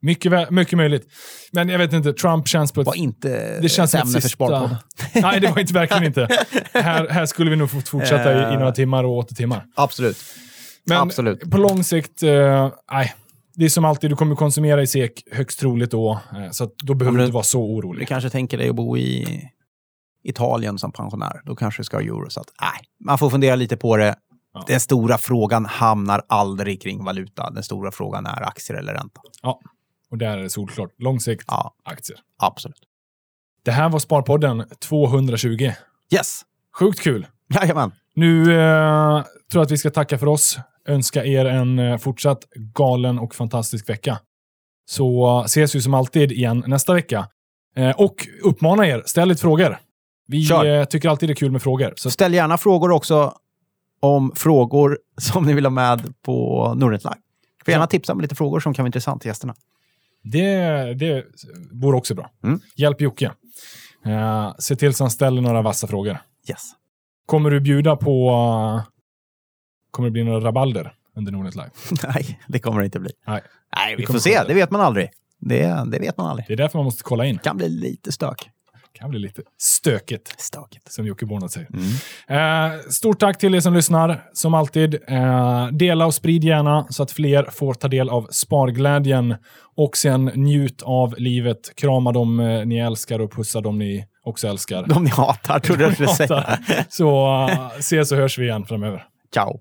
Mycket, 0.01 0.51
mycket 0.51 0.77
möjligt. 0.77 1.07
Men 1.53 1.69
jag 1.69 1.79
vet 1.79 1.93
inte, 1.93 2.13
Trump 2.13 2.49
känns 2.49 2.73
på 2.73 2.81
ett... 2.81 2.87
Var 2.87 2.95
inte 2.95 3.61
Det 3.61 3.69
känns 3.69 3.95
ett 3.95 4.01
ämne 4.01 4.11
ett 4.11 4.15
för 4.15 4.21
sista... 4.21 4.37
Sparpodden. 4.37 4.77
Nej, 5.23 5.41
det 5.41 5.49
var 5.49 5.59
inte, 5.59 5.75
verkligen 5.75 6.05
inte. 6.05 6.29
Här, 6.73 7.09
här 7.09 7.27
skulle 7.27 7.51
vi 7.51 7.57
nog 7.57 7.71
fått 7.71 7.89
fortsätta 7.89 8.51
i, 8.51 8.55
i 8.55 8.57
några 8.57 8.73
timmar 8.73 9.05
och 9.05 9.17
åter 9.17 9.35
timmar. 9.35 9.67
Absolut. 9.75 10.17
Men 10.85 10.99
Absolut. 10.99 11.51
på 11.51 11.59
lång 11.59 11.85
sikt, 11.85 12.23
eh, 12.23 12.73
nej. 12.93 13.15
Det 13.55 13.65
är 13.65 13.69
som 13.69 13.85
alltid, 13.85 14.11
du 14.11 14.17
kommer 14.17 14.35
konsumera 14.37 14.83
i 14.83 14.87
SEK 14.87 15.23
högst 15.33 15.59
troligt 15.61 15.91
då. 15.91 16.21
Eh, 16.37 16.51
så 16.51 16.71
då 16.83 16.95
behöver 16.95 17.19
du 17.19 17.25
inte 17.25 17.35
vara 17.35 17.45
så 17.45 17.59
Du 17.59 17.65
orolig. 17.89 18.09
kanske 18.09 18.31
tänker 18.31 18.59
dig 18.59 18.69
att 18.69 18.77
bo 18.77 18.97
i 18.97 19.27
Italien 20.25 20.79
som 20.79 20.93
pensionär. 20.93 21.41
Då 21.45 21.57
kanske 21.57 21.81
du 21.81 21.85
ska 21.85 21.97
ha 21.97 22.03
euro. 22.03 22.31
Så 22.31 22.41
att, 22.41 22.47
nej, 22.61 22.71
man 23.05 23.19
får 23.19 23.31
fundera 23.31 23.55
lite 23.57 23.77
på 23.77 23.97
det. 23.97 24.15
Ja. 24.55 24.65
Den 24.67 24.81
stora 24.81 25.19
frågan 25.19 25.65
hamnar 25.67 26.23
aldrig 26.29 26.83
kring 26.83 27.05
valuta. 27.05 27.51
Den 27.51 27.63
stora 27.63 27.91
frågan 27.93 28.27
är 28.27 28.43
aktier 28.43 28.77
eller 28.77 28.93
ränta. 28.95 29.21
Ja, 29.43 29.61
och 30.11 30.19
där 30.19 30.39
är 30.39 30.43
det 30.43 30.51
solklart. 30.51 30.91
Lång 30.99 31.21
sikt, 31.21 31.45
Ja, 31.49 31.75
aktier. 31.85 32.19
absolut. 32.39 32.81
Det 33.65 33.71
här 33.71 33.89
var 33.89 33.99
Sparpodden 33.99 34.65
220. 34.81 35.73
Yes! 36.11 36.43
Sjukt 36.79 37.01
kul. 37.01 37.27
Jajamän. 37.55 37.93
Nu 38.15 38.41
eh, 38.43 39.23
tror 39.23 39.61
jag 39.61 39.63
att 39.63 39.71
vi 39.71 39.79
ska 39.79 39.91
tacka 39.91 40.19
för 40.19 40.27
oss. 40.27 40.59
Önska 40.89 41.25
er 41.25 41.45
en 41.45 41.79
eh, 41.79 41.99
fortsatt 41.99 42.45
galen 42.75 43.19
och 43.19 43.35
fantastisk 43.35 43.89
vecka. 43.89 44.19
Så 44.87 45.39
eh, 45.41 45.45
ses 45.45 45.75
vi 45.75 45.81
som 45.81 45.95
alltid 45.95 46.33
igen 46.33 46.65
nästa 46.67 46.95
vecka. 46.95 47.29
Eh, 47.77 47.91
och 47.91 48.29
uppmana 48.43 48.87
er, 48.87 49.03
ställ 49.07 49.29
lite 49.29 49.41
frågor. 49.41 49.79
Vi 50.27 50.45
Kör. 50.47 50.85
tycker 50.85 51.09
alltid 51.09 51.29
det 51.29 51.33
är 51.33 51.37
kul 51.37 51.51
med 51.51 51.63
frågor. 51.63 51.93
Så 51.97 52.11
Ställ 52.11 52.35
gärna 52.35 52.59
frågor 52.59 52.91
också 52.91 53.35
om 54.01 54.33
frågor 54.35 54.99
som 55.21 55.47
ni 55.47 55.53
vill 55.53 55.67
ha 55.67 55.71
med 55.71 56.15
på 56.25 56.67
Nordnet 56.77 57.05
Live. 57.05 57.17
Får 57.65 57.73
gärna 57.73 57.87
tipsa 57.87 58.15
med 58.15 58.23
lite 58.23 58.35
frågor 58.35 58.61
som 58.61 58.75
kan 58.75 58.83
vara 58.83 58.89
intressant 58.89 59.23
till 59.23 59.29
gästerna. 59.29 59.55
det, 60.23 60.95
det 60.95 61.25
vore 61.73 61.97
också 61.97 62.15
bra. 62.15 62.31
Mm. 62.45 62.61
Hjälp 62.77 63.01
Jocke. 63.01 63.33
Eh, 64.07 64.55
se 64.59 64.77
till 64.77 64.95
så 64.95 65.05
han 65.05 65.11
ställer 65.11 65.43
några 65.43 65.63
vassa 65.63 65.87
frågor. 65.87 66.19
Yes. 66.49 66.63
Kommer 67.27 67.51
du 67.51 67.61
bjuda 67.61 67.97
på... 67.97 68.33
kommer 69.93 70.09
det 70.09 70.13
bli 70.13 70.25
några 70.25 70.41
rabalder 70.41 70.93
under 71.17 71.33
Nordnet 71.33 71.55
Live? 71.55 71.71
Nej, 72.15 72.39
det 72.49 72.59
kommer 72.59 72.81
det 72.81 72.85
inte 72.85 73.01
bli. 73.01 73.11
Nej. 73.27 73.41
Nej, 73.77 73.97
vi 73.97 74.07
får 74.07 74.19
se. 74.19 74.41
Det 74.49 74.55
vet 74.55 74.71
man 74.71 74.81
aldrig. 74.81 75.11
Det, 75.41 75.85
det 75.87 75.99
vet 75.99 76.17
man 76.17 76.27
aldrig. 76.27 76.45
Det 76.49 76.53
är 76.53 76.57
därför 76.57 76.79
man 76.79 76.85
måste 76.85 77.03
kolla 77.03 77.25
in. 77.27 77.37
Det 77.37 77.43
kan 77.43 77.57
bli 77.57 77.69
lite 77.69 78.13
stök. 78.13 78.51
kan 78.93 79.11
bli 79.11 79.19
lite 79.19 79.43
stökigt, 79.59 80.41
Stökigt. 80.41 80.93
som 80.93 81.07
Jocke 81.07 81.27
Bornat 81.27 81.51
säger. 81.53 81.69
Mm. 82.29 82.73
Eh, 82.73 82.81
stort 82.91 83.21
tack 83.21 83.39
till 83.39 83.55
er 83.55 83.61
som 83.61 83.75
lyssnar. 83.75 84.23
Som 84.33 84.55
alltid, 84.55 84.95
eh, 85.09 85.67
dela 85.67 86.07
och 86.07 86.15
sprid 86.15 86.45
gärna 86.45 86.87
så 86.91 87.03
att 87.03 87.11
fler 87.11 87.45
får 87.53 87.75
ta 87.75 87.89
del 87.89 88.09
av 88.09 88.27
sparglädjen. 88.31 89.35
Och 89.77 89.97
sen 89.97 90.25
njut 90.35 90.83
av 90.83 91.15
livet. 91.19 91.77
Krama 91.77 92.13
dem 92.13 92.41
eh, 92.41 92.67
ni 92.67 92.79
älskar 92.79 93.19
och 93.19 93.33
pussa 93.33 93.61
dem 93.61 93.79
ni 93.79 94.07
också 94.25 94.49
älskar. 94.49 94.87
De 94.87 95.05
ni 95.05 95.11
hatar, 95.11 95.59
trodde 95.59 95.83
jag 95.85 95.93
skulle 95.93 96.09
säga. 96.09 96.59
Så 96.89 97.37
uh, 97.45 97.71
ses 97.79 98.13
och 98.13 98.19
hörs 98.19 98.39
vi 98.39 98.45
igen 98.45 98.65
framöver. 98.67 99.05
Chào! 99.33 99.53